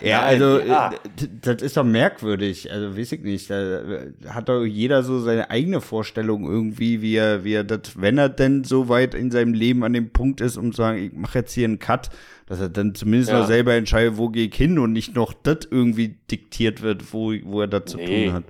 [0.00, 0.92] Ja, also ja.
[0.92, 0.96] äh,
[1.40, 2.70] das ist doch merkwürdig.
[2.70, 3.50] Also weiß ich nicht.
[3.50, 8.00] Da äh, hat doch jeder so seine eigene Vorstellung irgendwie, wie er, wie er das,
[8.00, 10.98] wenn er denn so weit in seinem Leben an dem Punkt ist, um zu sagen,
[11.02, 12.10] ich mache jetzt hier einen Cut,
[12.46, 13.40] dass er dann zumindest Ja.
[13.40, 17.32] noch selber entscheidet, wo gehe ich hin und nicht noch das irgendwie diktiert wird, wo,
[17.42, 18.44] wo er das zu Nee, tun hat.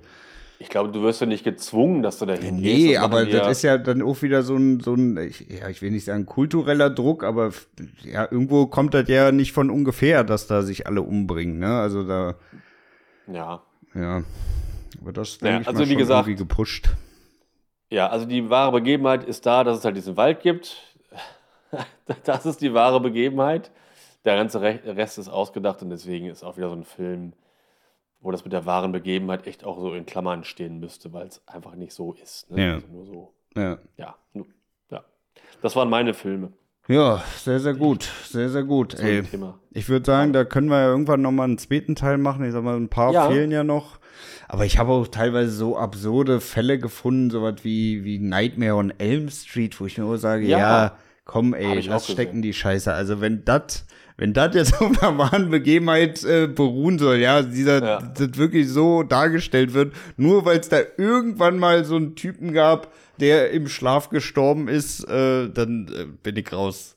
[0.63, 2.85] Ich glaube, du wirst ja nicht gezwungen, dass du da hingehst.
[2.87, 5.83] Nee, aber das ist ja dann auch wieder so ein, so ein, ich, ja, ich
[5.83, 7.51] will nicht sagen kultureller Druck, aber
[8.05, 11.81] ja, irgendwo kommt das ja nicht von ungefähr, dass da sich alle umbringen, ne?
[11.81, 12.37] Also da,
[13.27, 13.63] Ja.
[13.95, 14.23] ja.
[15.01, 16.91] Aber das Ja, denke ich also wie gesagt- irgendwie gepusht.
[17.91, 20.77] Ja, also die wahre Begebenheit ist da, dass es halt diesen Wald gibt.
[22.25, 23.71] Das ist die wahre Begebenheit.
[24.25, 27.33] Der ganze Re Rest ist ausgedacht und deswegen ist auch wieder so ein Film,
[28.23, 31.47] wo das mit der wahren Begebenheit echt auch so in Klammern stehen müsste, weil es
[31.47, 32.51] einfach nicht so ist.
[32.51, 32.65] Ne?
[32.67, 32.75] Ja.
[32.75, 33.33] Also nur so.
[33.57, 33.79] Ja.
[33.97, 34.17] Ja,
[34.91, 35.05] ja.
[35.61, 36.53] Das waren meine Filme
[36.89, 38.09] Ja, sehr, sehr gut.
[38.25, 38.93] Sehr, sehr gut.
[38.97, 39.23] zu Ey,
[39.73, 42.45] ich würde sagen, da können wir ja irgendwann noch mal einen zweiten Teil machen.
[42.45, 43.29] Ich sag mal, ein paar Ja.
[43.31, 43.99] fehlen ja noch.
[44.49, 49.29] Aber ich habe auch teilweise so absurde Fälle gefunden, sowas wie, wie Nightmare on Elm
[49.31, 50.97] Street, wo ich nur sage, ja, Ja.
[51.25, 52.93] komm, ey, lass stecken die Scheiße.
[52.93, 53.87] Also wenn das,
[54.17, 57.99] wenn das jetzt auf einer wahren Begebenheit äh, beruhen soll, ja, dieser, Ja.
[58.01, 62.93] das wirklich so dargestellt wird, nur weil es da irgendwann mal so einen Typen gab,
[63.21, 66.97] der im Schlaf gestorben ist, äh, dann äh, bin ich raus.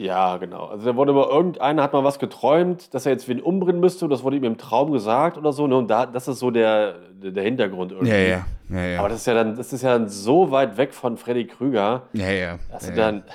[0.00, 0.64] Ja, genau.
[0.64, 4.08] Also da wurde über irgendeiner hat mal was geträumt, dass er jetzt wen umbringen müsste.
[4.08, 5.66] Das wurde ihm im Traum gesagt oder so.
[5.66, 5.76] Ne?
[5.76, 8.10] Und da, das ist so der, der Hintergrund irgendwie.
[8.10, 8.98] Ja, ja, ja, ja.
[9.00, 12.04] Aber das ist ja dann, das ist ja dann so weit weg von Freddy Krüger,
[12.14, 12.58] ja, ja.
[12.72, 13.22] dass ja, dann.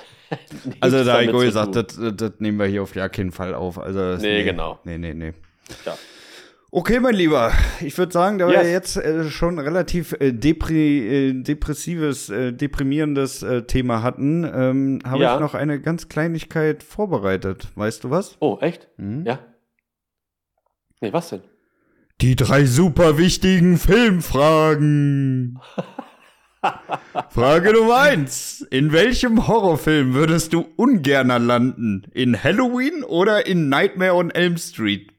[0.80, 3.78] Also da habe ich gesagt, das, das, nehmen wir hier auf gar keinen Fall auf.
[3.78, 4.80] Also das- Nee, genau.
[4.82, 5.32] Nee, nee, nee.
[5.84, 5.94] Ja.
[6.72, 8.66] Okay, mein Lieber, ich würde sagen, da wir Yes.
[8.68, 15.22] jetzt äh, schon relativ äh, depri äh, depressives, äh, deprimierendes äh, Thema hatten, ähm, habe
[15.22, 15.34] Ja.
[15.34, 17.68] ich noch eine ganz Kleinigkeit vorbereitet.
[17.76, 18.36] Weißt du was?
[18.40, 18.88] Oh, echt?
[18.98, 19.24] Hm?
[19.24, 19.38] Ja.
[21.00, 21.42] Nee, was denn?
[22.20, 25.60] Die drei super wichtigen Filmfragen.
[27.30, 28.66] Frage Nummer eins.
[28.70, 32.06] In welchem Horrorfilm würdest du ungerner landen?
[32.12, 35.12] In Halloween oder in Nightmare on Elm Street?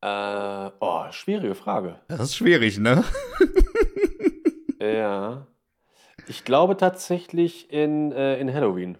[0.00, 1.98] Äh, oh, schwierige Frage.
[2.08, 3.04] Das ist schwierig, ne?
[4.80, 5.46] Ja.
[6.28, 8.98] Ich glaube tatsächlich in, äh, in Halloween.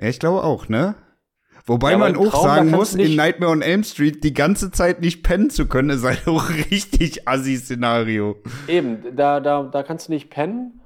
[0.00, 0.94] Ja, ich glaube auch, ne?
[1.66, 5.00] Wobei Ja, man auch Traum, sagen muss, in Nightmare on Elm Street die ganze Zeit
[5.00, 8.36] nicht pennen zu können, ist halt auch ein richtig assi-Szenario.
[8.68, 10.80] Eben, da, da, da kannst du nicht pennen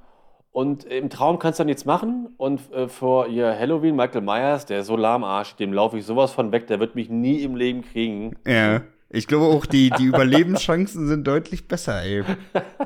[0.51, 2.33] und im Traum kannst du nichts machen.
[2.37, 6.31] Und äh, vor ihr Halloween, Michael Myers, der ist so lahmarsch, dem laufe ich sowas
[6.31, 8.35] von weg, der wird mich nie im Leben kriegen.
[8.47, 8.81] Ja.
[9.13, 12.23] Ich glaube auch, die, die Überlebenschancen sind deutlich besser, ey.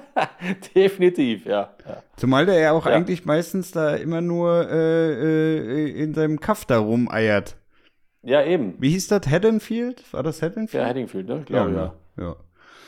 [0.75, 1.69] Definitiv, ja.
[1.87, 2.03] ja.
[2.17, 2.93] Zumal der ja auch Ja.
[2.93, 7.55] eigentlich meistens da immer nur äh, äh, in seinem Kaff da rumeiert.
[8.23, 8.73] Ja, eben.
[8.79, 9.27] Wie hieß das?
[9.27, 10.01] Haddonfield?
[10.13, 10.81] War das Haddonfield?
[10.81, 11.39] Ja, Haddingfield, ne?
[11.41, 11.93] Ich glaube, ja.
[12.17, 12.23] ja.
[12.23, 12.35] ja.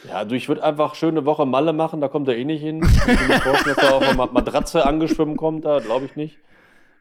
[0.08, 2.82] Ja, du, ich würde einfach schöne Woche Malle machen, da kommt er eh nicht hin.
[2.84, 6.38] Ich kann mir vorstellen, dass er auf eine Matratze angeschwommen kommt, da glaube ich nicht.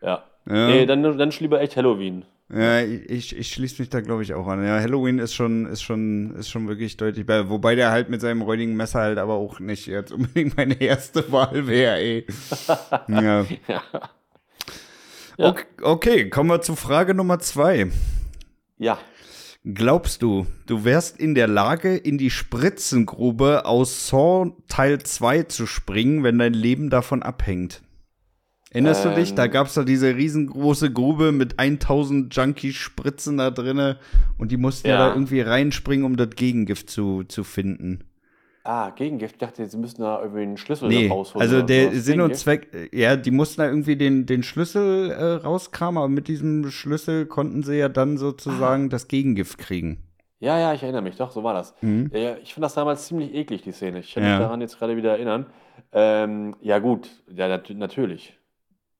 [0.02, 0.24] Ja.
[0.48, 0.68] Ja.
[0.68, 2.24] Nee, dann, dann lieber echt Halloween.
[2.48, 4.64] Ja, ich, ich schließe mich da, glaube ich, auch an.
[4.64, 7.50] Ja, Halloween ist schon, ist schon, ist schon wirklich deutlich besser.
[7.50, 11.30] Wobei der halt mit seinem räudigen Messer halt aber auch nicht jetzt unbedingt meine erste
[11.32, 12.26] Wahl wäre, ey.
[13.08, 13.44] ja.
[15.38, 15.48] Ja.
[15.48, 17.88] Okay, okay, kommen wir zu Frage Nummer zwei.
[18.78, 18.98] Ja.
[19.64, 25.66] Glaubst du, du wärst in der Lage, in die Spritzengrube aus Saw Teil 2 zu
[25.66, 27.82] springen, wenn dein Leben davon abhängt?
[28.70, 29.30] Erinnerst du dich?
[29.30, 29.36] Ähm.
[29.36, 33.98] Da gab's da diese riesengroße Grube mit 1000 Junkie-Spritzen da drinne
[34.38, 34.94] und die mussten ja.
[34.94, 35.08] Ja.
[35.08, 38.04] da irgendwie reinspringen, um das Gegengift zu, zu finden.
[38.64, 39.34] Ah, Gegengift.
[39.36, 41.40] Ich dachte, sie müssen da irgendwie einen Schlüssel Nee, rausholen.
[41.40, 42.04] also der sowas.
[42.04, 42.34] Sinn und?
[42.34, 46.68] Zweck, äh, ja, die mussten da irgendwie den, den Schlüssel äh, rauskramen, aber mit diesem
[46.72, 49.98] Schlüssel konnten sie ja dann sozusagen das Gegengift kriegen.
[50.40, 51.74] Ja, ja, ich erinnere mich, doch, so war das.
[51.80, 52.10] Mhm.
[52.12, 54.00] Ja, ich fand das damals ziemlich eklig, die Szene.
[54.00, 54.30] Ich kann Ja.
[54.30, 55.46] mich daran jetzt gerade wieder erinnern.
[55.92, 58.36] Ähm, ja, gut, ja, nat natürlich.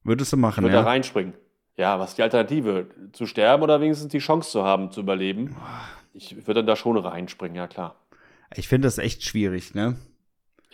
[0.07, 0.83] Würdest du Ich machen, würde ja?
[0.83, 1.35] da reinspringen.
[1.77, 2.87] Ja, was ist die Alternative?
[3.13, 5.55] Zu sterben oder wenigstens die Chance zu haben, zu überleben?
[6.15, 7.97] Ich würde dann da schon reinspringen, ja klar.
[8.55, 9.97] Ich finde das echt schwierig, ne?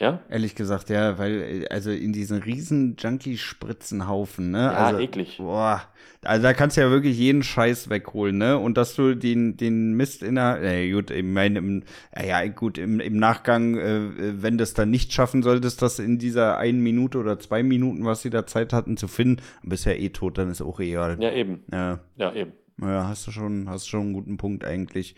[0.02, 0.20] Ja?
[0.28, 4.58] Ehrlich gesagt, ja, weil, also in diesen riesen Junkie-Spritzenhaufen, ne?
[4.58, 5.36] Ja, also, eklig.
[5.38, 5.82] Boah,
[6.22, 8.58] also da kannst du ja wirklich jeden Scheiß wegholen, ne?
[8.58, 12.44] Und dass du den, den Mist in der, äh, gut, ich meine, im, äh, ja,
[12.48, 16.58] gut, im, im Nachgang, äh, wenn du es dann nicht schaffen solltest, das in dieser
[16.58, 20.08] einen Minute oder zwei Minuten, was sie da Zeit hatten zu finden, bist ja eh
[20.08, 21.16] tot, dann ist auch egal.
[21.20, 21.60] Ja, eben.
[21.72, 22.54] Ja, Ja, eben.
[22.80, 25.14] ja hast du schon, hast schon einen guten Punkt eigentlich.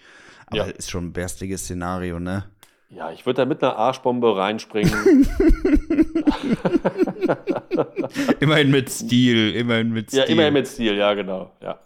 [0.47, 0.65] Aber Ja.
[0.65, 2.45] ist schon ein berstiges Szenario, ne?
[2.95, 4.93] Ja, ich würde da mit einer Arschbombe reinspringen.
[8.41, 10.21] Immerhin mit Stil, immerhin mit Stil.
[10.21, 11.51] ja, immerhin mit Stil, ja, genau.
[11.61, 11.81] Ja.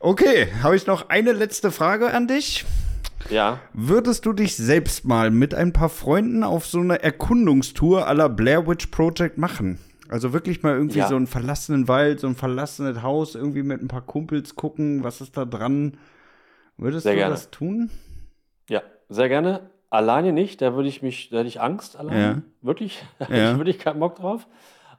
[0.00, 2.64] Okay, habe ich noch eine letzte Frage an dich.
[3.30, 3.60] Ja.
[3.72, 8.28] Würdest du dich selbst mal mit ein paar Freunden auf so eine Erkundungstour à la
[8.28, 9.78] Blair Witch Project machen?
[10.08, 11.08] Also wirklich mal irgendwie Ja.
[11.08, 15.20] so einen verlassenen Wald, so ein verlassenes Haus, irgendwie mit ein paar Kumpels gucken, was
[15.20, 15.96] ist da dran?
[16.76, 17.34] Würdest Sehr du gerne.
[17.34, 17.90] das tun?
[18.68, 19.70] Ja, sehr gerne.
[19.92, 22.20] Alleine nicht, da würde ich mich, da hätte ich Angst alleine.
[22.22, 22.42] Ja.
[22.62, 23.02] Wirklich.
[23.28, 23.52] Ja.
[23.52, 24.46] ich würde ich keinen Bock drauf.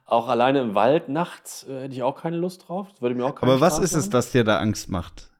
[0.06, 2.88] Auch alleine im Wald nachts äh, hätte ich auch keine Lust drauf.
[2.92, 4.10] Das würde mir auch Aber was Spaß ist es, machen.
[4.12, 5.30] das dir da Angst macht?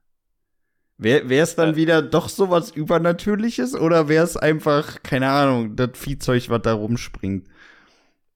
[0.98, 1.76] Wäre es dann Äh.
[1.76, 7.47] wieder doch sowas Übernatürliches oder wäre es einfach, keine Ahnung, das Viehzeug, was da rumspringt?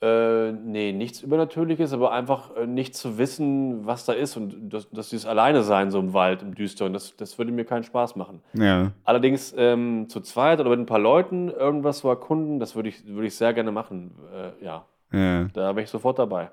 [0.00, 4.88] Äh, nee, nichts Übernatürliches, aber einfach äh, nicht zu wissen, was da ist und dass,
[4.90, 8.14] dass dieses Alleine sein, so im Wald, im Düsteren, das, das würde mir keinen Spaß
[8.14, 8.40] machen.
[8.52, 8.92] Ja.
[9.02, 13.06] Allerdings ähm, zu zweit oder mit ein paar Leuten irgendwas zu erkunden, das würde ich,
[13.08, 14.14] würde ich sehr gerne machen.
[14.32, 15.44] Äh, ja, Ja.
[15.52, 16.50] da wäre ich sofort dabei.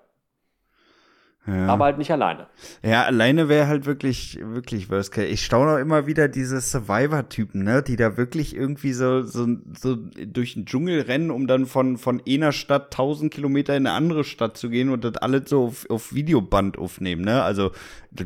[1.48, 1.68] Ja.
[1.68, 2.48] Aber halt nicht alleine.
[2.84, 5.28] Ja, alleine wäre halt wirklich, wirklich Worst Case.
[5.28, 9.48] Ich staune auch immer wieder diese Survivor-Typen, ne, die da wirklich irgendwie so, so,
[9.78, 13.96] so durch den Dschungel rennen, um dann von, von einer Stadt 1000 Kilometer in eine
[13.96, 17.44] andere Stadt zu gehen und das alles so auf, auf Videoband aufnehmen, ne.
[17.44, 17.72] Also,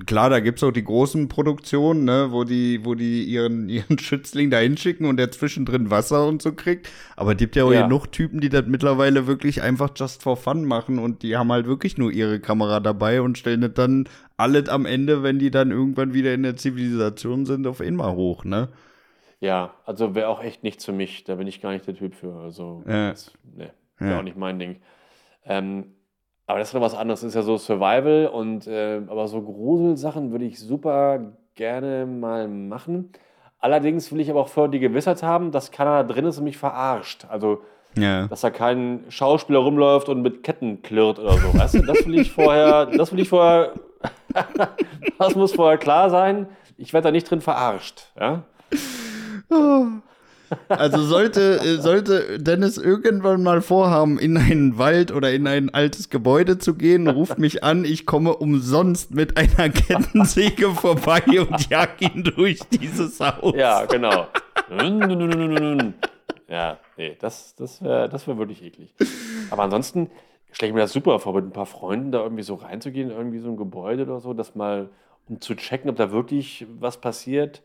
[0.06, 4.50] klar, da gibt's auch die großen Produktionen, ne, wo die, wo die ihren, ihren Schützling
[4.50, 6.90] da hinschicken und der zwischendrin Wasser und so kriegt.
[7.16, 7.84] Aber es gibt ja auch Ja.
[7.84, 11.66] genug Typen, die das mittlerweile wirklich einfach just for fun machen und die haben halt
[11.66, 14.08] wirklich nur ihre Kamera dabei und stellen das dann
[14.38, 18.44] alles am Ende, wenn die dann irgendwann wieder in der Zivilisation sind, auf einmal hoch,
[18.46, 18.70] ne?
[19.42, 21.24] Ja, also wäre auch echt nichts für mich.
[21.24, 22.36] Da bin ich gar nicht der Typ für.
[22.36, 23.10] Also, Ja.
[23.12, 24.20] das, nee, wäre Ja.
[24.20, 24.78] auch nicht mein Ding.
[25.46, 25.86] Ähm,
[26.50, 27.22] aber das ist noch was anderes.
[27.22, 31.20] Das ist ja so Survival und äh, aber so Gruselsachen würde ich super
[31.54, 33.12] gerne mal machen.
[33.60, 36.46] Allerdings will ich aber auch vorher die Gewissheit haben, dass keiner da drin ist und
[36.46, 37.26] mich verarscht.
[37.30, 37.62] Also,
[37.96, 38.26] Ja.
[38.28, 41.54] dass da kein Schauspieler rumläuft und mit Ketten klirrt oder so.
[41.60, 43.74] Weißt du, das will ich vorher, das will ich vorher,
[45.20, 46.48] das muss vorher klar sein.
[46.78, 48.12] Ich werde da nicht drin verarscht.
[48.20, 48.42] Ja?
[50.68, 56.10] Also sollte, äh, sollte Dennis irgendwann mal vorhaben, in einen Wald oder in ein altes
[56.10, 62.02] Gebäude zu gehen, ruft mich an, ich komme umsonst mit einer Kettensäge vorbei und jag
[62.02, 63.56] ihn durch dieses Haus.
[63.56, 64.28] Ja, genau.
[66.48, 68.94] ja, nee, das, das wäre das wär wirklich eklig.
[69.50, 70.10] Aber ansonsten
[70.52, 73.40] stelle ich mir das super vor, mit ein paar Freunden da irgendwie so reinzugehen, irgendwie
[73.40, 74.90] so ein Gebäude oder so, das mal,
[75.28, 77.62] um zu checken, ob da wirklich was passiert,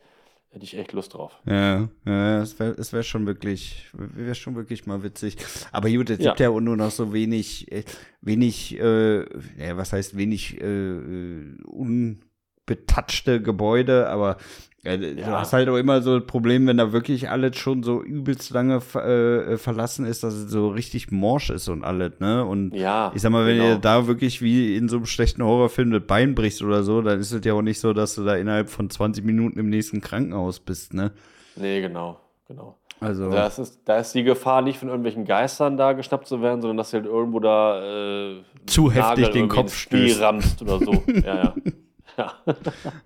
[0.54, 1.40] hätte ich echt Lust drauf.
[1.46, 5.36] Ja, ja, es wäre es wär schon wirklich, wäre schon wirklich mal witzig.
[5.72, 6.30] Aber gut, es Ja.
[6.30, 7.82] gibt ja nur noch so wenig, äh,
[8.20, 9.20] wenig, äh,
[9.58, 14.36] ja, was heißt wenig äh, äh, unbetatschte Gebäude, aber
[14.84, 15.40] äh, du Ja.
[15.40, 18.80] hast halt auch immer so ein Problem, wenn da wirklich alles schon so übelst lange
[18.80, 19.04] ver-
[19.52, 22.44] äh, verlassen ist, dass es so richtig morsch ist und alles, ne?
[22.44, 23.68] Und Ja, ich sag mal, wenn genau.
[23.70, 27.18] ihr da wirklich wie in so einem schlechten Horrorfilm das Bein brichst oder so, dann
[27.18, 30.00] ist es ja auch nicht so, dass du da innerhalb von 20 Minuten im nächsten
[30.00, 31.12] Krankenhaus bist, ne?
[31.56, 32.78] Nee, genau, genau.
[33.00, 33.28] Also.
[33.30, 36.78] Das ist, da ist die Gefahr nicht von irgendwelchen Geistern da geschnappt zu werden, sondern
[36.78, 40.20] dass du halt irgendwo da äh, Zu heftig den Kopf stößt.
[40.22, 41.02] rammst oder so.
[41.24, 41.54] ja, ja.
[42.16, 42.32] ja.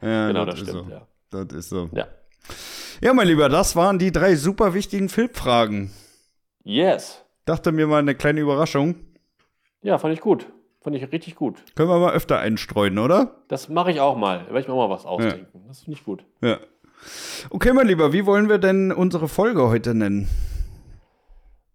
[0.03, 0.87] Ja, genau, das, stimmt, so.
[0.91, 1.07] ja.
[1.31, 1.89] Das ist so.
[1.93, 2.07] ja.
[3.01, 5.93] Ja, mein Lieber, das waren die drei super wichtigen Filmfragen.
[6.65, 7.25] Yes.
[7.45, 8.97] Dachte mir mal eine kleine Überraschung.
[9.83, 10.47] Ja, fand ich gut.
[10.81, 11.63] Fand ich richtig gut.
[11.77, 13.43] Können wir mal öfter einstreuen, oder?
[13.49, 14.39] Das mache ich auch mal.
[14.41, 15.65] Da werde ich mir auch mal was ausdenken.
[15.69, 16.25] Das finde ich gut.
[16.41, 16.59] Ja.
[17.51, 20.29] Okay, mein Lieber, wie wollen wir denn unsere Folge heute nennen?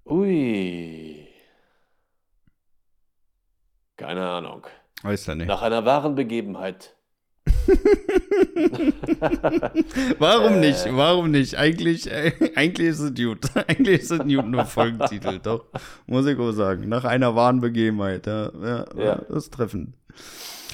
[0.06, 1.28] Ui.
[3.96, 4.68] Keine Ahnung.
[5.04, 5.48] Weiß ja nicht.
[5.48, 6.96] Nach einer wahren Begebenheit.
[10.20, 10.86] Warum nicht?
[10.92, 11.58] Warum nicht?
[11.58, 13.40] Eigentlich, äh, eigentlich ist es gut.
[13.68, 15.66] Eigentlich ist es ein nur Folgentitel, doch.
[16.06, 16.88] Muss ich auch sagen.
[16.90, 18.28] Nach einer wahren Begebenheit.
[18.28, 19.16] Ja, ja, Ja.
[19.30, 19.94] das ist treffend.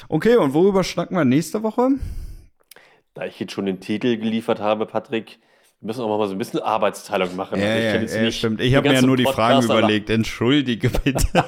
[0.08, 1.90] Okay, und worüber schnacken wir nächste Woche?
[3.14, 5.38] Da ich jetzt schon den Titel geliefert habe, Patrick,
[5.80, 7.60] wir müssen auch mal so ein bisschen Arbeitsteilung machen.
[7.60, 8.60] Ja, Also ich ja, ja, stimmt.
[8.60, 10.10] Ich habe mir ja nur die Fragen Podcast überlegt.
[10.10, 11.44] Entschuldige bitte.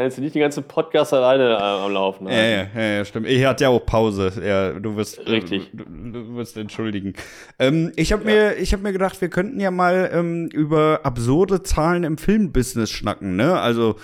[0.00, 3.26] Kann jetzt nicht den ganzen Podcast alleine äh, am Laufen ja, ja, ja, ja, stimmt.
[3.26, 4.32] Ich hatte ja auch Pause.
[4.42, 5.68] Ja, du wirst Richtig.
[5.74, 7.12] Du, du wirst entschuldigen.
[7.58, 11.62] Ähm, ich habe mir, ich habe mir gedacht, wir könnten ja mal ähm, über absurde
[11.62, 13.36] Zahlen im Filmbusiness schnacken.
[13.36, 13.60] Ne?
[13.60, 13.96] Also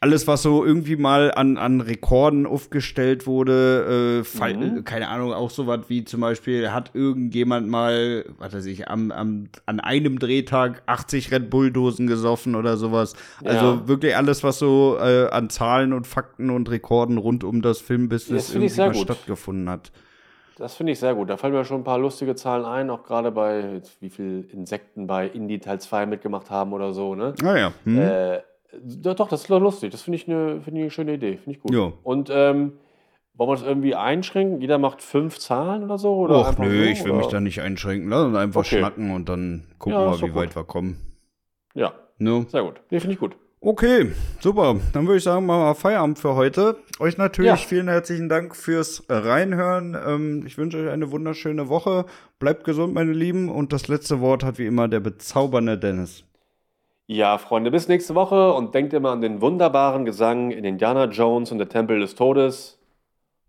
[0.00, 4.84] alles, was so irgendwie mal an, an Rekorden aufgestellt wurde, äh, Mhm.
[4.84, 9.10] keine Ahnung, auch so was wie zum Beispiel, hat irgendjemand mal, was weiß ich, am,
[9.10, 13.14] am, an einem Drehtag 80 Red Bull-Dosen gesoffen oder sowas.
[13.44, 13.88] Also Ja.
[13.88, 18.54] wirklich alles, was so äh, an Zahlen und Fakten und Rekorden rund um das Filmbusiness
[18.54, 19.02] irgendwie mal gut.
[19.02, 19.90] stattgefunden hat.
[20.58, 21.30] Das finde ich sehr gut.
[21.30, 25.06] Da fallen mir schon ein paar lustige Zahlen ein, auch gerade bei, wie viele Insekten
[25.06, 27.14] bei Indie Teil 2 mitgemacht haben oder so.
[27.14, 27.34] Ne?
[27.42, 27.72] Naja.
[27.84, 27.98] Hm.
[27.98, 28.38] Äh,
[28.82, 29.90] doch, doch, das ist doch lustig.
[29.92, 31.36] Das finde ich, eine- finde ich eine schöne Idee.
[31.36, 31.72] Finde ich gut.
[31.72, 31.92] Ja.
[32.02, 32.72] Und ähm,
[33.34, 34.60] wollen wir das irgendwie einschränken?
[34.60, 36.14] Jeder macht fünf Zahlen oder so?
[36.14, 37.18] Oder Och, nö, so, ich will oder?
[37.20, 38.10] mich da nicht einschränken.
[38.10, 38.78] Lass uns einfach Okay.
[38.78, 40.96] schnacken und dann gucken Ja, wir, doch wie weit wir kommen.
[41.74, 42.46] Ja, Ne?
[42.48, 42.80] sehr gut.
[42.90, 43.36] Nee, finde ich gut.
[43.60, 44.76] Okay, super.
[44.92, 46.76] Dann würde ich sagen, machen wir Feierabend für heute.
[47.00, 47.56] Euch natürlich Ja.
[47.56, 49.96] vielen herzlichen Dank fürs Reinhören.
[50.06, 52.04] Ähm, ich wünsche euch eine wunderschöne Woche.
[52.38, 53.48] Bleibt gesund, meine Lieben.
[53.48, 56.24] Und das letzte Wort hat wie immer der bezaubernde Dennis.
[57.10, 61.50] Ja, Freunde, bis nächste Woche und denkt immer an den wunderbaren Gesang in Indiana Jones
[61.50, 62.78] und der Tempel des Todes.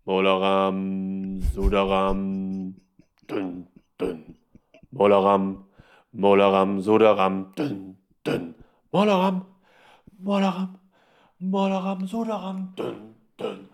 [0.06, 2.74] Molaram, Sudaram,
[3.28, 3.66] dünn,
[4.00, 4.36] dünn.
[4.90, 5.66] Molaram,
[6.10, 8.54] Molaram, Sudaram, dünn, dünn.
[8.92, 9.44] Molaram,
[10.18, 10.78] Molaram,
[11.38, 13.68] Molaram, Sudaram, dünn,